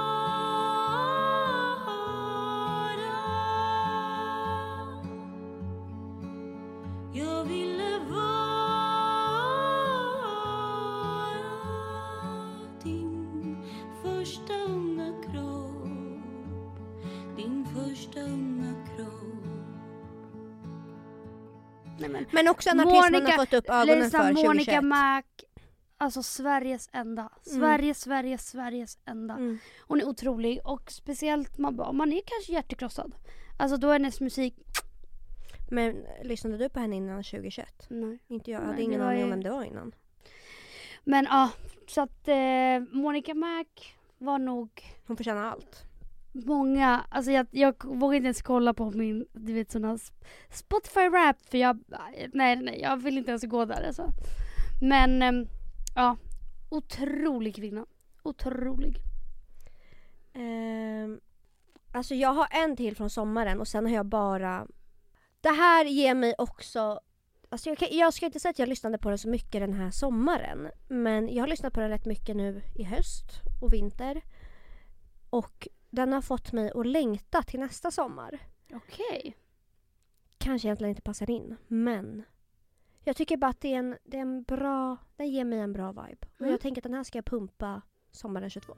första 18.03 18.21
unga 18.21 18.75
kropp 18.97 19.09
Nej, 21.99 22.09
men. 22.11 22.27
Men 22.33 22.49
också 22.49 22.71
en 22.71 22.81
artist 22.81 23.11
man 23.13 23.27
har 23.27 23.33
fått 23.33 23.53
upp 23.53 23.69
ögonen 23.71 23.99
Lisa 23.99 24.19
för 24.19 24.29
2021. 24.29 24.47
Monica 24.47 24.83
Mac. 24.83 25.23
Alltså 25.99 26.23
Sveriges 26.23 26.89
enda. 26.93 27.29
Sverige, 27.43 27.95
Sverige, 27.95 28.39
Sveriges 28.39 28.99
enda. 29.05 29.35
Mm. 29.35 29.59
Hon 29.81 30.01
är 30.01 30.05
otrolig 30.09 30.61
och 30.65 30.91
speciellt 30.93 31.59
man, 31.59 31.77
bara- 31.77 31.89
om 31.89 31.97
man 31.97 32.13
är 32.13 32.21
kanske 32.27 32.53
hjärtekrossad. 32.53 33.15
Alltså 33.59 33.77
då 33.77 33.89
är 33.89 33.93
hennes 33.93 34.21
musik, 34.21 34.55
Men 35.71 36.05
lyssnade 36.23 36.57
du 36.59 36.69
på 36.69 36.81
henne 36.81 36.97
innan 36.97 37.23
2021? 37.25 37.87
nej. 37.91 38.19
Inte 38.29 38.51
jag, 38.51 38.59
jag 38.59 38.63
Nej, 38.63 38.71
hade 38.73 38.83
ingen 38.83 38.99
det 39.01 39.05
var 39.07 39.13
aning 39.13 39.23
om 39.25 39.29
ju- 39.29 39.35
vem 39.35 39.43
det 39.43 39.51
var 39.51 39.65
innan. 39.65 39.95
Men 41.05 41.25
ja, 41.25 41.51
så 41.89 42.01
att 42.01 42.29
eh, 42.29 42.81
Monica 42.93 43.35
Mac 43.35 43.65
var 44.19 44.39
nog 44.39 44.83
Hon 45.07 45.17
förtjänar 45.17 45.45
allt 45.45 45.85
många, 46.33 47.05
alltså 47.09 47.31
jag, 47.31 47.47
jag 47.51 47.75
vågar 47.85 48.17
inte 48.17 48.27
ens 48.27 48.43
kolla 48.43 48.75
på 48.75 48.91
min, 48.91 49.27
du 49.33 49.53
vet 49.53 49.71
sådana 49.71 49.99
Spotify 50.51 51.01
rap 51.01 51.37
för 51.51 51.59
jag, 51.59 51.79
nej 52.33 52.57
nej 52.57 52.81
jag 52.81 52.97
vill 52.97 53.19
inte 53.19 53.31
ens 53.31 53.45
gå 53.45 53.65
där 53.65 53.87
alltså. 53.87 54.09
Men 54.83 55.23
ehm, 55.23 55.47
ja, 55.95 56.17
otrolig 56.69 57.57
kvinna. 57.57 57.87
Otrolig. 58.23 58.97
Um, 60.35 61.21
alltså 61.93 62.15
jag 62.15 62.33
har 62.33 62.49
en 62.51 62.77
till 62.77 62.97
från 62.97 63.11
sommaren 63.11 63.61
och 63.61 63.69
sen 63.69 63.87
har 63.87 63.93
jag 63.93 64.07
bara... 64.07 64.67
Det 65.41 65.51
här 65.51 65.85
ger 65.85 66.15
mig 66.15 66.35
också... 66.39 67.01
Alltså 67.49 67.69
jag, 67.69 67.79
kan, 67.79 67.89
jag 67.91 68.15
ska 68.15 68.27
inte 68.27 68.41
säga 68.41 68.51
att 68.51 68.59
jag 68.59 68.69
lyssnade 68.69 68.99
på 68.99 69.09
den 69.09 69.19
så 69.19 69.29
mycket 69.29 69.61
den 69.61 69.73
här 69.73 69.91
sommaren. 69.91 70.71
Men 70.89 71.35
jag 71.35 71.43
har 71.43 71.49
lyssnat 71.49 71.73
på 71.73 71.81
den 71.81 71.89
rätt 71.89 72.07
mycket 72.07 72.37
nu 72.37 72.63
i 72.75 72.83
höst 72.83 73.27
och 73.63 73.73
vinter. 73.73 74.23
Och 75.31 75.69
den 75.93 76.13
har 76.13 76.23
fått 76.23 76.53
mig 76.53 76.71
att 76.75 76.87
längta 76.87 77.43
till 77.43 77.61
nästa 77.61 77.91
sommar. 77.91 78.39
Okej. 78.73 79.37
Kanske 80.39 80.69
egentligen 80.69 80.89
inte 80.91 81.03
passar 81.03 81.31
in, 81.31 81.57
men 81.69 82.23
jag 83.05 83.17
tycker 83.17 83.37
bara 83.37 83.51
att 83.51 83.61
det 83.61 83.75
är 83.75 83.79
en, 83.79 83.97
det 84.05 84.17
är 84.17 84.21
en 84.23 84.43
bra, 84.43 84.97
den 85.17 85.31
ger 85.31 85.45
mig 85.45 85.59
en 85.59 85.73
bra 85.73 85.93
vibe. 85.93 86.27
Och 86.35 86.41
Mm. 86.41 86.51
jag 86.51 86.61
tänker 86.61 86.81
att 86.81 86.85
den 86.85 86.95
här 86.95 87.05
ska 87.05 87.19
jag 87.19 87.25
pumpa 87.25 87.83
sommaren 88.11 88.51
22. 88.51 88.75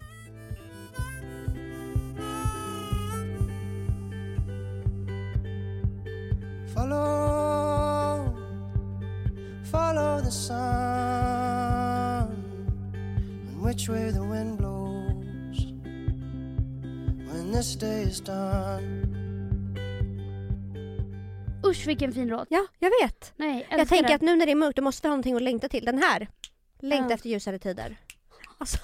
Follow, 6.94 8.34
follow 9.70 10.20
the 10.20 10.30
sun, 10.30 10.56
which 13.64 13.88
way 13.88 14.10
the 14.12 14.20
wind 14.20 14.58
blows. 14.58 14.73
This 17.55 17.74
day 17.78 18.02
is 18.02 18.20
done, 18.20 19.07
Usch 21.66 21.86
vilken 21.86 22.12
fin 22.12 22.28
låt. 22.28 22.46
Ja, 22.50 22.66
jag 22.78 22.90
vet. 23.02 23.32
Nej, 23.36 23.66
Jag 23.70 23.88
tänker 23.88 24.07
den. 24.09 24.14
att 24.14 24.20
nu 24.22 24.36
när 24.36 24.46
det 24.46 24.52
är 24.52 24.57
mörkt 24.57 24.76
då 24.76 24.82
måste 24.82 25.02
vi 25.07 25.09
ha 25.09 25.12
någonting 25.12 25.36
att 25.36 25.42
längta 25.42 25.68
till. 25.68 25.84
Den 25.84 25.98
här. 25.98 26.28
Längta 26.80 27.09
Ja. 27.11 27.14
efter 27.14 27.28
ljusare 27.28 27.59
tider. 27.59 27.96
Alltså, 28.59 28.78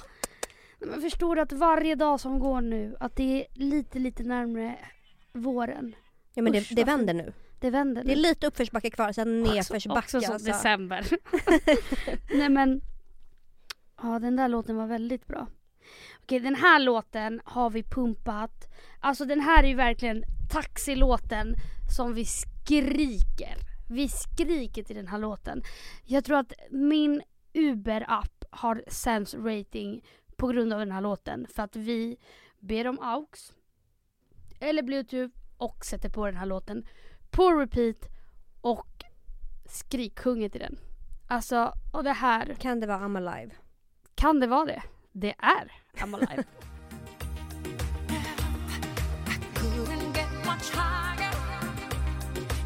Men 0.78 1.00
förstår 1.00 1.36
du 1.36 1.42
att 1.42 1.52
varje 1.52 1.94
dag 1.94 2.20
som 2.20 2.38
går 2.38 2.60
nu, 2.60 2.96
att 3.00 3.16
det 3.16 3.22
är 3.40 3.46
lite, 3.54 3.98
lite 3.98 4.22
närmre 4.22 4.78
våren. 5.32 5.94
ja 6.34 6.42
men 6.42 6.52
det, 6.52 6.58
Usch, 6.60 6.68
det 6.74 6.84
vad 6.84 6.96
vänder 6.96 7.14
nu. 7.14 7.32
Det 7.60 7.70
vänder 7.70 8.04
Det 8.04 8.12
är 8.12 8.16
nu. 8.16 8.22
lite 8.22 8.46
uppförsbacke 8.46 8.90
kvar, 8.90 9.12
sen 9.12 9.42
nedförsbacke. 9.42 9.98
Också 9.98 10.20
som 10.20 10.32
alltså. 10.32 10.48
december. 10.48 11.06
Nej 12.38 12.48
men, 12.48 12.80
ja 14.02 14.18
den 14.18 14.36
där 14.36 14.48
låten 14.48 14.76
var 14.76 14.86
väldigt 14.86 15.26
bra. 15.26 15.46
Okej 16.30 16.40
den 16.40 16.54
här 16.54 16.80
låten 16.80 17.40
har 17.44 17.70
vi 17.70 17.82
pumpat. 17.82 18.68
Alltså 19.00 19.24
den 19.24 19.40
här 19.40 19.64
är 19.64 19.68
ju 19.68 19.74
verkligen 19.74 20.24
taxilåten 20.52 21.54
som 21.96 22.14
vi 22.14 22.24
skriker. 22.24 23.56
Vi 23.88 24.08
skriker 24.08 24.82
till 24.82 24.96
den 24.96 25.08
här 25.08 25.18
låten. 25.18 25.62
Jag 26.04 26.24
tror 26.24 26.38
att 26.38 26.52
min 26.70 27.22
Uber-app 27.52 28.44
har 28.50 28.84
sämst 28.88 29.34
rating 29.34 30.04
på 30.36 30.46
grund 30.46 30.72
av 30.72 30.78
den 30.78 30.92
här 30.92 31.00
låten. 31.00 31.46
För 31.54 31.62
att 31.62 31.76
vi 31.76 32.16
ber 32.60 32.86
om 32.86 32.98
aux 32.98 33.52
eller 34.60 34.82
bluetooth 34.82 35.34
och 35.56 35.84
sätter 35.84 36.08
på 36.08 36.26
den 36.26 36.36
här 36.36 36.46
låten 36.46 36.86
på 37.30 37.50
repeat 37.50 38.08
och 38.60 39.04
skriksjunger 39.66 40.48
till 40.48 40.60
den. 40.60 40.78
Alltså, 41.28 41.72
och 41.92 42.04
det 42.04 42.12
här, 42.12 42.54
Kan 42.58 42.80
det 42.80 42.86
vara 42.86 42.98
I'm 42.98 43.28
alive? 43.28 43.54
kan 44.14 44.40
det 44.40 44.46
vara 44.46 44.64
det? 44.64 44.82
Det 45.12 45.34
är 45.38 45.79
I'm 45.98 46.14
alive. 46.14 46.46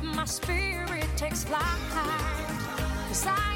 My 0.03 0.25
spirit 0.25 1.07
takes 1.17 1.45
flight. 1.45 3.54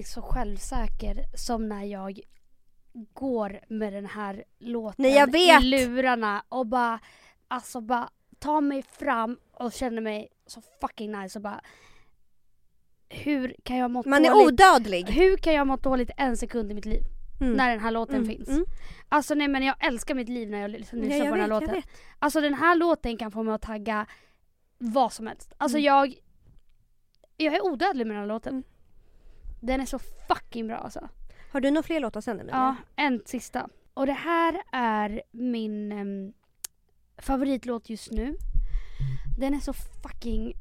Aldrig 0.00 0.06
så 0.06 0.22
självsäker 0.22 1.24
som 1.34 1.68
när 1.68 1.84
jag 1.84 2.20
går 3.12 3.60
med 3.68 3.92
den 3.92 4.06
här 4.06 4.44
låten 4.58 5.02
Nej, 5.02 5.14
jag 5.14 5.32
vet. 5.32 5.62
i 5.62 5.64
lurarna 5.64 6.44
och 6.48 6.66
bara, 6.66 7.00
alltså 7.48 7.80
bara 7.80 8.10
tar 8.38 8.60
mig 8.60 8.82
fram 8.82 9.38
och 9.52 9.72
känner 9.72 10.02
mig 10.02 10.28
så 10.46 10.62
fucking 10.80 11.12
nice 11.12 11.38
och 11.38 11.42
bara 11.42 11.60
hur 13.08 13.54
kan 13.64 13.76
jag 13.76 13.90
må 13.90 14.02
Man 14.06 14.24
är 14.24 14.30
dåligt? 14.30 14.46
odödlig. 14.52 15.04
Hur 15.10 15.36
kan 15.36 15.52
jag 15.54 15.66
må 15.66 15.76
dåligt 15.76 16.10
en 16.16 16.36
sekund 16.36 16.70
i 16.70 16.74
mitt 16.74 16.84
liv? 16.86 17.02
Mm. 17.40 17.52
När 17.52 17.70
den 17.70 17.80
här 17.80 17.90
låten 17.90 18.14
Mm, 18.16 18.28
finns. 18.28 18.48
mm. 18.48 18.64
Alltså 19.08 19.34
nej 19.34 19.48
men 19.48 19.62
jag 19.62 19.86
älskar 19.86 20.14
mitt 20.14 20.28
liv 20.28 20.50
när 20.50 20.60
jag 20.60 20.70
Ja, 20.70 20.76
lyssnar 20.78 21.00
jag 21.00 21.10
på 21.30 21.36
den 21.36 21.50
här 21.50 21.60
vet, 21.60 21.68
låten. 21.68 21.82
Alltså 22.18 22.40
den 22.40 22.54
här 22.54 22.76
låten 22.76 23.16
kan 23.16 23.30
få 23.30 23.42
mig 23.42 23.54
att 23.54 23.62
tagga 23.62 24.06
vad 24.78 25.12
som 25.12 25.26
helst. 25.26 25.52
Alltså 25.58 25.78
Mm. 25.78 25.84
jag... 25.84 26.14
Jag 27.36 27.54
är 27.54 27.64
odödlig 27.64 28.06
med 28.06 28.16
den 28.16 28.20
här 28.20 28.28
låten. 28.28 28.62
Den 29.60 29.80
är 29.80 29.86
så 29.86 29.98
fucking 29.98 30.66
bra 30.66 30.76
alltså. 30.76 31.08
Har 31.52 31.60
du 31.60 31.70
några 31.70 31.82
fler 31.82 32.00
låtar 32.00 32.20
sen 32.20 32.40
Emilia? 32.40 32.56
Ja, 32.56 32.76
en 33.04 33.22
sista. 33.26 33.68
Och 33.94 34.06
det 34.06 34.12
här 34.12 34.62
är 34.72 35.22
min 35.30 35.92
em, 35.92 36.32
favoritlåt 37.18 37.90
just 37.90 38.10
nu. 38.10 38.36
Den 39.38 39.54
är 39.54 39.60
så 39.60 39.72
fucking 39.72 40.52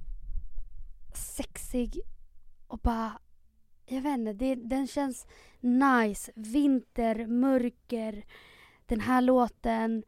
sexig 1.13 1.99
och 2.67 2.79
bara... 2.79 3.19
Jag 3.85 4.01
vet 4.01 4.17
inte, 4.17 4.33
det, 4.33 4.55
den 4.55 4.87
känns 4.87 5.27
nice. 5.59 6.31
Vinter, 6.35 7.27
mörker. 7.27 8.25
Den 8.85 8.99
här 8.99 9.21
låten, 9.21 10.03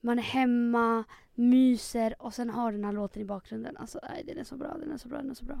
man 0.00 0.18
är 0.18 0.22
hemma, 0.22 1.04
myser 1.34 2.14
och 2.18 2.34
sen 2.34 2.50
har 2.50 2.72
den 2.72 2.84
här 2.84 2.92
låten 2.92 3.22
i 3.22 3.24
bakgrunden. 3.24 3.76
Alltså 3.76 4.00
nej, 4.10 4.24
den 4.26 4.38
är 4.38 4.44
så 4.44 4.56
bra, 4.56 4.78
den 4.78 4.92
är 4.92 4.98
så 4.98 5.08
bra, 5.08 5.18
den 5.18 5.30
är 5.30 5.34
så 5.34 5.44
bra. 5.44 5.60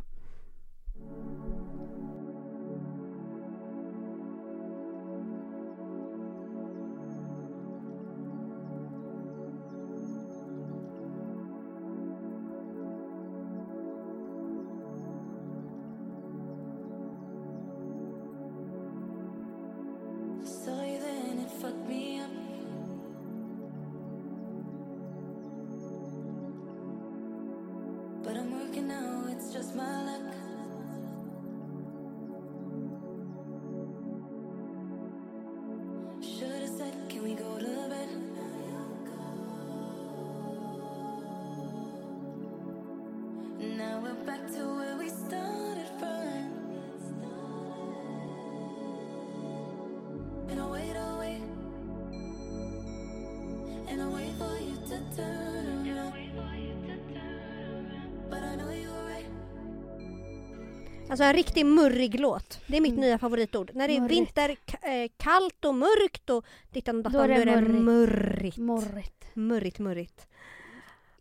Alltså 61.12 61.24
en 61.24 61.32
riktig 61.34 61.66
murrig 61.66 62.20
låt. 62.20 62.60
Det 62.66 62.76
är 62.76 62.80
mitt 62.80 62.92
Mm. 62.92 63.00
nya 63.00 63.18
favoritord. 63.18 63.70
När 63.74 63.88
det 63.88 63.96
är 63.96 64.00
Murrigt. 64.00 64.18
vinter, 64.20 64.48
eh, 64.82 65.10
kallt 65.16 65.64
och 65.64 65.74
mörkt 65.74 66.30
och 66.30 66.44
dittan 66.70 67.06
och 67.06 67.14
är 67.14 67.28
då 67.28 67.34
är 67.34 67.46
det 67.46 67.60
murrigt. 67.60 68.56
murrigt. 68.56 69.24
Murrigt, 69.34 69.78
murrigt. 69.78 70.26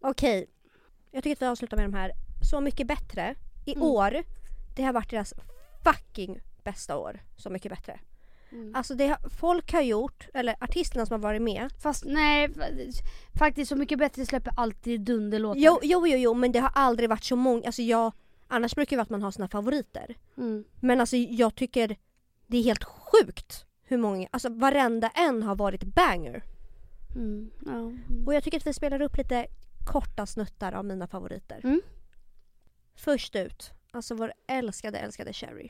Okej, 0.01 0.47
jag 1.11 1.23
tycker 1.23 1.35
att 1.35 1.41
vi 1.41 1.45
avslutar 1.45 1.77
med 1.77 1.85
de 1.85 1.93
här. 1.93 2.11
Så 2.51 2.61
mycket 2.61 2.87
bättre. 2.87 3.35
I 3.65 3.71
Mm. 3.73 3.83
år, 3.83 4.23
det 4.75 4.83
har 4.83 4.93
varit 4.93 5.09
deras 5.09 5.33
fucking 5.83 6.39
bästa 6.63 6.97
år. 6.97 7.19
Så 7.37 7.49
mycket 7.49 7.71
bättre. 7.71 7.99
Mm. 8.51 8.75
Alltså 8.75 8.95
det 8.95 9.17
folk 9.39 9.73
har 9.73 9.81
gjort, 9.81 10.27
eller 10.33 10.55
artisterna 10.63 11.05
som 11.05 11.13
har 11.13 11.19
varit 11.29 11.41
med. 11.41 11.71
Fast 11.81 12.05
nej, 12.05 12.47
fa- 12.47 13.01
faktiskt 13.39 13.69
Så 13.69 13.75
mycket 13.75 13.99
bättre 13.99 14.25
släpper 14.25 14.53
alltid 14.57 15.01
dunderlåtar. 15.01 15.59
Jo, 15.61 15.79
jo, 15.83 16.07
jo, 16.07 16.17
jo, 16.17 16.33
men 16.33 16.51
det 16.51 16.59
har 16.59 16.71
aldrig 16.75 17.09
varit 17.09 17.23
så 17.23 17.35
många. 17.35 17.65
Alltså 17.65 17.81
jag, 17.81 18.11
annars 18.51 18.75
brukar 18.75 18.89
det 18.89 18.97
vara 18.97 19.03
att 19.03 19.09
man 19.09 19.21
har 19.21 19.31
sina 19.31 19.47
favoriter. 19.47 20.17
Mm. 20.37 20.63
Men 20.79 20.99
alltså 20.99 21.17
jag 21.17 21.55
tycker 21.55 21.95
det 22.47 22.57
är 22.57 22.63
helt 22.63 22.83
sjukt 22.83 23.65
hur 23.83 23.97
många, 23.97 24.27
alltså 24.31 24.49
varenda 24.49 25.09
en 25.09 25.43
har 25.43 25.55
varit 25.55 25.83
banger. 25.83 26.43
Mm. 27.15 27.51
Ja. 27.65 27.71
Mm. 27.71 28.27
Och 28.27 28.33
jag 28.33 28.43
tycker 28.43 28.57
att 28.57 28.67
vi 28.67 28.73
spelar 28.73 29.01
upp 29.01 29.17
lite 29.17 29.47
korta 29.85 30.25
snuttar 30.25 30.71
av 30.71 30.85
mina 30.85 31.07
favoriter. 31.07 31.61
Mm. 31.63 31.81
Först 32.95 33.35
ut, 33.35 33.71
alltså 33.91 34.15
vår 34.15 34.33
älskade, 34.47 34.97
älskade 34.97 35.33
Cherry. 35.33 35.69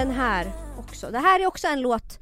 Den 0.00 0.10
här 0.10 0.52
också. 0.78 1.10
Det 1.10 1.18
här 1.18 1.40
är 1.40 1.46
också 1.46 1.66
en 1.66 1.80
låt 1.80 2.18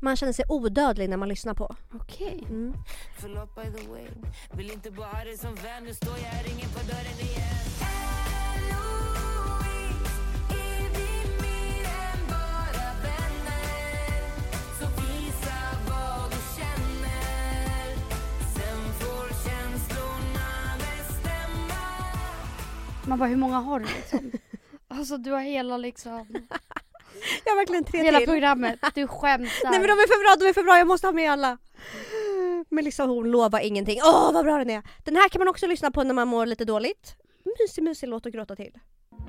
man 0.00 0.16
känner 0.16 0.32
sig 0.32 0.44
odödlig 0.48 1.10
när 1.10 1.16
man 1.16 1.28
lyssnar 1.28 1.54
på. 1.54 1.76
Okej. 1.94 2.44
Mm. 2.48 2.74
Förlåt 3.18 3.54
by 3.54 3.62
the 3.62 3.88
way 3.88 4.06
Vill 4.52 4.70
inte 4.70 4.90
bara 4.90 5.06
ha 5.06 5.24
dig 5.24 5.38
som 5.38 5.54
vän 5.54 5.84
Nu 5.84 5.94
står 5.94 6.18
jag 6.18 6.24
här, 6.24 6.44
ringer 6.44 6.68
på 6.68 6.78
dörren 6.86 7.18
igen 7.20 7.56
Så 14.80 14.86
visa 14.86 15.58
vad 15.88 16.30
du 16.30 16.36
känner 16.56 17.96
Sen 18.54 18.92
får 19.00 19.28
känslorna 19.28 20.48
bestämma 20.78 21.80
Man 23.06 23.18
bara 23.18 23.28
hur 23.28 23.36
många 23.36 23.60
har 23.60 23.80
du 23.80 23.86
liksom? 23.86 24.32
alltså 24.88 25.18
du 25.18 25.30
har 25.30 25.40
hela 25.40 25.76
liksom, 25.76 26.26
Jag 27.44 27.52
har 27.52 27.56
verkligen 27.56 27.84
tre 27.84 28.02
hela 28.02 28.18
till. 28.18 28.28
programmet. 28.28 28.80
Du 28.94 29.06
skämtar. 29.06 29.70
Nej 29.70 29.80
men 29.80 29.82
de 29.88 29.92
är 29.92 30.06
för 30.08 30.36
bra, 30.36 30.44
de 30.44 30.48
är 30.48 30.52
för 30.52 30.62
bra, 30.62 30.78
jag 30.78 30.86
måste 30.86 31.06
ha 31.06 31.12
med 31.12 31.30
alla. 31.32 31.58
Men 32.68 32.84
liksom 32.84 33.10
hon 33.10 33.30
lovar 33.30 33.60
ingenting. 33.60 34.00
Åh 34.04 34.32
vad 34.32 34.44
bra 34.44 34.58
den 34.58 34.70
är! 34.70 34.82
Den 35.04 35.16
här 35.16 35.28
kan 35.28 35.38
man 35.38 35.48
också 35.48 35.66
lyssna 35.66 35.90
på 35.90 36.02
när 36.02 36.14
man 36.14 36.28
mår 36.28 36.46
lite 36.46 36.64
dåligt. 36.64 37.14
Mysig 37.60 37.84
mysig 37.84 38.08
låt 38.08 38.26
att 38.26 38.32
gråta 38.32 38.56
till. 38.56 38.78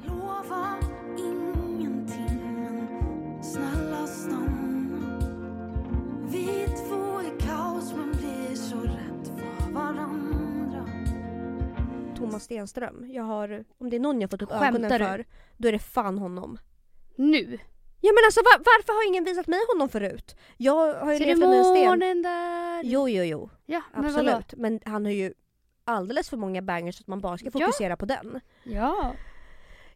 Lova 0.07 0.77
ingenting 1.17 2.41
men 2.43 3.43
snälla 3.43 4.07
stanna 4.07 5.19
Vi 6.31 6.67
två 6.67 7.21
i 7.21 7.41
kaos 7.41 7.93
men 7.93 8.11
blir 8.11 8.55
så 8.55 8.75
rätt 8.81 9.27
för 9.39 9.71
varandra 9.73 10.85
Thomas 12.17 12.43
Stenström. 12.43 13.11
Jag 13.11 13.23
har, 13.23 13.63
om 13.77 13.89
det 13.89 13.95
är 13.95 13.99
någon 13.99 14.21
jag 14.21 14.29
fått 14.31 14.41
upp 14.41 14.49
Skämtar 14.49 14.67
ögonen 14.67 14.91
du? 14.91 14.97
för, 15.05 15.25
då 15.57 15.67
är 15.67 15.71
det 15.71 15.79
fan 15.79 16.17
honom. 16.17 16.57
Nu. 17.15 17.59
Ja 18.07 18.11
men 18.15 18.23
alltså 18.25 18.39
var, 18.41 18.57
varför 18.57 18.93
har 18.93 19.07
ingen 19.07 19.23
visat 19.23 19.47
mig 19.47 19.59
honom 19.73 19.89
förut? 19.89 20.35
Jag 20.57 20.93
har 20.93 21.11
ju 21.11 21.17
Ser 21.17 21.25
levt 21.25 21.35
under 21.43 21.57
en 21.57 21.65
sten. 21.65 21.85
månen 21.85 22.21
där? 22.21 22.81
Jo 22.83 23.09
jo 23.09 23.23
jo, 23.23 23.49
Ja, 23.65 23.81
men 23.93 24.13
vadå? 24.13 24.29
absolut. 24.31 24.53
Men 24.57 24.79
han 24.85 25.05
har 25.05 25.11
ju 25.11 25.33
alldeles 25.85 26.29
för 26.29 26.37
många 26.37 26.61
bangers 26.61 26.95
så 26.97 27.01
att 27.01 27.07
man 27.07 27.21
bara 27.21 27.37
ska 27.37 27.45
Ja. 27.47 27.51
fokusera 27.51 27.97
på 27.97 28.05
den. 28.05 28.39
Ja. 28.63 29.11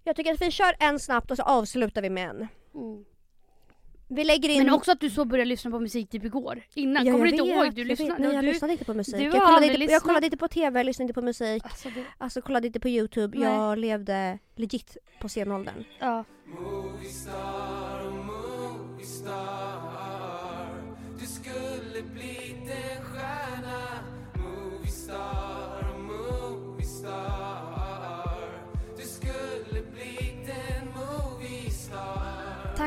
Jag 0.03 0.15
tycker 0.15 0.33
att 0.33 0.41
vi 0.41 0.51
kör 0.51 0.75
en 0.79 0.99
snabbt 0.99 1.31
och 1.31 1.37
så 1.37 1.43
avslutar 1.43 2.01
vi 2.01 2.09
med 2.09 2.29
en. 2.29 2.47
Mm. 2.75 3.05
Vi 4.13 4.23
lägger 4.23 4.49
in... 4.49 4.63
Men 4.63 4.73
också 4.73 4.91
att 4.91 4.99
du 4.99 5.09
så 5.09 5.25
började 5.25 5.49
lyssna 5.49 5.71
på 5.71 5.79
musik 5.79 6.09
typ 6.09 6.25
igår. 6.25 6.61
Innan. 6.73 7.05
Ja, 7.05 7.11
Kommer 7.13 7.25
jag 7.25 7.33
du 7.37 7.37
inte 7.43 7.53
ihåg? 7.55 7.73
Du 7.75 7.81
jag 7.81 7.87
lyssnade. 7.87 8.15
Nej, 8.23 8.33
jag 8.33 8.43
du, 8.43 8.47
lyssnade 8.51 8.73
inte 8.73 8.85
på 8.85 8.93
musik. 8.93 9.15
du 9.15 9.23
Jag 9.23 9.31
kollade, 9.33 9.65
inte, 9.65 9.73
jag 9.73 9.79
lyssnat. 9.79 10.03
kollade 10.03 10.25
inte 10.25 10.37
på 10.37 10.47
TV, 10.47 10.79
jag 10.79 10.85
lyssnade 10.85 11.03
inte 11.03 11.13
på 11.13 11.21
musik. 11.21 11.63
Alltså, 11.63 11.89
det, 11.89 12.03
Alltså 12.17 12.41
kollade 12.41 12.67
inte 12.67 12.79
på 12.79 12.89
Youtube. 12.89 13.37
Nej. 13.39 13.47
Jag 13.49 13.77
levde 13.77 14.39
legit 14.55 14.97
på 15.21 15.29
senåldern. 15.29 15.83
ja. 15.99 16.23
Moviestar 16.59 18.07
och 18.07 18.13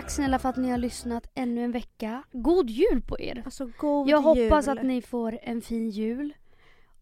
Tack 0.05 0.11
snälla 0.11 0.39
för 0.39 0.49
att 0.49 0.57
ni 0.57 0.71
har 0.71 0.79
lyssnat 0.79 1.27
ännu 1.35 1.65
en 1.65 1.73
vecka. 1.73 2.23
God 2.33 2.71
jul 2.71 3.03
på 3.03 3.21
er! 3.21 3.43
Alltså 3.45 3.71
god 3.79 4.09
Jag 4.09 4.21
hoppas 4.21 4.67
jul. 4.67 4.79
att 4.79 4.85
ni 4.85 5.03
får 5.03 5.39
en 5.43 5.61
fin 5.63 5.91
jul. 5.91 6.35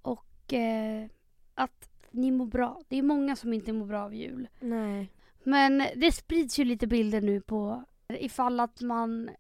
Och 0.03 0.53
eh, 0.53 1.07
att 1.55 1.89
ni 2.11 2.31
mår 2.31 2.47
bra. 2.47 2.81
Det 2.89 2.99
är 2.99 3.03
många 3.03 3.37
som 3.37 3.53
inte 3.53 3.73
mår 3.73 3.87
bra 3.87 4.03
av 4.05 4.15
jul. 4.15 4.49
Nej. 4.61 5.09
Men 5.45 5.83
det 5.97 6.13
sprids 6.13 6.59
ju 6.59 6.65
lite 6.65 6.87
bilder 6.87 7.21
nu 7.21 7.41
på 7.41 7.85
ifall 8.09 8.61
att 8.61 8.81
man 8.81 9.31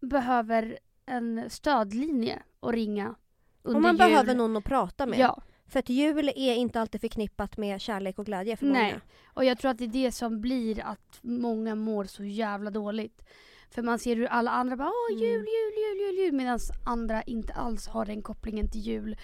behöver 0.00 0.78
en 1.06 1.50
stödlinje 1.50 2.42
att 2.60 2.72
ringa 2.72 3.14
under 3.62 3.76
Om 3.76 3.82
man 3.82 3.92
jul. 3.94 3.98
behöver 3.98 4.34
någon 4.34 4.56
att 4.56 4.64
prata 4.64 5.06
med. 5.06 5.18
Ja, 5.18 5.42
För 5.72 5.78
att 5.78 5.88
jul 5.88 6.28
är 6.28 6.54
inte 6.54 6.80
alltid 6.80 7.00
förknippat 7.00 7.56
med 7.56 7.80
kärlek 7.80 8.18
och 8.18 8.26
glädje 8.26 8.56
för 8.56 8.66
Nej. 8.66 8.82
många. 8.92 9.00
och 9.34 9.44
jag 9.44 9.58
tror 9.58 9.70
att 9.70 9.78
det 9.78 9.84
är 9.84 9.88
det 9.88 10.12
som 10.12 10.40
blir 10.40 10.80
att 10.84 11.18
många 11.22 11.74
mår 11.74 12.04
så 12.04 12.24
jävla 12.24 12.70
dåligt. 12.70 13.22
För 13.70 13.82
man 13.82 13.98
ser 13.98 14.16
hur 14.16 14.26
alla 14.26 14.50
andra 14.50 14.76
bara 14.76 14.88
åh 14.88 15.18
jul, 15.20 15.34
Mm. 15.34 15.46
jul, 15.46 15.74
jul, 15.76 16.06
jul, 16.06 16.24
jul 16.24 16.32
medan 16.34 16.58
andra 16.86 17.22
inte 17.22 17.52
alls 17.52 17.88
har 17.88 18.04
den 18.06 18.22
kopplingen 18.22 18.70
till 18.70 18.80
jul. 18.80 19.16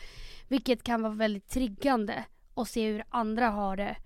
Vilket 0.49 0.83
kan 0.83 1.03
vara 1.03 1.13
väldigt 1.13 1.49
triggande 1.49 2.25
att 2.55 2.69
se 2.69 2.87
hur 2.87 3.05
andra 3.11 3.49
har 3.49 3.77
det 3.77 3.97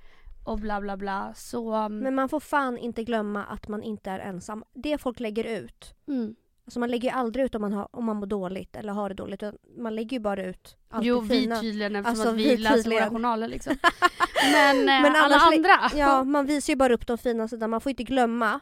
och 0.46 0.58
bla 0.58 0.80
bla 0.80 0.96
bla. 0.96 1.34
Så 1.34 1.74
um, 1.74 1.98
Men 1.98 2.14
man 2.14 2.28
får 2.28 2.40
fan 2.40 2.78
inte 2.78 3.04
glömma 3.04 3.44
att 3.44 3.68
man 3.68 3.82
inte 3.82 4.10
är 4.10 4.18
ensam. 4.18 4.64
Det 4.74 4.98
folk 4.98 5.20
lägger 5.20 5.44
ut. 5.44 5.94
mm. 6.08 6.34
Alltså 6.64 6.80
man 6.80 6.90
lägger 6.90 7.08
ju 7.10 7.14
aldrig 7.16 7.44
ut 7.44 7.54
om 7.54 7.60
man, 7.62 7.72
har, 7.72 7.88
om 7.90 8.04
man 8.04 8.16
mår 8.16 8.26
dåligt 8.26 8.76
eller 8.76 8.92
har 8.92 9.08
det 9.08 9.14
dåligt. 9.14 9.42
Man 9.78 9.94
lägger 9.94 10.16
ju 10.16 10.20
bara 10.20 10.44
ut 10.44 10.76
allt 10.88 11.04
Jo 11.04 11.20
det 11.20 11.26
vi 11.28 11.40
fina. 11.40 11.60
tydligen 11.60 11.96
eftersom 11.96 12.10
Alltså, 12.20 12.28
att 12.28 12.34
vi, 12.36 12.48
vi 12.48 12.56
läser 12.56 12.76
tydligen. 12.76 13.02
våra 13.02 13.10
journaler 13.10 13.48
liksom. 13.48 13.76
Men, 14.52 14.78
eh, 14.78 14.84
Men 14.84 15.16
alla 15.16 15.36
andra. 15.36 15.98
Ja, 15.98 16.24
man 16.24 16.46
visar 16.46 16.72
ju 16.72 16.76
bara 16.76 16.94
upp 16.94 17.06
de 17.06 17.18
fina 17.18 17.48
sidorna. 17.48 17.68
Man 17.68 17.80
får 17.80 17.90
inte 17.90 18.02
glömma 18.04 18.60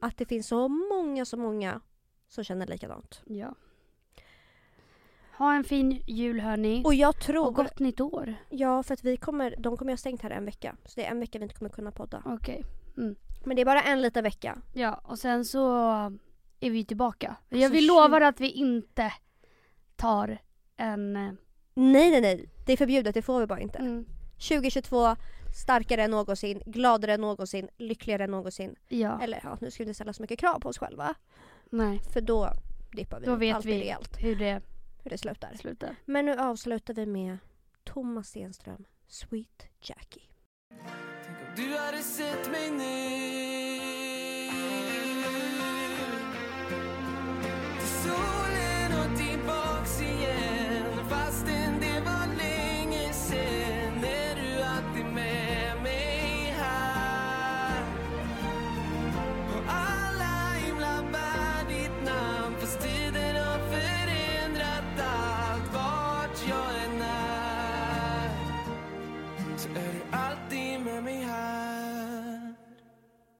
att 0.00 0.16
det 0.16 0.26
finns 0.26 0.46
så 0.48 0.68
många, 0.68 1.24
så 1.24 1.36
många 1.36 1.80
som 2.28 2.44
känner 2.44 2.66
likadant. 2.66 3.20
ja. 3.26 3.54
Ha 5.38 5.54
en 5.54 5.64
fin 5.64 6.02
jul 6.06 6.40
hörni. 6.40 6.82
Och 6.84 6.94
jag 6.94 7.20
tror... 7.20 7.46
Och 7.46 7.54
gott 7.54 7.78
nytt 7.78 8.00
år. 8.00 8.34
Ja, 8.48 8.82
för 8.82 8.94
att 8.94 9.04
vi 9.04 9.16
kommer, 9.16 9.54
de 9.58 9.76
kommer 9.76 9.92
ha 9.92 9.96
stängt 9.96 10.22
här 10.22 10.30
en 10.30 10.44
vecka. 10.44 10.76
Så 10.84 10.92
det 11.00 11.06
är 11.06 11.10
en 11.10 11.20
vecka 11.20 11.38
vi 11.38 11.42
inte 11.42 11.54
kommer 11.54 11.70
kunna 11.70 11.90
podda. 11.92 12.22
Okej. 12.24 12.64
Men 13.44 13.56
det 13.56 13.60
är 13.62 13.64
bara 13.66 13.82
en 13.82 14.02
liten 14.02 14.24
vecka. 14.24 14.58
Ja, 14.74 15.00
och 15.04 15.18
sen 15.18 15.44
så 15.44 15.68
är 16.60 16.70
vi 16.70 16.84
tillbaka. 16.84 17.36
Jag 17.48 17.56
Alltså, 17.58 17.72
vi 17.72 17.80
tjugo- 17.80 17.86
lovar 17.86 18.20
att 18.20 18.40
vi 18.40 18.50
inte 18.50 19.12
tar 19.96 20.38
en... 20.76 21.12
Nej, 21.74 22.10
nej, 22.10 22.20
nej. 22.20 22.48
Det 22.66 22.72
är 22.72 22.76
förbjudet, 22.76 23.14
det 23.14 23.22
får 23.22 23.40
vi 23.40 23.46
bara 23.46 23.60
inte. 23.60 23.78
Mm, 23.78 24.04
2022, 24.38 25.16
starkare 25.64 26.02
än 26.02 26.10
någonsin, 26.10 26.62
gladare 26.66 27.14
än 27.14 27.20
någonsin, 27.20 27.68
lyckligare 27.78 28.24
än 28.24 28.30
någonsin. 28.30 28.74
ja, 28.88 29.20
Eller 29.22 29.40
ja, 29.44 29.58
nu 29.60 29.70
ska 29.70 29.82
vi 29.84 29.88
inte 29.88 29.94
ställa 29.94 30.12
så 30.12 30.22
mycket 30.22 30.38
krav 30.38 30.60
på 30.60 30.68
oss 30.68 30.78
själva. 30.78 31.14
nej. 31.70 32.00
För 32.12 32.20
då 32.20 32.52
dippar 32.92 33.20
vi 33.20 33.26
Då 33.26 33.34
vet 33.34 33.64
vi 33.64 33.80
rejält 33.80 34.16
hur 34.20 34.36
det 34.36 34.60
hur 35.02 35.10
det 35.10 35.18
slutar. 35.18 35.54
slutar. 35.56 35.96
Men 36.04 36.26
nu 36.26 36.36
avslutar 36.38 36.94
vi 36.94 37.06
med 37.06 37.38
Thomas 37.84 38.28
Stenström, 38.28 38.84
Sweet 39.06 39.66
Jackie. 39.80 40.22
Tänk 41.26 41.38
om 41.38 41.54
du 41.56 41.76
hade 41.78 41.98
sett 41.98 42.50
mig 42.50 42.70
nu 42.70 42.88
Till 48.08 48.37